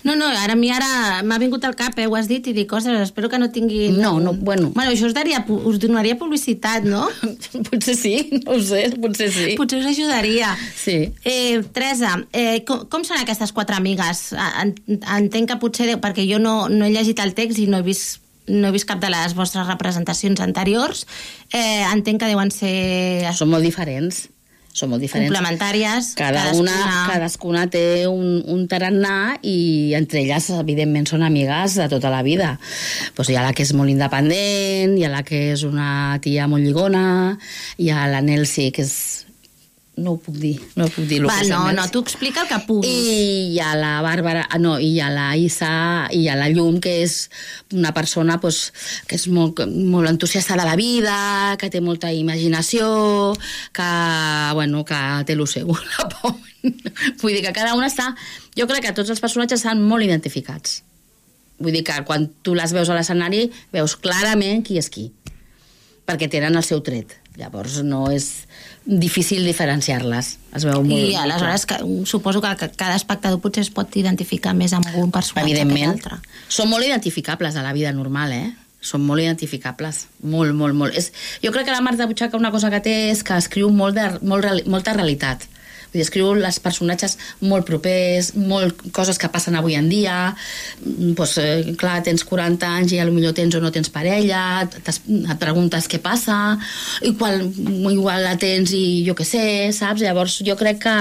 No, 0.04 0.16
no, 0.16 0.28
ara 0.28 0.56
a 0.56 0.60
mi 0.60 0.72
ara 0.74 1.22
m'ha 1.26 1.40
vingut 1.42 1.66
al 1.68 1.76
cap, 1.78 1.98
eh, 2.00 2.08
ho 2.08 2.18
has 2.18 2.30
dit, 2.32 2.48
i 2.48 2.56
dic, 2.56 2.72
ostres, 2.74 3.00
espero 3.08 3.30
que 3.30 3.40
no 3.42 3.50
tingui... 3.54 3.90
No, 3.96 4.18
no, 4.20 4.34
bueno. 4.34 4.72
Bueno, 4.76 4.92
això 4.92 5.10
us, 5.10 5.16
daria, 5.18 5.44
us 5.48 5.80
donaria 5.82 6.18
publicitat, 6.20 6.86
no? 6.88 7.06
potser 7.70 7.98
sí, 8.00 8.16
no 8.42 8.58
ho 8.58 8.60
sé, 8.64 8.88
potser 9.02 9.32
sí. 9.34 9.56
Potser 9.60 9.82
us 9.84 9.90
ajudaria. 9.94 10.52
Sí. 10.76 10.98
Eh, 11.24 11.64
Teresa, 11.76 12.18
eh, 12.34 12.62
com, 12.68 12.86
com 12.92 13.08
són 13.08 13.22
aquestes 13.22 13.56
quatre 13.56 13.78
amigues? 13.78 14.28
En, 14.36 14.76
entenc 15.18 15.54
que 15.54 15.60
potser, 15.62 15.90
perquè 16.04 16.28
jo 16.30 16.42
no, 16.42 16.66
no 16.70 16.86
he 16.86 16.94
llegit 16.94 17.24
el 17.24 17.36
text 17.38 17.62
i 17.62 17.70
no 17.72 17.82
he 17.82 17.88
vist 17.88 18.22
no 18.48 18.70
he 18.70 18.76
vist 18.76 18.86
cap 18.86 19.00
de 19.02 19.10
les 19.10 19.34
vostres 19.34 19.66
representacions 19.66 20.42
anteriors, 20.44 21.06
eh, 21.50 21.82
entenc 21.90 22.22
que 22.22 22.30
deuen 22.30 22.52
ser... 22.54 23.34
Són 23.34 23.50
molt 23.50 23.66
diferents. 23.66 24.28
Són 24.76 24.92
molt 24.92 25.00
diferents. 25.00 25.32
Complementàries. 25.32 26.10
Cada 26.20 26.50
una, 26.60 26.76
cadascuna 27.08 27.64
té 27.72 28.06
un, 28.10 28.42
un 28.52 28.66
tarannà 28.68 29.38
i 29.48 29.94
entre 29.96 30.20
elles, 30.26 30.50
evidentment, 30.52 31.08
són 31.08 31.24
amigues 31.24 31.78
de 31.80 31.88
tota 31.92 32.12
la 32.12 32.20
vida. 32.28 32.58
Pues 33.16 33.32
hi 33.32 33.38
ha 33.40 33.46
la 33.46 33.54
que 33.56 33.64
és 33.64 33.72
molt 33.78 33.94
independent, 33.94 34.98
hi 35.00 35.08
ha 35.08 35.14
la 35.14 35.24
que 35.24 35.46
és 35.54 35.64
una 35.64 36.20
tia 36.24 36.50
molt 36.52 36.68
lligona, 36.68 37.06
hi 37.80 37.90
ha 37.92 38.10
la 38.12 38.20
Nelsi, 38.26 38.74
que 38.76 38.84
és... 38.84 39.25
No 39.96 40.16
ho 40.16 40.18
puc 40.20 40.36
dir, 40.36 40.58
no 40.76 40.90
ho 40.90 40.92
puc 40.92 41.06
dir. 41.08 41.22
Va, 41.24 41.38
no, 41.48 41.70
no, 41.72 41.86
tu 41.92 42.02
explica 42.04 42.42
el 42.44 42.50
que 42.50 42.58
puguis. 42.68 42.92
I 42.92 43.54
hi 43.54 43.60
ha 43.64 43.72
la 43.80 43.94
Bàrbara, 44.04 44.44
ah, 44.50 44.60
no, 44.60 44.74
i 44.76 44.90
hi 44.92 45.00
ha 45.00 45.08
la 45.14 45.30
Isa, 45.40 45.70
i 46.12 46.26
hi 46.26 46.28
ha 46.28 46.36
la 46.36 46.50
Llum, 46.52 46.82
que 46.84 46.98
és 47.06 47.30
una 47.72 47.94
persona 47.96 48.36
pues, 48.44 48.74
que 49.08 49.16
és 49.16 49.30
molt, 49.32 49.62
molt 49.64 50.12
entusiasta 50.12 50.58
de 50.60 50.66
la 50.68 50.76
vida, 50.76 51.16
que 51.62 51.72
té 51.72 51.80
molta 51.80 52.12
imaginació, 52.12 52.90
que, 53.72 53.92
bueno, 54.60 54.84
que 54.84 55.00
té 55.30 55.40
el 55.40 55.48
seu. 55.48 55.72
la 55.96 56.10
por. 56.12 56.36
Vull 57.22 57.32
dir 57.38 57.46
que 57.46 57.56
cada 57.56 57.76
una 57.78 57.88
està... 57.92 58.12
Jo 58.56 58.68
crec 58.68 58.86
que 58.88 58.96
tots 58.96 59.12
els 59.12 59.20
personatges 59.20 59.60
estan 59.60 59.82
molt 59.84 60.06
identificats. 60.06 60.82
Vull 61.60 61.76
dir 61.76 61.84
que 61.88 61.96
quan 62.08 62.28
tu 62.44 62.56
les 62.56 62.72
veus 62.76 62.92
a 62.92 62.96
l'escenari 62.96 63.50
veus 63.72 63.96
clarament 64.00 64.64
qui 64.64 64.80
és 64.80 64.88
qui, 64.92 65.10
perquè 66.08 66.30
tenen 66.32 66.56
el 66.56 66.64
seu 66.68 66.84
tret. 66.84 67.18
Llavors 67.36 67.82
no 67.84 68.06
és 68.12 68.45
difícil 68.86 69.44
diferenciar-les. 69.46 70.36
Es 70.56 70.66
veu 70.66 70.84
molt, 70.84 70.94
I 70.94 71.16
aleshores 71.18 71.66
que, 71.66 71.80
suposo 72.06 72.42
que 72.42 72.54
que 72.60 72.70
cada 72.78 72.96
espectador 72.96 73.42
potser 73.42 73.66
es 73.66 73.72
pot 73.74 73.96
identificar 73.98 74.54
més 74.54 74.74
amb 74.74 74.86
un 74.96 75.12
personatge 75.12 75.50
que 75.50 75.62
Evidentment. 75.62 75.98
l'altre. 75.98 76.20
Són 76.48 76.70
molt 76.70 76.86
identificables 76.86 77.56
a 77.56 77.64
la 77.66 77.74
vida 77.74 77.92
normal, 77.92 78.32
eh? 78.32 78.54
Són 78.86 79.02
molt 79.02 79.22
identificables. 79.22 80.06
Molt, 80.22 80.54
molt, 80.54 80.78
molt. 80.78 80.96
És, 80.96 81.12
jo 81.42 81.52
crec 81.52 81.66
que 81.66 81.74
la 81.74 81.82
Marta 81.82 82.06
Butxaca 82.06 82.38
una 82.38 82.52
cosa 82.54 82.70
que 82.70 82.80
té 82.86 83.10
és 83.10 83.24
que 83.26 83.34
escriu 83.34 83.72
molt 83.74 83.98
de, 83.98 84.06
molt, 84.22 84.68
molta 84.70 84.94
realitat. 84.94 85.48
Vull 85.92 86.00
dir, 86.00 86.06
escriu 86.06 86.34
les 86.38 86.60
personatges 86.64 87.18
molt 87.42 87.68
propers, 87.68 88.34
molt 88.36 88.86
coses 88.96 89.20
que 89.22 89.30
passen 89.32 89.56
avui 89.56 89.78
en 89.78 89.90
dia. 89.90 90.36
Pues, 91.16 91.38
eh, 91.38 91.76
clar, 91.80 92.02
tens 92.04 92.26
40 92.28 92.68
anys 92.82 92.96
i 92.96 93.02
potser 93.06 93.34
tens 93.34 93.56
o 93.56 93.62
no 93.62 93.72
tens 93.72 93.90
parella, 93.90 94.64
et 94.66 95.40
preguntes 95.40 95.88
què 95.90 96.00
passa, 96.02 96.58
i 97.02 97.14
quan 97.18 97.42
igual 97.92 98.24
la 98.24 98.36
tens 98.42 98.74
i 98.76 99.04
jo 99.08 99.16
què 99.18 99.26
sé, 99.28 99.46
saps? 99.76 100.02
Llavors 100.02 100.40
jo 100.46 100.56
crec 100.60 100.82
que 100.86 100.96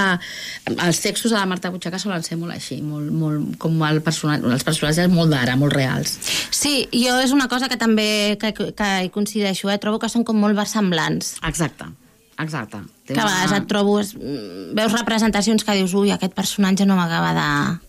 els 0.75 1.01
textos 1.03 1.31
de 1.31 1.37
la 1.37 1.45
Marta 1.49 1.71
Butxaca 1.73 1.99
solen 2.01 2.23
ser 2.23 2.37
molt 2.37 2.55
així, 2.55 2.81
molt, 2.81 3.11
molt, 3.11 3.57
com 3.61 3.77
el 3.87 4.01
personatge, 4.05 4.51
els 4.51 4.65
personatges 4.67 5.11
molt 5.11 5.33
d'ara, 5.33 5.57
molt 5.59 5.75
reals. 5.75 6.17
Sí, 6.51 6.87
jo 6.93 7.19
és 7.21 7.35
una 7.35 7.49
cosa 7.51 7.69
que 7.71 7.79
també 7.81 8.37
que, 8.41 8.53
que 8.53 8.89
hi 9.05 9.13
coincideixo, 9.13 9.69
eh? 9.69 9.79
trobo 9.81 10.01
que 10.01 10.11
són 10.11 10.25
com 10.27 10.39
molt 10.39 10.57
versemblants. 10.57 11.35
Exacte, 11.45 11.91
exacte. 12.39 12.77
Té 13.05 13.13
Que 13.13 13.19
a 13.19 13.23
una- 13.25 13.33
vegades 13.33 13.57
et 13.61 13.67
trobo, 13.67 13.99
es- 13.99 14.15
mm, 14.15 14.73
veus 14.75 14.91
representacions 14.93 15.63
que 15.63 15.75
dius, 15.75 15.93
ui, 15.93 16.11
aquest 16.11 16.33
personatge 16.33 16.85
no 16.85 16.95
m'acaba 16.95 17.33
de... 17.33 17.79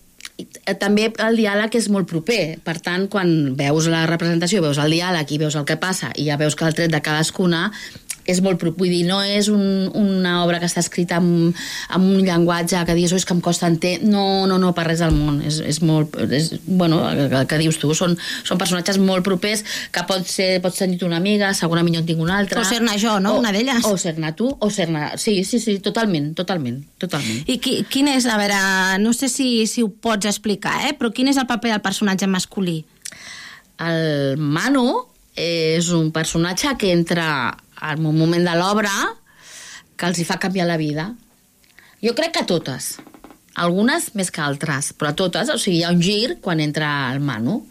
Eh, 0.67 0.75
també 0.75 1.11
el 1.25 1.35
diàleg 1.37 1.73
és 1.75 1.87
molt 1.89 2.07
proper. 2.07 2.59
Per 2.63 2.79
tant, 2.79 3.07
quan 3.09 3.55
veus 3.57 3.87
la 3.87 4.05
representació, 4.05 4.61
veus 4.61 4.77
el 4.77 4.91
diàleg 4.91 5.31
i 5.31 5.37
veus 5.41 5.55
el 5.55 5.65
que 5.65 5.77
passa 5.77 6.11
i 6.15 6.25
ja 6.27 6.37
veus 6.37 6.55
que 6.55 6.65
el 6.65 6.75
tret 6.77 6.91
de 6.91 7.01
cadascuna 7.01 7.71
és 8.27 8.41
molt 8.43 8.59
proper. 8.61 8.77
Vull 8.83 8.91
dir, 8.91 9.03
no 9.07 9.21
és 9.23 9.47
un, 9.49 9.87
una 9.95 10.41
obra 10.43 10.59
que 10.59 10.67
està 10.67 10.81
escrita 10.83 11.17
amb, 11.21 11.55
amb 11.95 12.09
un 12.11 12.21
llenguatge 12.25 12.83
que 12.85 12.95
dius, 12.97 13.13
"Ui, 13.15 13.21
és 13.21 13.25
que 13.25 13.33
em 13.33 13.41
costa 13.41 13.69
entendre. 13.71 14.07
No, 14.07 14.45
no, 14.47 14.57
no, 14.59 14.73
per 14.75 14.85
res 14.89 14.99
del 14.99 15.15
món. 15.15 15.39
És, 15.41 15.59
és 15.63 15.81
molt... 15.81 16.17
És, 16.29 16.51
bueno, 16.65 16.99
el, 17.09 17.31
el 17.31 17.47
que 17.47 17.57
dius 17.61 17.79
tu, 17.79 17.93
són, 17.95 18.17
són 18.43 18.59
personatges 18.59 18.99
molt 18.99 19.23
propers 19.25 19.63
que 19.91 20.03
pot 20.09 20.27
ser, 20.27 20.61
pots 20.61 20.83
tenir 20.83 20.99
una 21.07 21.17
amiga, 21.21 21.53
segurament 21.57 21.95
jo 21.95 22.03
en 22.03 22.09
tinc 22.11 22.21
una 22.21 22.37
altra. 22.37 22.61
O 22.61 22.67
ser-ne 22.67 22.97
jo, 22.99 23.17
no? 23.23 23.37
O, 23.37 23.39
Una 23.39 23.53
d'elles. 23.55 23.85
O 23.87 23.97
ser-ne 23.97 24.33
tu, 24.37 24.49
o 24.59 24.69
ser-ne... 24.69 25.13
Sí, 25.17 25.43
sí, 25.47 25.59
sí, 25.63 25.79
totalment, 25.79 26.33
totalment, 26.35 26.81
totalment. 26.99 27.43
I 27.47 27.59
qui, 27.63 27.79
quin 27.89 28.09
és, 28.11 28.27
a 28.27 28.37
veure, 28.39 28.59
no 28.99 29.13
sé 29.15 29.29
si, 29.31 29.65
si 29.71 29.85
ho 29.85 29.89
pots 29.89 30.27
explicar, 30.27 30.75
eh? 30.89 30.95
però 30.97 31.13
quin 31.15 31.31
és 31.31 31.39
el 31.39 31.47
paper 31.47 31.71
del 31.75 31.83
personatge 31.85 32.27
masculí? 32.27 32.81
El 33.79 34.37
Manu 34.41 34.89
és 35.37 35.91
un 35.93 36.09
personatge 36.11 36.73
que 36.81 36.91
entra 36.91 37.27
en 37.81 38.05
un 38.05 38.17
moment 38.17 38.43
de 38.45 38.55
l'obra 38.57 38.93
que 39.97 40.09
els 40.09 40.19
hi 40.19 40.25
fa 40.27 40.39
canviar 40.41 40.67
la 40.69 40.77
vida. 40.77 41.11
Jo 42.03 42.13
crec 42.17 42.35
que 42.37 42.45
totes. 42.49 42.97
Algunes 43.57 44.11
més 44.13 44.29
que 44.29 44.41
altres, 44.45 44.91
però 44.93 45.15
totes. 45.17 45.49
O 45.49 45.57
sigui, 45.57 45.79
hi 45.79 45.85
ha 45.87 45.93
un 45.93 46.01
gir 46.01 46.37
quan 46.41 46.61
entra 46.61 47.11
el 47.13 47.19
Manu. 47.19 47.63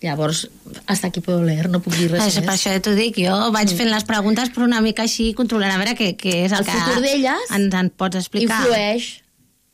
Llavors, 0.00 0.46
hasta 0.86 1.08
aquí 1.08 1.20
puedo 1.20 1.42
leer, 1.44 1.68
no 1.68 1.82
puc 1.84 1.92
dir 1.92 2.06
res 2.08 2.22
per 2.22 2.44
més. 2.44 2.54
això 2.54 2.72
t'ho 2.80 2.94
dic, 2.96 3.18
jo 3.20 3.34
vaig 3.52 3.74
fent 3.76 3.90
les 3.92 4.06
preguntes 4.08 4.48
però 4.48 4.64
una 4.64 4.80
mica 4.80 5.04
així 5.04 5.34
controlant 5.36 5.74
a 5.74 5.76
veure 5.76 5.92
què, 5.98 6.14
què 6.16 6.38
és 6.46 6.54
el, 6.56 6.62
El 6.62 6.70
que 6.70 6.76
futur 6.78 7.02
d'elles 7.04 7.52
ens 7.52 7.76
en 7.82 7.90
pots 7.92 8.16
explicar. 8.16 8.62
Influeix 8.64 9.10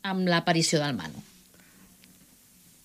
amb 0.03 0.27
l'aparició 0.27 0.81
del 0.83 0.97
Manu. 0.99 1.23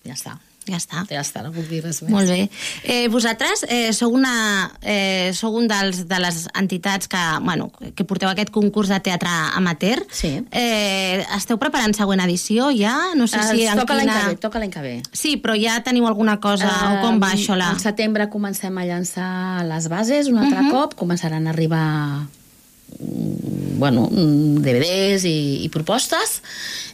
Ja 0.07 0.15
està. 0.15 0.37
Ja 0.67 0.77
està. 0.79 1.01
Ja 1.09 1.19
està, 1.21 1.41
no 1.43 1.51
puc 1.51 1.65
dir 1.67 1.81
res 1.83 2.01
més. 2.01 2.11
Molt 2.11 2.29
bé. 2.31 2.49
Eh, 2.83 3.07
vosaltres 3.11 3.65
eh, 3.67 3.91
sou, 3.93 4.13
una, 4.15 4.71
eh, 4.81 5.31
sou 5.35 5.57
un 5.59 5.67
dels, 5.67 6.05
de 6.07 6.19
les 6.23 6.47
entitats 6.55 7.07
que, 7.11 7.23
bueno, 7.43 7.71
que 7.95 8.05
porteu 8.07 8.29
aquest 8.29 8.49
concurs 8.55 8.87
de 8.93 8.99
teatre 9.03 9.29
amateur. 9.57 9.99
Sí. 10.11 10.31
Eh, 10.51 11.23
esteu 11.35 11.57
preparant 11.59 11.93
següent 11.97 12.23
edició 12.23 12.69
ja? 12.71 12.95
No 13.15 13.27
sé 13.27 13.41
si 13.51 13.63
Eh, 13.63 13.69
en 13.71 13.79
toca 13.83 13.95
l'any 13.95 14.07
quina... 14.07 14.19
que 14.21 14.29
ve, 14.29 14.35
toca 14.47 14.59
l'any 14.63 14.71
que 14.71 14.81
ve. 14.81 14.93
Sí, 15.11 15.35
però 15.37 15.53
ja 15.59 15.81
teniu 15.83 16.07
alguna 16.07 16.39
cosa, 16.39 16.69
o 16.93 17.01
com 17.03 17.19
va 17.21 17.33
això? 17.35 17.57
La... 17.59 17.69
Al 17.75 17.79
setembre 17.83 18.29
comencem 18.29 18.77
a 18.77 18.85
llançar 18.85 19.65
les 19.67 19.89
bases 19.91 20.27
un 20.31 20.37
altre 20.39 20.61
Mhm. 20.63 20.71
cop, 20.71 20.95
començaran 20.95 21.47
a 21.47 21.51
arribar 21.51 21.83
bueno, 23.77 24.07
mm, 24.11 24.61
DVDs 24.63 25.25
i, 25.29 25.35
i 25.65 25.69
propostes, 25.73 26.39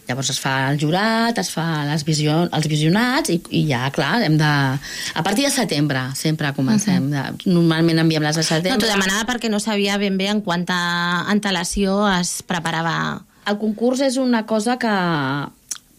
llavors 0.10 0.32
es 0.34 0.40
fa 0.42 0.54
el 0.72 0.80
jurat, 0.82 1.38
es 1.38 1.52
fa 1.54 1.86
les 1.86 2.04
vision, 2.08 2.50
els 2.56 2.66
visionats 2.72 3.30
i, 3.30 3.38
i 3.54 3.64
ja, 3.70 3.84
clar, 3.94 4.24
hem 4.26 4.38
de... 4.40 4.50
A 5.14 5.24
partir 5.24 5.46
de 5.46 5.52
setembre 5.54 6.02
sempre 6.18 6.50
comencem. 6.58 7.12
de, 7.14 7.24
normalment 7.46 8.02
enviem 8.02 8.26
les 8.26 8.38
a 8.38 8.42
No, 8.42 8.48
setembre. 8.48 8.80
t'ho 8.82 8.90
demanava 8.90 9.28
perquè 9.30 9.52
no 9.54 9.60
sabia 9.62 10.00
ben 10.02 10.18
bé 10.18 10.32
en 10.34 10.42
quanta 10.42 10.80
antelació 11.30 12.02
es 12.20 12.40
preparava... 12.42 13.22
El 13.50 13.58
concurs 13.58 14.02
és 14.06 14.18
una 14.22 14.44
cosa 14.46 14.76
que 14.78 14.90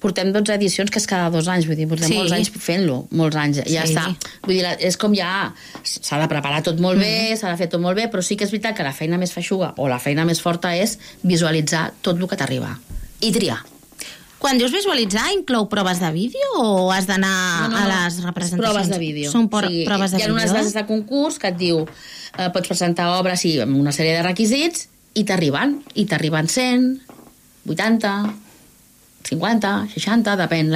portem 0.01 0.33
12 0.33 0.55
edicions, 0.57 0.91
que 0.91 0.99
és 0.99 1.07
cada 1.07 1.29
dos 1.31 1.49
anys, 1.53 1.67
vull 1.69 1.77
dir, 1.77 1.87
portem 1.89 2.09
Sí. 2.09 2.17
molts 2.17 2.33
anys 2.33 2.51
fent-lo, 2.57 3.07
molts 3.13 3.37
anys, 3.37 3.61
ja 3.67 3.87
Sí. 3.87 3.95
està. 3.95 4.07
Vull 4.47 4.57
dir, 4.57 4.65
és 4.81 4.97
com 4.97 5.13
ja... 5.15 5.53
S'ha 5.85 6.19
de 6.19 6.29
preparar 6.29 6.63
tot 6.65 6.81
molt 6.81 6.99
bé, 6.99 7.37
s'ha 7.37 7.51
de 7.53 7.57
fer 7.61 7.69
tot 7.69 7.81
molt 7.81 7.97
bé, 7.97 8.09
però 8.11 8.23
sí 8.23 8.37
que 8.37 8.45
és 8.45 8.51
veritat 8.51 8.75
que 8.77 8.83
la 8.87 8.93
feina 8.97 9.19
més 9.19 9.33
feixuga 9.33 9.75
o 9.77 9.89
la 9.89 9.99
feina 9.99 10.25
més 10.25 10.41
forta 10.41 10.75
és 10.77 10.99
visualitzar 11.23 11.93
tot 12.03 12.17
el 12.19 12.27
que 12.29 12.37
t'arriba 12.41 12.79
i 13.21 13.31
triar. 13.33 13.61
Quan 14.41 14.57
dius 14.57 14.73
visualitzar, 14.73 15.27
inclou 15.37 15.67
proves 15.69 15.99
de 16.01 16.09
vídeo 16.13 16.55
o 16.57 16.91
has 16.93 17.05
d'anar 17.07 17.69
a 17.77 17.83
les 17.91 18.23
representacions? 18.25 18.73
Proves 18.73 18.89
de 18.89 18.99
vídeo. 18.99 19.31
Són 19.31 19.51
por, 19.53 19.67
proves 19.69 20.15
de 20.15 20.17
hi 20.17 20.23
ha 20.23 20.27
vídeo? 20.31 20.39
unes 20.39 20.53
bases 20.55 20.73
de 20.73 20.87
concurs 20.89 21.37
que 21.39 21.49
et 21.53 21.59
diu 21.61 21.83
eh, 22.39 22.49
pots 22.49 22.67
presentar 22.73 23.11
obres 23.19 23.41
sí, 23.45 23.59
amb 23.61 23.77
una 23.77 23.93
sèrie 23.93 24.17
de 24.17 24.23
requisits 24.25 24.89
i 25.13 25.25
t'arriben. 25.29 25.83
I 25.95 26.07
t'arriben 26.09 26.49
100, 26.49 27.03
80, 27.69 28.33
50, 29.29 29.89
60, 29.95 30.37
depèn. 30.41 30.71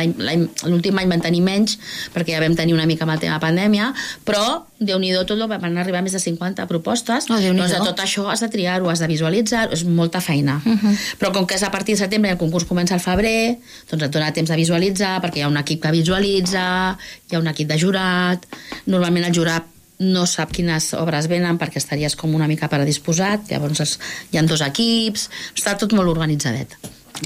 L'últim 0.68 0.98
any 1.00 1.08
van 1.10 1.22
tenir 1.24 1.40
menys, 1.44 1.78
perquè 2.14 2.36
ja 2.36 2.42
vam 2.42 2.54
tenir 2.56 2.74
una 2.76 2.86
mica 2.86 3.06
amb 3.06 3.14
el 3.14 3.20
tema 3.22 3.38
pandèmia, 3.42 3.90
però, 4.26 4.64
déu 4.78 4.98
nhi 5.00 5.12
tot, 5.26 5.38
van 5.48 5.78
arribar 5.80 6.02
més 6.04 6.12
de 6.12 6.20
50 6.20 6.66
propostes. 6.70 7.28
Oh, 7.30 7.40
doncs 7.40 7.72
de 7.72 7.80
tot 7.82 8.00
això 8.04 8.28
has 8.30 8.40
de 8.44 8.50
triar-ho, 8.52 8.90
has 8.90 9.00
de 9.00 9.08
visualitzar 9.10 9.68
és 9.72 9.84
molta 9.84 10.20
feina. 10.20 10.60
Uh 10.64 10.72
-huh. 10.76 10.96
Però 11.18 11.32
com 11.32 11.46
que 11.46 11.54
és 11.54 11.62
a 11.62 11.70
partir 11.70 11.94
de 11.94 12.02
setembre 12.04 12.30
el 12.30 12.38
concurs 12.38 12.64
comença 12.64 12.94
al 12.94 13.00
febrer, 13.00 13.58
doncs 13.90 14.04
et 14.04 14.10
dona 14.10 14.32
temps 14.32 14.50
de 14.50 14.56
visualitzar, 14.56 15.20
perquè 15.22 15.38
hi 15.38 15.42
ha 15.42 15.48
un 15.48 15.56
equip 15.56 15.82
que 15.82 15.90
visualitza, 15.90 16.98
hi 17.30 17.34
ha 17.34 17.38
un 17.38 17.46
equip 17.46 17.68
de 17.68 17.78
jurat, 17.78 18.46
normalment 18.86 19.24
el 19.24 19.34
jurat 19.34 19.64
no 19.98 20.26
sap 20.26 20.50
quines 20.52 20.92
obres 20.94 21.28
venen 21.28 21.58
perquè 21.58 21.76
estaries 21.76 22.16
com 22.16 22.34
una 22.34 22.48
mica 22.48 22.68
predisposat, 22.68 23.48
llavors 23.50 23.80
es- 23.80 23.98
hi 24.32 24.38
ha 24.38 24.42
dos 24.42 24.60
equips, 24.60 25.30
està 25.56 25.76
tot 25.76 25.92
molt 25.92 26.08
organitzadet. 26.08 26.68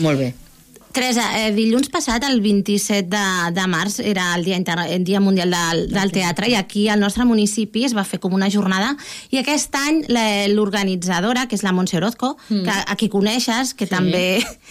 Molt 0.01 0.19
bé. 0.19 0.35
Teresa, 0.93 1.25
eh, 1.39 1.53
dilluns 1.53 1.91
passat, 1.93 2.25
el 2.25 2.41
27 2.41 3.09
de, 3.13 3.25
de 3.55 3.67
març, 3.71 3.99
era 4.01 4.31
el 4.37 4.45
Dia, 4.45 4.57
Inter 4.57 4.79
el 4.87 5.05
dia 5.05 5.21
Mundial 5.21 5.53
del, 5.53 5.83
del 5.93 6.13
Teatre, 6.13 6.49
i 6.49 6.57
aquí 6.57 6.89
al 6.89 7.01
nostre 7.01 7.27
municipi 7.29 7.85
es 7.85 7.95
va 7.97 8.07
fer 8.09 8.21
com 8.23 8.35
una 8.35 8.49
jornada, 8.51 8.95
i 9.31 9.41
aquest 9.41 9.75
any 9.79 10.03
l'organitzadora, 10.55 11.47
que 11.49 11.59
és 11.59 11.65
la 11.67 11.75
Montse 11.77 11.99
Orozco, 12.01 12.37
mm. 12.49 12.65
que 12.65 12.79
a 12.95 12.97
qui 12.97 13.11
coneixes, 13.13 13.75
que 13.75 13.87
sí. 13.87 13.93
també, 13.93 14.25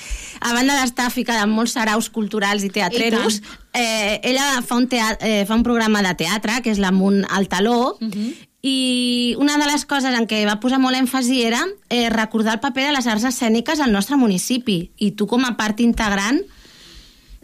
a 0.47 0.53
banda 0.57 0.79
d'estar 0.81 1.11
ficada 1.13 1.45
en 1.45 1.53
molts 1.53 1.77
saraus 1.77 2.09
culturals 2.09 2.65
i 2.65 2.73
teatreros, 2.73 3.41
eh, 3.77 4.19
ella 4.23 4.61
fa 4.65 4.81
un, 4.81 4.89
tea 4.89 5.13
eh, 5.21 5.45
fa 5.45 5.55
un 5.55 5.65
programa 5.67 6.03
de 6.05 6.15
teatre, 6.17 6.61
que 6.65 6.73
és 6.73 6.81
l'Amunt 6.81 7.23
al 7.29 7.47
Taló, 7.47 7.97
mm 8.01 8.11
-hmm. 8.11 8.35
I 8.65 9.35
una 9.37 9.57
de 9.61 9.67
les 9.69 9.85
coses 9.85 10.15
en 10.17 10.25
què 10.27 10.41
va 10.47 10.59
posar 10.59 10.79
molt 10.81 10.97
èmfasi 10.97 11.43
era 11.45 11.61
eh, 11.89 12.09
recordar 12.09 12.57
el 12.57 12.63
paper 12.63 12.87
de 12.87 12.95
les 12.95 13.07
arts 13.07 13.27
escèniques 13.29 13.79
al 13.79 13.93
nostre 13.93 14.17
municipi. 14.17 14.79
I 14.97 15.11
tu, 15.17 15.27
com 15.29 15.45
a 15.45 15.53
part 15.59 15.83
integrant, 15.85 16.41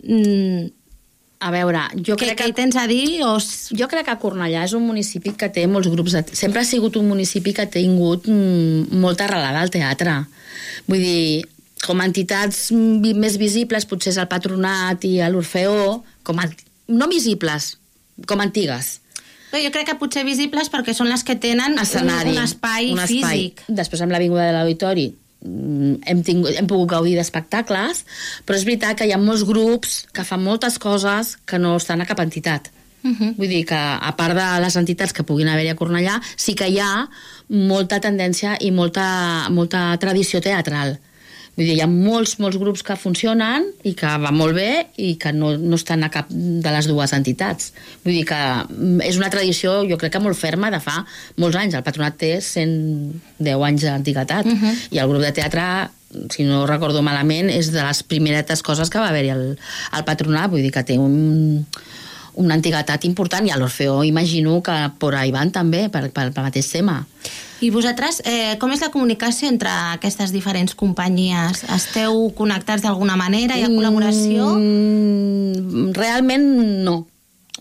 mm, 0.03 0.71
A 1.43 1.51
veure, 1.51 1.81
jo 1.99 2.15
crec 2.15 2.37
què 2.37 2.45
que... 2.45 2.45
hi 2.51 2.55
tens 2.55 2.77
a 2.79 2.85
dir? 2.87 3.19
O... 3.27 3.33
Jo 3.75 3.89
crec 3.91 4.05
que 4.07 4.15
Cornellà 4.21 4.61
és 4.63 4.73
un 4.77 4.85
municipi 4.87 5.33
que 5.35 5.49
té 5.51 5.65
molts 5.67 5.89
grups 5.91 6.15
de... 6.15 6.21
Sempre 6.39 6.61
ha 6.61 6.67
sigut 6.67 6.95
un 6.95 7.09
municipi 7.09 7.51
que 7.51 7.65
ha 7.65 7.71
tingut 7.71 8.29
mm, 8.31 8.95
molta 9.03 9.25
arrelada 9.27 9.59
al 9.59 9.73
teatre. 9.73 10.13
Vull 10.87 11.03
dir, 11.03 11.43
com 11.83 11.99
a 11.99 12.07
entitats 12.07 12.69
mm, 12.71 13.11
més 13.19 13.35
visibles 13.41 13.87
potser 13.89 14.13
és 14.13 14.21
el 14.23 14.29
Patronat 14.31 15.03
i 15.09 15.17
a 15.19 15.27
l'Orfeó, 15.33 15.99
com 16.23 16.39
a... 16.39 16.47
no 16.95 17.11
visibles, 17.11 17.73
com 18.29 18.39
antigues. 18.39 19.01
Però 19.53 19.61
jo 19.61 19.69
crec 19.69 19.91
que 19.91 19.93
potser 20.01 20.23
visibles 20.25 20.71
perquè 20.73 20.95
són 20.97 21.11
les 21.13 21.21
que 21.21 21.35
tenen 21.37 21.77
Escenari. 21.77 22.31
un, 22.31 22.39
un 22.39 22.47
espai 22.47 22.87
un 22.89 23.01
físic. 23.05 23.61
Després 23.69 24.01
amb 24.01 24.15
l'Avinguda 24.15 24.47
de 24.47 24.55
l'Auditori 24.55 25.03
mm, 25.13 25.99
hem, 26.09 26.23
tingut, 26.25 26.55
hem 26.57 26.69
pogut 26.71 26.89
gaudir 26.95 27.13
d'espectacles, 27.19 28.01
però 28.47 28.57
és 28.57 28.65
veritat 28.65 28.97
que 28.97 29.05
hi 29.05 29.13
ha 29.13 29.19
molts 29.21 29.45
grups 29.45 30.07
que 30.09 30.25
fan 30.25 30.41
moltes 30.41 30.79
coses 30.81 31.35
que 31.45 31.61
no 31.61 31.75
estan 31.77 32.01
a 32.01 32.09
cap 32.09 32.23
entitat. 32.25 32.71
Uh 33.03 33.11
-huh. 33.11 33.29
Vull 33.37 33.51
dir 33.51 33.61
que, 33.69 33.77
a 33.77 34.15
part 34.17 34.33
de 34.33 34.49
les 34.65 34.75
entitats 34.75 35.13
que 35.13 35.23
puguin 35.23 35.47
haver-hi 35.47 35.69
a 35.69 35.75
Cornellà, 35.75 36.19
sí 36.35 36.55
que 36.55 36.69
hi 36.69 36.79
ha 36.79 37.07
molta 37.49 37.99
tendència 37.99 38.57
i 38.59 38.71
molta, 38.71 39.49
molta 39.49 39.95
tradició 39.99 40.41
teatral. 40.41 40.97
Vull 41.53 41.67
dir, 41.67 41.75
hi 41.77 41.81
ha 41.83 41.87
molts, 41.89 42.39
molts 42.41 42.57
grups 42.57 42.81
que 42.85 42.95
funcionen 42.97 43.67
i 43.85 43.91
que 43.97 44.09
van 44.23 44.33
molt 44.33 44.55
bé 44.57 44.87
i 44.97 45.11
que 45.21 45.29
no, 45.35 45.51
no 45.61 45.77
estan 45.77 46.01
a 46.01 46.09
cap 46.13 46.31
de 46.33 46.71
les 46.73 46.87
dues 46.89 47.13
entitats. 47.13 47.71
Vull 48.05 48.15
dir 48.17 48.23
que 48.25 48.39
mm, 48.65 49.03
és 49.05 49.19
una 49.21 49.29
tradició, 49.33 49.81
jo 49.85 49.99
crec 50.01 50.15
que 50.15 50.23
molt 50.23 50.39
ferma, 50.39 50.71
de 50.73 50.81
fa 50.81 51.03
molts 51.37 51.59
anys. 51.61 51.77
El 51.77 51.85
patronat 51.85 52.17
té 52.17 52.39
110 52.41 53.67
anys 53.69 53.85
d'antiguitat 53.85 54.49
Mhm. 54.49 54.79
i 54.97 54.97
el 55.03 55.09
grup 55.13 55.21
de 55.21 55.31
teatre 55.31 55.67
si 56.29 56.43
no 56.45 56.65
recordo 56.69 57.01
malament, 57.01 57.49
és 57.49 57.71
de 57.73 57.81
les 57.81 58.03
primeretes 58.05 58.61
coses 58.61 58.89
que 58.93 58.99
va 59.01 59.09
haver-hi 59.09 59.31
al, 59.33 59.57
al 59.97 60.03
patronat, 60.05 60.51
vull 60.51 60.61
dir 60.61 60.69
que 60.71 60.83
té 60.85 60.97
un, 61.01 61.65
una 62.39 62.57
antiguitat 62.57 63.05
important 63.05 63.45
i 63.47 63.53
a 63.53 63.57
l'Orfeó 63.57 64.03
imagino 64.03 64.61
que 64.63 64.75
por 64.99 65.15
ahí 65.15 65.31
van 65.31 65.51
també, 65.51 65.87
per, 65.89 66.09
per, 66.11 66.31
pel 66.33 66.47
mateix 66.49 66.71
tema. 66.71 67.03
I 67.63 67.69
vosaltres, 67.71 68.21
eh, 68.25 68.57
com 68.59 68.73
és 68.75 68.81
la 68.83 68.91
comunicació 68.91 69.47
entre 69.47 69.71
aquestes 69.93 70.33
diferents 70.35 70.75
companyies? 70.75 71.63
Esteu 71.71 72.27
connectats 72.35 72.83
d'alguna 72.83 73.15
manera? 73.15 73.55
Hi 73.55 73.63
ha 73.63 73.71
col·laboració? 73.71 74.49
Mm, 74.57 75.93
realment 75.95 76.47
no. 76.83 77.05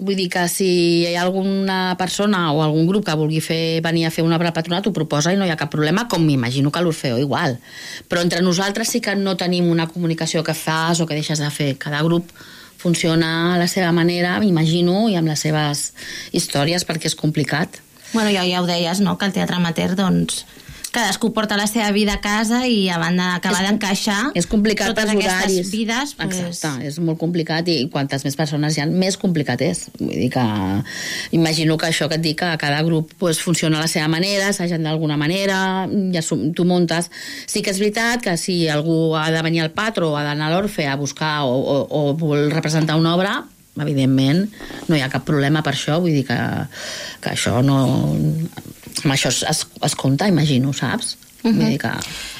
Vull 0.01 0.17
dir 0.17 0.31
que 0.33 0.47
si 0.49 0.67
hi 1.05 1.15
ha 1.15 1.23
alguna 1.23 1.95
persona 2.01 2.47
o 2.51 2.63
algun 2.65 2.89
grup 2.89 3.05
que 3.07 3.15
vulgui 3.15 3.43
fer, 3.45 3.83
venir 3.85 4.07
a 4.09 4.11
fer 4.11 4.25
una 4.25 4.39
obra 4.41 4.49
al 4.51 4.57
patronat, 4.57 4.89
ho 4.89 4.93
proposa 4.97 5.35
i 5.35 5.37
no 5.39 5.47
hi 5.47 5.53
ha 5.53 5.59
cap 5.61 5.71
problema, 5.71 6.09
com 6.09 6.25
m'imagino 6.25 6.73
que 6.73 6.81
a 6.81 6.83
l'Orfeó 6.83 7.21
igual. 7.21 7.59
Però 8.09 8.25
entre 8.25 8.41
nosaltres 8.43 8.89
sí 8.89 9.03
que 9.05 9.15
no 9.15 9.37
tenim 9.37 9.69
una 9.71 9.87
comunicació 9.87 10.43
que 10.43 10.57
fas 10.57 10.99
o 10.99 11.07
que 11.07 11.15
deixes 11.15 11.39
de 11.39 11.51
fer. 11.53 11.77
Cada 11.79 12.03
grup 12.03 12.33
funciona 12.83 13.55
a 13.55 13.59
la 13.61 13.69
seva 13.71 13.93
manera, 13.95 14.35
m'imagino, 14.43 15.07
i 15.09 15.17
amb 15.19 15.31
les 15.31 15.47
seves 15.47 15.91
històries, 16.35 16.87
perquè 16.89 17.11
és 17.11 17.19
complicat. 17.19 17.79
Bueno, 18.13 18.31
ja, 18.35 18.43
ja 18.45 18.61
ho 18.61 18.67
deies, 18.69 19.01
no?, 19.01 19.17
que 19.19 19.29
el 19.29 19.37
teatre 19.37 19.57
amateur, 19.57 19.95
doncs, 19.97 20.43
cadascú 20.93 21.33
porta 21.33 21.57
la 21.57 21.67
seva 21.67 21.91
vida 21.91 22.19
a 22.19 22.21
casa 22.21 22.63
i 22.69 22.87
a 22.93 22.99
banda 23.01 23.31
d'acabar 23.33 23.63
d'encaixar 23.65 24.33
És 24.39 24.47
complicat 24.47 24.93
totes 24.93 25.11
aquestes 25.11 25.33
horaris. 25.33 25.71
vides, 25.73 26.15
pues, 26.19 26.41
Exacte, 26.43 26.87
és 26.87 26.99
molt 27.01 27.19
complicat 27.19 27.69
i 27.73 27.89
quantes 27.93 28.27
més 28.27 28.37
persones 28.37 28.77
hi 28.77 28.85
ha, 28.85 28.87
més 28.87 29.17
complicat 29.17 29.65
és. 29.65 29.87
Vull 29.99 30.13
dir 30.13 30.29
que 30.35 30.45
imagino 31.33 31.79
que 31.81 31.89
això 31.89 32.11
que 32.13 32.21
et 32.21 32.25
dic, 32.25 32.39
que 32.43 32.59
cada 32.61 32.83
grup 32.85 33.15
pues, 33.19 33.41
funciona 33.41 33.81
a 33.81 33.87
la 33.87 33.89
seva 33.89 34.09
manera, 34.13 34.53
s'hagen 34.53 34.85
d'alguna 34.85 35.17
manera, 35.17 35.89
ja 36.13 36.23
tu 36.29 36.69
muntes. 36.69 37.11
Sí 37.47 37.65
que 37.65 37.73
és 37.73 37.81
veritat 37.81 38.23
que 38.23 38.37
si 38.37 38.69
algú 38.69 39.17
ha 39.17 39.31
de 39.33 39.43
venir 39.43 39.65
al 39.65 39.73
patro 39.73 40.13
o 40.13 40.17
ha 40.21 40.27
d'anar 40.27 40.51
a 40.51 40.55
l'Orfe 40.55 40.87
a 40.87 40.97
buscar 41.01 41.43
o, 41.49 41.57
o, 41.57 41.87
o 41.89 42.15
vol 42.21 42.51
representar 42.53 43.01
una 43.01 43.17
obra, 43.17 43.41
evidentment 43.81 44.45
no 44.89 44.97
hi 44.97 45.01
ha 45.01 45.09
cap 45.13 45.25
problema 45.25 45.63
per 45.65 45.73
això, 45.73 45.97
vull 46.03 46.13
dir 46.13 46.27
que, 46.29 46.39
que 47.25 47.33
això 47.33 47.63
no... 47.65 47.81
Amb 49.05 49.13
això 49.15 49.29
es, 49.33 49.43
es, 49.49 49.67
es 49.83 49.95
compta, 49.99 50.29
imagino, 50.29 50.73
saps? 50.73 51.17
Vull 51.43 51.59
dir 51.59 51.79
que... 51.83 51.91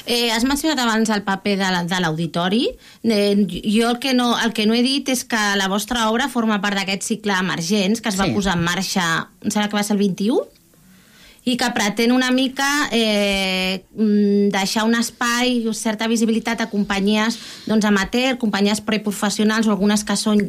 Eh, 0.05 0.29
has 0.31 0.45
mencionat 0.47 0.79
abans 0.79 1.09
el 1.11 1.23
paper 1.23 1.57
de 1.59 1.71
la- 1.75 1.83
de 1.83 1.97
l'auditori. 1.99 2.69
Eh, 3.03 3.35
jo 3.67 3.89
el 3.89 3.99
que, 3.99 4.13
no, 4.13 4.29
el 4.39 4.53
que 4.55 4.65
no 4.65 4.73
he 4.73 4.81
dit 4.83 5.09
és 5.11 5.25
que 5.27 5.41
la 5.59 5.67
vostra 5.67 6.05
obra 6.09 6.29
forma 6.31 6.61
part 6.63 6.77
d'aquest 6.79 7.03
cicle 7.03 7.35
emergents 7.35 7.99
que 8.01 8.09
es 8.09 8.19
va 8.19 8.25
Sí. 8.29 8.33
posar 8.33 8.55
en 8.57 8.63
marxa, 8.63 9.27
em 9.43 9.51
sembla 9.51 9.67
que 9.69 9.75
va 9.75 9.83
ser 9.83 9.97
el 9.97 9.99
21, 10.05 10.39
i 11.45 11.57
que 11.59 11.67
pretén 11.75 12.13
una 12.15 12.31
mica 12.31 12.87
eh, 12.95 13.83
mm, 13.95 14.47
deixar 14.55 14.85
un 14.87 14.95
espai, 14.95 15.65
certa 15.75 16.07
visibilitat 16.07 16.61
a 16.63 16.69
companyies 16.71 17.35
doncs, 17.67 17.83
amateur, 17.83 18.37
companyies 18.39 18.79
preprofessionals 18.79 19.67
o 19.67 19.71
algunes 19.75 20.05
que 20.07 20.15
són 20.15 20.39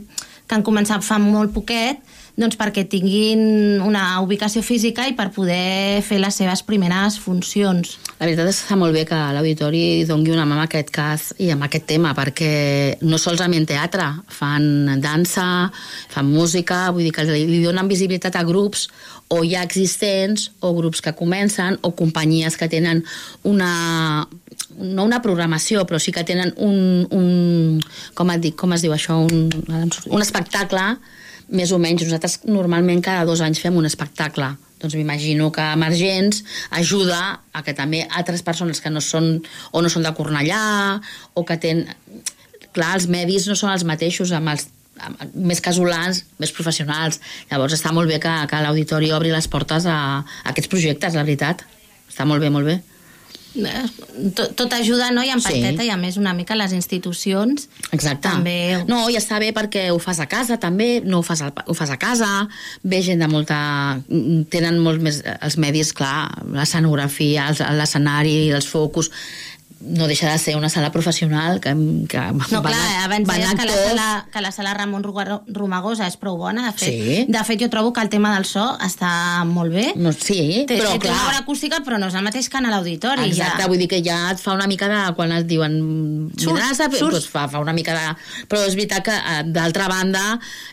que 0.46 0.54
han 0.54 0.62
començat 0.62 1.02
fa 1.02 1.18
molt 1.18 1.50
poquet, 1.54 1.98
doncs 2.34 2.56
perquè 2.58 2.82
tinguin 2.90 3.80
una 3.84 4.18
ubicació 4.24 4.62
física 4.66 5.06
i 5.06 5.14
per 5.14 5.28
poder 5.34 6.02
fer 6.02 6.18
les 6.18 6.34
seves 6.34 6.64
primeres 6.66 7.18
funcions. 7.22 7.94
La 8.18 8.26
veritat 8.26 8.50
és 8.50 8.58
que 8.58 8.66
està 8.66 8.78
molt 8.78 8.94
bé 8.96 9.04
que 9.06 9.18
l'auditori 9.36 10.02
dongui 10.08 10.34
una 10.34 10.46
mà 10.48 10.58
en 10.58 10.64
aquest 10.64 10.90
cas 10.94 11.28
i 11.38 11.52
amb 11.54 11.66
aquest 11.66 11.86
tema, 11.92 12.14
perquè 12.16 12.98
no 13.06 13.20
solament 13.22 13.68
teatre, 13.70 14.08
fan 14.34 14.98
dansa, 15.02 15.46
fan 16.10 16.30
música, 16.30 16.88
vull 16.90 17.06
dir 17.06 17.14
que 17.14 17.26
li, 17.30 17.62
donen 17.62 17.90
visibilitat 17.90 18.34
a 18.40 18.46
grups 18.46 18.88
o 19.30 19.44
ja 19.46 19.62
existents, 19.62 20.50
o 20.60 20.74
grups 20.74 21.00
que 21.04 21.14
comencen, 21.14 21.78
o 21.82 21.94
companyies 21.94 22.58
que 22.58 22.68
tenen 22.68 23.04
una 23.42 24.26
no 24.74 25.04
una 25.06 25.20
programació, 25.22 25.84
però 25.86 26.00
sí 26.02 26.10
que 26.10 26.24
tenen 26.26 26.50
un, 26.58 27.06
un 27.14 27.82
com, 28.14 28.30
et 28.34 28.42
dic, 28.42 28.56
com 28.58 28.74
es 28.74 28.82
diu 28.82 28.94
això, 28.94 29.20
un, 29.22 29.50
un 30.10 30.22
espectacle, 30.22 30.96
més 31.48 31.72
o 31.72 31.80
menys. 31.82 32.04
Nosaltres 32.06 32.40
normalment 32.48 33.02
cada 33.04 33.24
dos 33.28 33.42
anys 33.44 33.62
fem 33.62 33.76
un 33.76 33.88
espectacle. 33.88 34.52
Doncs 34.82 34.96
m'imagino 34.98 35.50
que 35.52 35.64
Emergents 35.74 36.42
ajuda 36.76 37.40
a 37.52 37.62
que 37.64 37.74
també 37.76 38.04
altres 38.10 38.44
persones 38.44 38.82
que 38.84 38.92
no 38.92 39.00
són 39.00 39.38
o 39.72 39.82
no 39.82 39.90
són 39.92 40.04
de 40.04 40.14
Cornellà 40.16 41.00
o 41.34 41.44
que 41.44 41.58
tenen... 41.60 41.90
Clar, 42.74 42.96
els 42.98 43.04
medis 43.06 43.44
no 43.46 43.54
són 43.54 43.70
els 43.70 43.84
mateixos 43.86 44.32
amb 44.34 44.50
els 44.50 44.64
més 45.34 45.60
casolans, 45.62 46.24
més 46.42 46.52
professionals. 46.54 47.20
Llavors 47.50 47.76
està 47.76 47.92
molt 47.94 48.10
bé 48.10 48.18
que, 48.22 48.32
que 48.50 48.62
l'auditori 48.62 49.12
obri 49.14 49.30
les 49.30 49.46
portes 49.50 49.86
a, 49.86 49.98
a 50.24 50.50
aquests 50.50 50.70
projectes, 50.72 51.14
la 51.14 51.22
veritat. 51.26 51.62
Està 52.10 52.26
molt 52.26 52.42
bé, 52.42 52.50
molt 52.50 52.66
bé. 52.70 52.80
Eh, 53.54 53.84
tot, 54.34 54.54
tot 54.58 54.72
ajuda, 54.74 55.12
no? 55.14 55.22
I 55.22 55.30
en 55.30 55.40
Sí. 55.40 55.46
parteta, 55.46 55.84
i 55.86 55.90
a 55.90 55.96
més 55.96 56.16
una 56.18 56.32
mica 56.34 56.56
les 56.58 56.72
institucions 56.74 57.68
Exacte. 57.92 58.28
també... 58.28 58.84
No, 58.88 59.04
i 59.10 59.14
està 59.16 59.38
bé 59.38 59.52
perquè 59.54 59.90
ho 59.94 59.98
fas 60.02 60.18
a 60.20 60.26
casa 60.26 60.56
també, 60.58 61.00
no 61.04 61.20
ho 61.20 61.22
fas, 61.22 61.42
al, 61.46 61.52
ho 61.66 61.74
fas 61.74 61.90
a 61.94 61.98
casa, 61.98 62.48
ve 62.82 63.02
gent 63.02 63.22
de 63.22 63.28
molta... 63.30 63.60
Tenen 64.50 64.78
molt 64.82 65.00
més... 65.02 65.22
Els 65.40 65.56
medis, 65.62 65.92
clar, 65.94 66.30
l'escenografia, 66.50 67.50
l'escenari, 67.78 68.50
els 68.50 68.66
focus... 68.66 69.10
No 69.84 70.06
deixa 70.08 70.30
de 70.30 70.38
ser 70.38 70.56
una 70.56 70.70
sala 70.72 70.90
professional 70.92 71.60
que... 71.60 71.74
que 72.08 72.20
No, 72.50 72.60
van 72.62 72.72
clar, 72.72 73.04
abans 73.04 73.28
van 73.28 73.56
que 73.58 73.66
la, 73.68 73.74
sala, 73.76 74.06
que 74.32 74.40
la 74.40 74.52
sala 74.52 74.74
Ramon 74.74 75.04
Romagosa 75.04 76.08
és 76.08 76.16
prou 76.20 76.38
bona, 76.40 76.66
de 76.70 76.72
fet. 76.78 76.94
Sí. 76.94 77.16
De 77.28 77.42
fet, 77.44 77.60
jo 77.60 77.68
trobo 77.72 77.92
que 77.92 78.02
el 78.04 78.10
tema 78.12 78.34
del 78.34 78.46
so 78.48 78.64
està 78.84 79.44
molt 79.48 79.74
bé. 79.74 79.90
No, 80.00 80.12
sí, 80.14 80.64
té, 80.68 80.78
però 80.78 80.94
té, 80.94 81.02
clar... 81.04 81.14
una 81.14 81.28
bona 81.28 81.42
acústica, 81.44 81.82
però 81.84 81.98
no 82.00 82.08
és 82.08 82.16
el 82.18 82.24
mateix 82.26 82.48
que 82.48 82.60
en 82.60 82.70
l'auditori. 82.72 83.28
Exacte, 83.28 83.64
ja. 83.64 83.68
vull 83.70 83.82
dir 83.82 83.90
que 83.90 84.00
ja 84.04 84.18
et 84.32 84.42
fa 84.42 84.56
una 84.56 84.68
mica 84.70 84.88
de... 84.90 85.02
Quan 85.18 85.34
et 85.36 85.48
diuen... 85.48 85.76
Vindràs 86.32 86.80
a 86.80 86.88
fer", 86.88 87.02
surt. 87.02 87.18
Doncs 87.18 87.28
fa, 87.30 87.46
fa 87.52 87.62
una 87.62 87.76
mica 87.76 87.96
de... 87.96 88.16
Però 88.50 88.64
és 88.64 88.78
veritat 88.78 89.04
que, 89.06 89.14
eh, 89.14 89.44
d'altra 89.54 89.88
banda, 89.92 90.24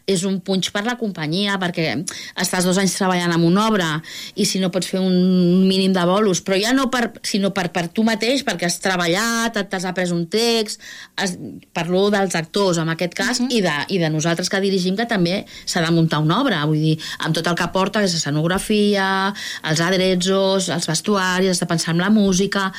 és 0.09 0.25
un 0.27 0.39
punx 0.45 0.71
per 0.73 0.85
la 0.87 0.97
companyia, 0.99 1.59
perquè 1.61 1.93
estàs 2.41 2.67
dos 2.67 2.79
anys 2.81 2.95
treballant 2.97 3.35
en 3.35 3.45
una 3.47 3.67
obra 3.67 3.91
i 4.35 4.47
si 4.47 4.61
no 4.63 4.71
pots 4.73 4.89
fer 4.93 5.01
un 5.03 5.67
mínim 5.67 5.93
de 5.95 6.05
bolos, 6.07 6.41
però 6.45 6.59
ja 6.59 6.73
no 6.75 6.89
per, 6.93 7.11
sinó 7.27 7.51
per, 7.55 7.69
per 7.75 7.87
tu 7.91 8.05
mateix, 8.07 8.45
perquè 8.47 8.69
has 8.69 8.79
treballat, 8.81 9.00
et- 9.07 9.69
t'has 9.69 9.85
après 9.85 10.11
un 10.11 10.25
text, 10.25 10.81
has, 11.15 11.37
parlo 11.73 12.09
dels 12.09 12.35
actors, 12.35 12.77
en 12.77 12.89
aquest 12.89 13.13
cas, 13.13 13.39
uh 13.39 13.45
-huh. 13.45 13.51
i, 13.51 13.61
de, 13.61 13.75
i 13.89 13.97
de 13.97 14.09
nosaltres 14.09 14.49
que 14.49 14.59
dirigim, 14.59 14.95
que 14.95 15.05
també 15.05 15.45
s'ha 15.65 15.81
de 15.81 15.91
muntar 15.91 16.19
una 16.19 16.41
obra, 16.41 16.65
vull 16.65 16.79
dir, 16.79 16.99
amb 17.19 17.35
tot 17.35 17.47
el 17.47 17.55
que 17.55 17.67
porta, 17.67 18.03
és 18.03 18.13
escenografia, 18.13 19.33
els 19.63 19.79
adretzos, 19.79 20.69
els 20.69 20.87
vestuaris, 20.87 21.49
has 21.49 21.59
de 21.59 21.65
pensar 21.65 21.93
en 21.93 22.01
la 22.01 22.09
música 22.09 22.71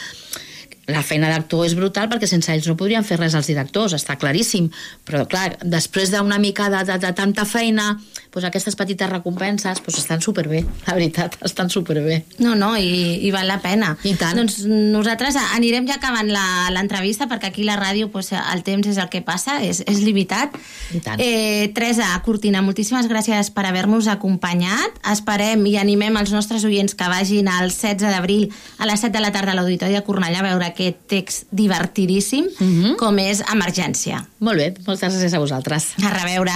la 0.87 1.03
feina 1.07 1.29
d'actor 1.31 1.67
és 1.67 1.77
brutal 1.79 2.09
perquè 2.11 2.27
sense 2.27 2.51
ells 2.53 2.67
no 2.67 2.77
podrien 2.79 3.05
fer 3.07 3.19
res 3.21 3.37
els 3.39 3.47
directors, 3.47 3.95
està 3.95 4.17
claríssim. 4.19 4.69
Però, 5.07 5.25
clar, 5.31 5.57
després 5.63 6.11
d'una 6.11 6.41
mica 6.43 6.69
de, 6.73 6.83
de, 6.89 6.99
de 6.99 7.13
tanta 7.13 7.45
feina, 7.45 7.93
doncs 8.33 8.47
aquestes 8.49 8.77
petites 8.77 9.09
recompenses 9.11 9.81
doncs 9.85 9.99
estan 9.99 10.21
superbé, 10.25 10.65
la 10.87 10.95
veritat, 10.95 11.37
estan 11.49 11.69
superbé. 11.71 12.23
No, 12.39 12.55
no, 12.55 12.73
i, 12.77 13.19
i 13.27 13.31
val 13.31 13.47
la 13.49 13.59
pena. 13.61 13.97
I 14.05 14.15
tant. 14.17 14.37
Doncs 14.37 14.63
nosaltres 14.67 15.37
anirem 15.55 15.87
ja 15.89 15.97
acabant 16.01 16.31
la- 16.33 16.71
l'entrevista, 16.73 17.27
perquè 17.29 17.51
aquí 17.53 17.65
la 17.65 17.77
ràdio 17.77 18.09
pues, 18.11 18.33
el 18.33 18.63
temps 18.65 18.87
és 18.89 18.97
el 18.99 19.09
que 19.13 19.21
passa, 19.23 19.61
és, 19.63 19.83
és 19.87 20.01
limitat. 20.01 20.57
I 20.97 21.01
tant. 21.05 21.21
Eh, 21.21 21.71
Teresa 21.75 22.09
Cortina, 22.25 22.63
moltíssimes 22.63 23.07
gràcies 23.11 23.51
per 23.53 23.67
haver-nos 23.69 24.09
acompanyat. 24.09 24.97
Esperem 25.13 25.65
i 25.69 25.77
animem 25.77 26.17
els 26.17 26.33
nostres 26.33 26.65
oients 26.65 26.95
que 26.97 27.09
vagin 27.13 27.49
el 27.53 27.69
16 27.71 28.09
d'abril 28.11 28.49
a 28.79 28.87
les 28.89 29.01
7 29.05 29.13
de 29.19 29.21
la 29.25 29.33
tarda 29.33 29.53
a 29.53 29.59
l'Auditori 29.59 29.93
de 29.93 30.03
Cornellà 30.07 30.41
a 30.41 30.49
veure 30.49 30.67
aquest 30.73 31.05
text 31.13 31.47
divertidíssim, 31.51 32.47
Mhm. 32.59 32.97
com 32.97 33.19
és 33.19 33.43
Emergència. 33.53 34.25
Molt 34.41 34.57
bé, 34.59 34.75
moltes 34.87 35.13
gràcies 35.13 35.35
a 35.35 35.39
vosaltres. 35.39 35.93
A 36.03 36.11
reveure. 36.11 36.53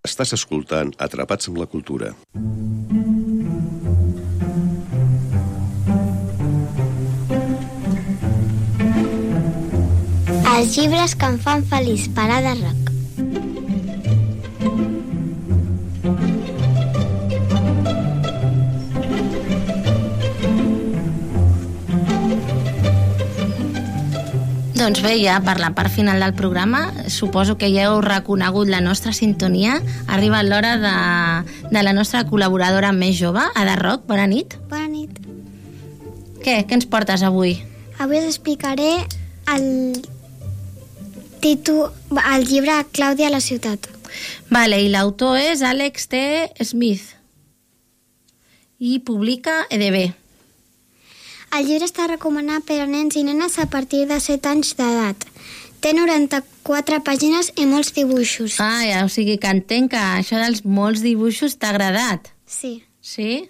Estàs 0.00 0.30
escoltant 0.32 0.94
Atrapats 1.04 1.50
amb 1.50 1.58
la 1.60 1.66
cultura. 1.68 2.14
Els 10.54 10.76
llibres 10.76 11.16
que 11.20 11.28
em 11.28 11.36
fan 11.44 11.66
feliç, 11.68 12.08
parada 12.16 12.56
rock. 12.62 12.89
Doncs 24.80 25.02
bé, 25.04 25.18
ja 25.20 25.34
per 25.44 25.58
la 25.60 25.74
part 25.76 25.92
final 25.92 26.22
del 26.24 26.32
programa, 26.32 26.86
suposo 27.12 27.58
que 27.60 27.68
ja 27.68 27.82
heu 27.90 27.98
reconegut 28.00 28.70
la 28.72 28.78
nostra 28.80 29.12
sintonia. 29.12 29.74
Ha 30.06 30.14
arribat 30.16 30.46
l'hora 30.48 30.70
de, 30.80 30.92
de 31.68 31.82
la 31.84 31.92
nostra 31.92 32.22
col·laboradora 32.24 32.88
més 32.96 33.18
jove, 33.18 33.42
Ada 33.60 33.74
Roc. 33.76 34.06
Bona 34.08 34.24
nit. 34.30 34.56
Bona 34.70 34.88
nit. 34.88 35.18
Què? 36.40 36.62
Què 36.64 36.78
ens 36.78 36.88
portes 36.88 37.20
avui? 37.28 37.58
Avui 38.00 38.22
us 38.22 38.30
explicaré 38.30 38.88
el 39.52 39.68
títol, 41.44 41.90
el 42.16 42.48
llibre 42.48 42.78
Clàudia 42.88 43.28
a 43.28 43.34
la 43.36 43.42
ciutat. 43.44 43.84
Vale, 44.48 44.80
i 44.80 44.88
l'autor 44.88 45.36
és 45.42 45.60
Alex 45.60 46.08
T. 46.08 46.24
Smith. 46.64 47.18
I 48.80 48.96
publica 49.04 49.66
EDB. 49.68 50.19
El 51.50 51.66
llibre 51.66 51.86
està 51.88 52.06
recomanat 52.06 52.66
per 52.66 52.78
a 52.82 52.86
nens 52.86 53.16
i 53.18 53.24
nenes 53.26 53.58
a 53.58 53.66
partir 53.70 54.04
de 54.06 54.20
7 54.22 54.52
anys 54.52 54.74
d'edat. 54.78 55.26
Té 55.80 55.94
94 55.96 57.00
pàgines 57.02 57.50
i 57.56 57.64
molts 57.66 57.94
dibuixos. 57.96 58.58
Ah, 58.62 58.84
ja, 58.86 59.00
o 59.04 59.08
sigui 59.10 59.38
que 59.40 59.50
entenc 59.50 59.90
que 59.94 60.02
això 60.20 60.38
dels 60.38 60.62
molts 60.64 61.02
dibuixos 61.02 61.56
t'ha 61.58 61.72
agradat. 61.72 62.30
Sí. 62.46 62.82
Sí? 63.00 63.48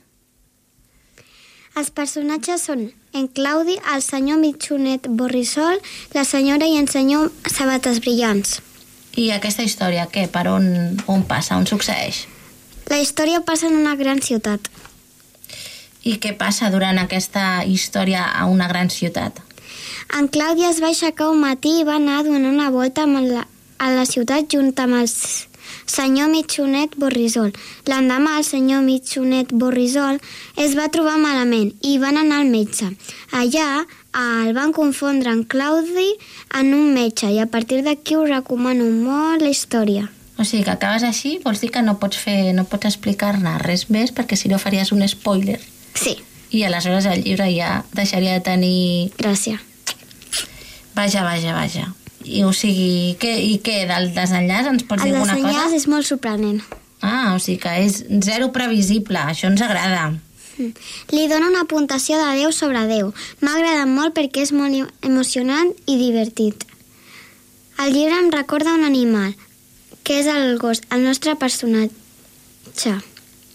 Els 1.77 1.91
personatges 1.95 2.65
són 2.71 2.89
en 3.13 3.29
Claudi, 3.29 3.77
el 3.93 4.03
senyor 4.03 4.39
Mitjonet 4.41 5.07
Borrissol, 5.09 5.81
la 6.15 6.25
senyora 6.25 6.67
i 6.67 6.79
el 6.79 6.89
senyor 6.89 7.31
Sabates 7.51 8.01
Brillants. 8.05 8.61
I 9.19 9.31
aquesta 9.35 9.67
història, 9.67 10.07
què? 10.07 10.29
Per 10.31 10.47
on, 10.49 10.69
on 11.11 11.27
passa? 11.27 11.59
On 11.59 11.67
succeeix? 11.67 12.25
La 12.91 13.01
història 13.03 13.43
passa 13.47 13.69
en 13.69 13.77
una 13.79 13.97
gran 13.99 14.23
ciutat. 14.23 14.71
I 16.05 16.17
què 16.17 16.33
passa 16.39 16.71
durant 16.73 16.99
aquesta 16.99 17.63
història 17.65 18.25
a 18.33 18.47
una 18.49 18.69
gran 18.69 18.89
ciutat? 18.91 19.41
En 20.17 20.27
Clàudia 20.33 20.71
es 20.73 20.81
va 20.83 20.91
aixecar 20.91 21.29
un 21.31 21.41
matí 21.45 21.81
i 21.81 21.87
va 21.87 21.99
anar 22.01 22.21
a 22.21 22.27
donar 22.27 22.51
una 22.51 22.71
volta 22.71 23.05
amb 23.05 23.21
la, 23.29 23.45
a 23.79 23.91
la 23.95 24.07
ciutat 24.09 24.49
junt 24.51 24.73
amb 24.81 24.97
el 25.03 25.09
senyor 25.91 26.31
Mitjonet 26.33 26.97
Borrisol. 26.99 27.53
L'endemà 27.91 28.37
el 28.39 28.47
senyor 28.47 28.83
Mitjonet 28.87 29.53
Borrisol 29.53 30.21
es 30.57 30.77
va 30.79 30.89
trobar 30.95 31.19
malament 31.21 31.73
i 31.87 31.99
van 32.03 32.19
anar 32.19 32.41
al 32.43 32.51
metge. 32.51 32.91
Allà 33.37 33.85
el 34.21 34.55
van 34.57 34.73
confondre 34.75 35.31
en 35.31 35.45
Claudi 35.45 36.09
en 36.59 36.73
un 36.75 36.95
metge 36.95 37.31
i 37.31 37.39
a 37.39 37.47
partir 37.47 37.83
d'aquí 37.87 38.17
us 38.19 38.31
recomano 38.31 38.89
molt 38.91 39.43
la 39.43 39.53
història. 39.53 40.09
O 40.39 40.45
sigui, 40.45 40.65
que 40.65 40.73
acabes 40.73 41.05
així, 41.05 41.37
vols 41.45 41.61
dir 41.61 41.69
que 41.71 41.83
no 41.85 41.99
pots 42.01 42.17
fer, 42.17 42.55
no 42.57 42.65
pots 42.65 42.89
explicar-ne 42.89 43.59
res 43.61 43.91
més 43.93 44.15
perquè 44.17 44.39
si 44.41 44.49
no 44.49 44.59
faries 44.59 44.91
un 44.97 45.05
spoiler. 45.07 45.61
Sí. 45.95 46.17
I 46.51 46.65
aleshores 46.67 47.07
el 47.07 47.23
llibre 47.25 47.47
ja 47.55 47.85
deixaria 47.95 48.33
de 48.39 48.41
tenir... 48.41 49.13
Gràcia. 49.19 49.61
Vaja, 50.95 51.23
vaja, 51.23 51.53
vaja. 51.55 51.93
I, 52.25 52.43
o 52.45 52.53
sigui, 52.53 53.17
què, 53.21 53.37
i 53.41 53.61
què, 53.65 53.85
del 53.89 54.11
desenllaç 54.15 54.67
ens 54.69 54.83
pots 54.89 55.03
dir 55.05 55.13
El 55.15 55.21
alguna 55.21 55.37
cosa? 55.37 55.47
desenllaç 55.47 55.77
és 55.79 55.87
molt 55.89 56.07
sorprenent. 56.09 56.61
Ah, 57.01 57.33
o 57.35 57.39
sigui 57.41 57.61
que 57.63 57.77
és 57.87 58.03
zero 58.27 58.51
previsible, 58.53 59.17
això 59.31 59.49
ens 59.49 59.63
agrada. 59.65 60.11
Li 60.61 61.23
dona 61.31 61.49
una 61.49 61.65
puntuació 61.65 62.19
de 62.21 62.35
10 62.43 62.53
sobre 62.53 62.83
10. 62.91 63.15
M'ha 63.41 63.55
agradat 63.57 63.89
molt 63.89 64.13
perquè 64.19 64.43
és 64.45 64.53
molt 64.53 64.91
emocionant 65.07 65.71
i 65.89 65.97
divertit. 65.97 66.67
El 67.81 67.95
llibre 67.95 68.19
em 68.21 68.29
recorda 68.35 68.75
un 68.77 68.85
animal, 68.85 69.33
que 70.05 70.19
és 70.21 70.29
el 70.29 70.59
gos, 70.61 70.83
el 70.93 71.07
nostre 71.07 71.33
personatge. 71.41 72.93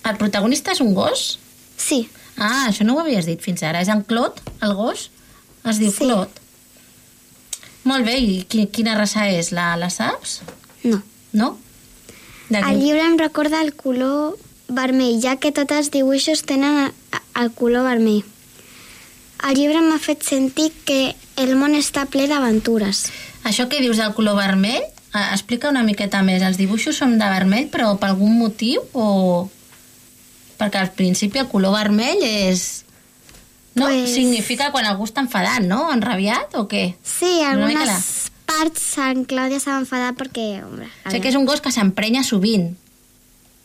El 0.05 0.17
protagonista 0.17 0.73
és 0.73 0.81
un 0.81 0.95
gos? 0.97 1.37
Sí. 1.77 2.07
Ah, 2.37 2.67
això 2.69 2.83
no 2.83 2.95
ho 2.95 2.99
havies 2.99 3.25
dit 3.25 3.41
fins 3.41 3.63
ara. 3.63 3.81
És 3.81 3.87
en 3.89 4.01
Clot, 4.03 4.41
el 4.61 4.73
gos? 4.75 5.09
Es 5.65 5.79
diu 5.79 5.91
Sí. 5.91 6.03
Clot. 6.03 6.29
Molt 7.85 8.05
bé, 8.05 8.17
i 8.19 8.43
qui, 8.49 8.65
quina 8.67 8.95
raça 8.97 9.27
és? 9.29 9.51
La, 9.53 9.75
la 9.77 9.89
saps? 9.93 10.39
No. 10.83 11.01
No? 11.33 11.57
De 12.49 12.59
El 12.59 12.79
llibre 12.81 13.01
em 13.05 13.17
recorda 13.17 13.61
el 13.61 13.73
color 13.75 14.37
vermell, 14.67 15.19
ja 15.21 15.35
que 15.37 15.51
tots 15.51 15.71
els 15.71 15.91
dibuixos 15.93 16.43
tenen 16.43 16.77
el- 16.87 16.93
el 17.43 17.51
color 17.51 17.83
vermell. 17.85 18.23
El 19.47 19.55
llibre 19.55 19.81
m'ha 19.81 19.99
fet 19.99 20.23
sentir 20.23 20.71
que 20.85 21.15
el 21.37 21.55
món 21.55 21.75
està 21.75 22.05
ple 22.09 22.27
d'aventures. 22.27 23.05
Això 23.43 23.67
que 23.69 23.81
dius 23.81 23.97
del 23.97 24.13
color 24.13 24.35
vermell, 24.37 24.81
eh, 24.81 25.27
explica 25.33 25.69
una 25.69 25.83
miqueta 25.83 26.23
més. 26.23 26.41
Els 26.41 26.57
dibuixos 26.57 26.97
són 26.97 27.17
de 27.19 27.25
vermell, 27.29 27.69
però 27.69 27.97
per 27.99 28.09
algun 28.09 28.37
motiu 28.39 28.81
o... 28.93 29.49
Perquè 30.59 30.79
al 30.79 30.91
principi 30.95 31.39
el 31.41 31.47
color 31.51 31.73
vermell 31.75 32.21
és... 32.23 32.83
No? 33.75 33.89
Pues- 33.89 34.13
Significa 34.15 34.69
quan 34.71 34.85
algú 34.87 35.03
està 35.09 35.19
enfadat, 35.25 35.65
no? 35.67 35.89
Enrabiat 35.91 36.53
o 36.55 36.63
què? 36.71 36.93
Sí, 37.03 37.41
algunes 37.43 38.29
parts 38.47 38.83
en 39.03 39.25
Clàudia 39.27 39.59
s'ha 39.59 39.75
enfadat 39.81 40.15
perquè... 40.19 40.45
Hombre, 40.63 40.85
Sé 40.87 41.09
veure. 41.09 41.21
que 41.25 41.31
és 41.33 41.35
un 41.35 41.45
gos 41.49 41.59
que 41.65 41.73
s'emprenya 41.75 42.23
sovint. 42.23 42.71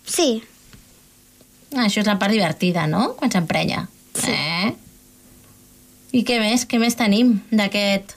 Sí, 0.07 0.43
Ah, 1.71 1.85
això 1.87 2.01
és 2.03 2.07
la 2.09 2.17
part 2.19 2.33
divertida, 2.35 2.89
no? 2.91 3.13
Quan 3.15 3.31
s'emprenya. 3.31 3.85
Sí. 4.19 4.33
Eh? 4.35 4.73
I 6.19 6.25
què 6.27 6.41
més? 6.43 6.65
Què 6.67 6.81
més 6.83 6.97
tenim 6.99 7.37
d'aquest 7.55 8.17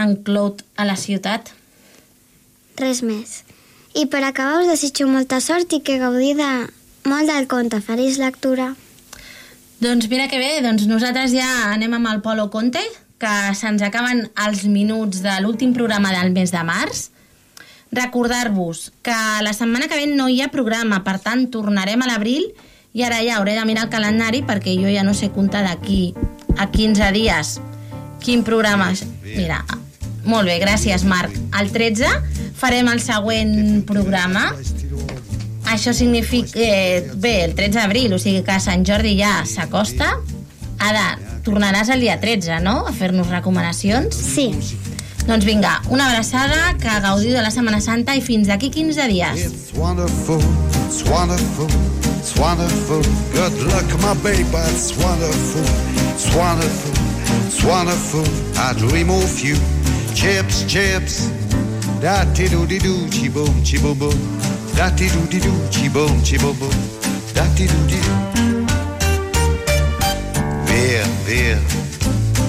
enclot 0.00 0.62
a 0.80 0.86
la 0.88 0.96
ciutat? 0.96 1.50
res 2.80 3.02
més. 3.04 3.42
I 3.94 4.06
per 4.10 4.22
acabar 4.24 4.62
us 4.62 4.70
desitjo 4.72 5.04
molta 5.06 5.42
sort 5.44 5.76
i 5.76 5.82
que 5.84 5.98
gaudiu 6.00 6.32
de 6.40 6.48
molt 7.06 7.30
del 7.30 7.46
conte. 7.48 7.80
Feliç 7.84 8.18
lectura. 8.18 8.74
Doncs 9.80 10.08
mira 10.08 10.28
que 10.30 10.38
bé, 10.40 10.60
doncs 10.64 10.86
nosaltres 10.88 11.34
ja 11.34 11.48
anem 11.72 11.96
amb 11.98 12.08
el 12.12 12.22
Polo 12.24 12.48
Conte, 12.50 12.82
que 13.20 13.34
se'ns 13.58 13.82
acaben 13.84 14.24
els 14.46 14.64
minuts 14.70 15.20
de 15.24 15.34
l'últim 15.42 15.74
programa 15.76 16.12
del 16.14 16.32
mes 16.32 16.52
de 16.54 16.62
març. 16.64 17.08
Recordar-vos 17.94 18.90
que 19.06 19.16
la 19.44 19.52
setmana 19.54 19.88
que 19.88 19.98
ve 19.98 20.06
no 20.10 20.28
hi 20.28 20.40
ha 20.42 20.50
programa, 20.50 21.02
per 21.04 21.18
tant 21.22 21.46
tornarem 21.52 22.02
a 22.02 22.08
l'abril 22.10 22.48
i 22.94 23.02
ara 23.02 23.20
ja 23.26 23.38
hauré 23.38 23.54
de 23.58 23.64
mirar 23.66 23.86
el 23.86 23.92
calendari 23.92 24.42
perquè 24.46 24.74
jo 24.78 24.90
ja 24.90 25.04
no 25.06 25.14
sé 25.14 25.30
comptar 25.34 25.64
d'aquí 25.66 26.14
a 26.56 26.70
15 26.70 27.12
dies 27.14 27.58
quin 28.22 28.44
programa... 28.46 28.92
Mira, 29.24 29.60
molt 30.24 30.48
bé, 30.48 30.58
gràcies 30.62 31.04
Marc. 31.04 31.34
El 31.58 31.70
13 31.74 32.08
farem 32.56 32.88
el 32.88 33.02
següent 33.02 33.82
programa 33.86 34.52
això 35.66 35.92
significa... 35.92 36.58
Eh, 36.58 37.10
bé, 37.16 37.44
el 37.44 37.54
13 37.54 37.78
d'abril, 37.78 38.14
o 38.14 38.18
sigui 38.18 38.42
que 38.46 38.58
Sant 38.60 38.84
Jordi 38.86 39.16
ja 39.18 39.42
s'acosta. 39.48 40.14
Ada, 40.82 41.14
tornaràs 41.46 41.90
el 41.94 42.04
dia 42.04 42.18
13, 42.20 42.60
no?, 42.64 42.82
a 42.88 42.92
fer-nos 42.92 43.30
recomanacions. 43.32 44.16
Sí. 44.16 44.50
Doncs 45.24 45.46
vinga, 45.48 45.80
una 45.88 46.10
abraçada, 46.10 46.74
que 46.80 47.00
gaudiu 47.00 47.32
de 47.32 47.40
la 47.40 47.50
Setmana 47.50 47.80
Santa 47.80 48.12
i 48.16 48.20
fins 48.20 48.48
d'aquí 48.50 48.68
15 48.70 49.06
dies. 49.08 49.46
It's 49.46 49.72
wonderful, 49.72 50.42
it's 50.84 51.00
wonderful, 51.08 51.70
it's 52.18 52.34
wonderful. 52.36 53.00
Good 53.32 53.56
luck, 53.70 53.88
my 54.04 54.12
baby, 54.20 54.44
it's 54.68 54.92
wonderful, 55.00 55.64
it's 56.12 56.28
wonderful, 56.36 56.92
it's 57.46 57.64
wonderful. 57.64 58.26
I 58.60 58.74
dream 58.76 59.08
of 59.08 59.40
you. 59.40 59.56
Chips, 60.14 60.64
chips, 60.68 61.30
da 62.00 62.24
ti 62.34 62.48
do 62.48 62.66
di 64.74 64.78
do, 64.78 64.78
chi 64.78 64.78
boom, 64.78 64.80
chi 64.80 64.82
boom 64.82 64.82
boom. 64.82 64.82
Da 64.82 64.90
ti 64.96 65.08
do 65.08 65.20
di 65.28 65.38
do, 65.38 65.68
chi 65.68 65.88
boom, 65.88 66.20
chi 66.20 66.36
boom 66.36 66.58
boom. 66.58 66.70
Da 67.32 67.44
ti 67.54 67.66
do 67.66 67.74
di 67.86 67.98
do. 68.00 68.12
Via, 70.64 71.04
via, 71.24 71.58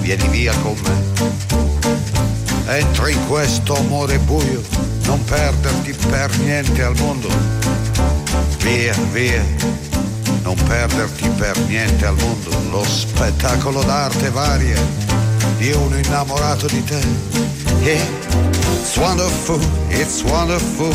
vieni 0.00 0.28
via 0.28 0.52
con 0.62 0.76
me. 0.82 0.94
Entra 2.78 3.08
in 3.08 3.26
questo 3.28 3.76
amore 3.76 4.18
buio, 4.18 4.62
non 5.04 5.22
perderti 5.24 5.94
per 6.10 6.36
niente 6.38 6.82
al 6.82 6.96
mondo. 6.98 7.28
Via, 8.58 8.94
via, 9.12 9.44
non 10.42 10.56
perderti 10.66 11.28
per 11.30 11.56
niente 11.68 12.06
al 12.06 12.16
mondo. 12.16 12.50
Lo 12.70 12.84
spettacolo 12.84 13.82
d'arte 13.82 14.30
varia 14.30 14.80
di 15.58 15.70
uno 15.72 15.96
innamorato 15.96 16.66
di 16.66 16.82
te. 16.84 17.00
Yeah. 17.82 18.26
It's 18.86 18.96
wonderful, 18.98 19.60
it's 19.90 20.22
wonderful, 20.22 20.94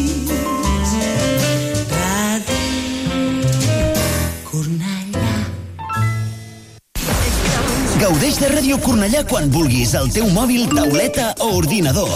Gaudeix 7.99 8.39
de 8.39 8.47
Ràdio 8.47 8.77
Cornellà 8.79 9.25
quan 9.27 9.51
vulguis 9.51 9.91
al 9.99 10.07
teu 10.07 10.29
mòbil, 10.31 10.71
tauleta 10.71 11.33
o 11.43 11.57
ordinador. 11.57 12.15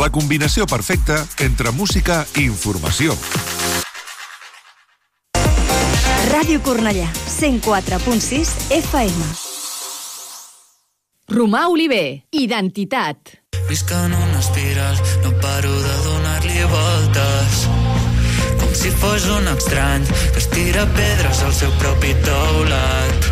La 0.00 0.08
combinació 0.08 0.64
perfecta 0.64 1.18
entre 1.44 1.74
música 1.76 2.22
i 2.40 2.46
informació. 2.48 3.12
Ràdio 6.30 6.62
Cornellà, 6.64 7.04
104.6 7.28 8.52
FM. 8.78 9.26
Romà 11.36 11.66
Oliver, 11.68 12.22
Identitat. 12.32 13.34
Visc 13.68 13.92
en 13.92 14.14
una 14.16 14.40
espiral, 14.40 14.96
no 15.20 15.34
paro 15.42 15.72
de 15.84 15.96
donar-li 16.06 16.64
voltes. 16.72 17.58
Com 18.62 18.72
si 18.72 18.88
fos 19.02 19.26
un 19.36 19.50
estrany 19.52 20.06
que 20.08 20.40
es 20.40 20.48
tira 20.54 20.86
pedres 20.96 21.42
al 21.44 21.52
seu 21.52 21.74
propi 21.82 22.14
teulat. 22.24 23.28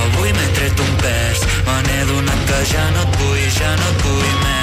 Avui 0.00 0.34
m'he 0.34 0.48
tret 0.58 0.82
un 0.82 0.96
pes, 1.04 1.46
me 1.68 1.78
n'he 1.86 2.00
donat 2.10 2.42
que 2.50 2.64
ja 2.72 2.88
no 2.96 3.06
et 3.06 3.22
vull, 3.22 3.46
ja 3.60 3.70
no 3.76 3.94
et 3.94 4.04
vull 4.08 4.34
més. 4.40 4.59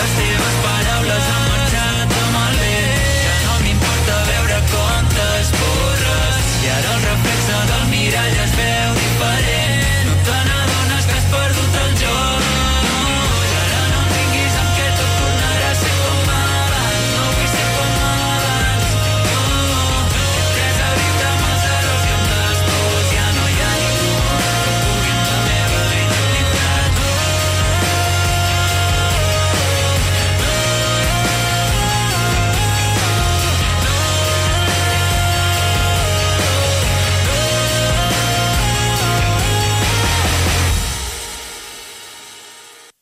Les 0.00 0.12
teves 0.16 0.56
paraules 0.64 1.30
han 1.34 1.39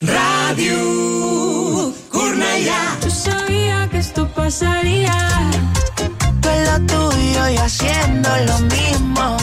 Radio 0.01 1.93
Cornellà. 2.09 2.97
Yo 3.03 3.11
sabía 3.11 3.89
que 3.91 3.99
esto 3.99 4.29
pasaría. 4.33 5.13
Tú 6.41 6.49
en 6.49 6.65
lo 6.67 6.79
tuyo 6.87 7.49
y 7.49 7.57
haciendo 7.57 8.29
lo 8.47 8.59
mismo. 8.77 9.37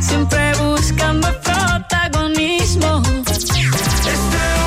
Siempre 0.00 0.54
buscando 0.56 1.28
protagonismo. 1.42 3.02
Estoy 3.30 3.62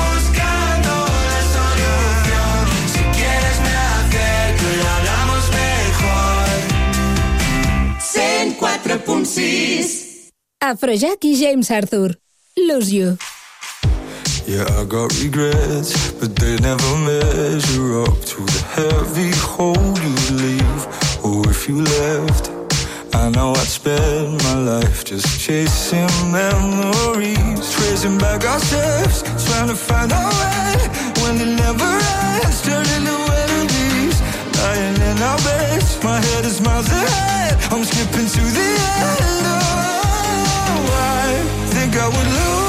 buscando 0.06 0.92
la 1.30 1.40
solución. 1.56 2.62
Si 2.94 3.02
quieres 3.18 3.56
me 3.66 3.74
acerco 3.92 4.66
y 4.70 4.72
hablamos 4.94 5.42
mejor. 5.60 6.46
104.6 7.98 10.30
Afrojack 10.60 11.24
i 11.24 11.34
James 11.36 11.70
Arthur. 11.72 12.20
Lose 12.56 12.92
You. 12.94 13.18
Yeah, 14.46 14.66
I 14.78 14.84
got 14.84 15.10
regrets, 15.22 16.12
but 16.20 16.36
they 16.36 16.56
never 16.58 16.96
measure 16.98 18.02
up 18.02 18.20
to 18.32 18.44
the 18.44 18.62
heavy 18.76 19.30
hole 19.40 19.96
you 20.04 20.14
leave. 20.36 20.82
Oh, 21.24 21.42
if 21.48 21.66
you 21.66 21.80
left, 21.80 22.50
I 23.14 23.30
know 23.30 23.52
I'd 23.52 23.66
spend 23.66 24.42
my 24.44 24.56
life 24.58 25.02
just 25.06 25.40
chasing 25.40 26.10
memories, 26.30 27.72
tracing 27.72 28.18
back 28.18 28.44
our 28.44 28.60
steps, 28.60 29.22
trying 29.46 29.68
to 29.68 29.74
find 29.74 30.12
our 30.12 30.28
way 30.28 30.76
when 31.24 31.40
it 31.40 31.56
never 31.64 31.90
ends, 32.44 32.60
turning 32.60 33.04
to 33.08 33.16
enemies, 33.44 34.20
lying 34.60 35.00
in 35.08 35.22
our 35.22 35.38
beds. 35.38 36.04
My 36.04 36.20
head 36.20 36.44
is 36.44 36.60
miles 36.60 36.88
ahead, 36.90 37.56
I'm 37.72 37.82
skipping 37.82 38.28
to 38.28 38.42
the 38.58 38.68
end. 39.08 39.46
Oh, 40.68 40.84
I 41.00 41.32
think 41.72 41.96
I 41.96 42.08
would 42.08 42.26
lose 42.26 42.63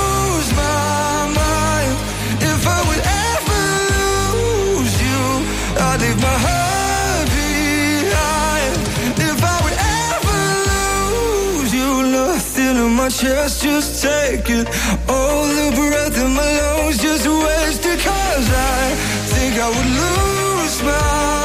my 13.06 13.10
chest, 13.10 13.62
just 13.62 14.02
take 14.02 14.50
it. 14.50 14.68
All 15.08 15.46
the 15.46 15.70
breath 15.76 16.18
in 16.18 16.34
my 16.34 16.52
lungs, 16.60 16.98
just 16.98 17.28
waste 17.28 17.86
it. 17.86 18.00
Cause 18.00 18.50
I 18.50 18.96
think 19.30 19.60
I 19.60 19.68
would 19.70 19.92
lose 20.02 20.82
my 20.82 21.45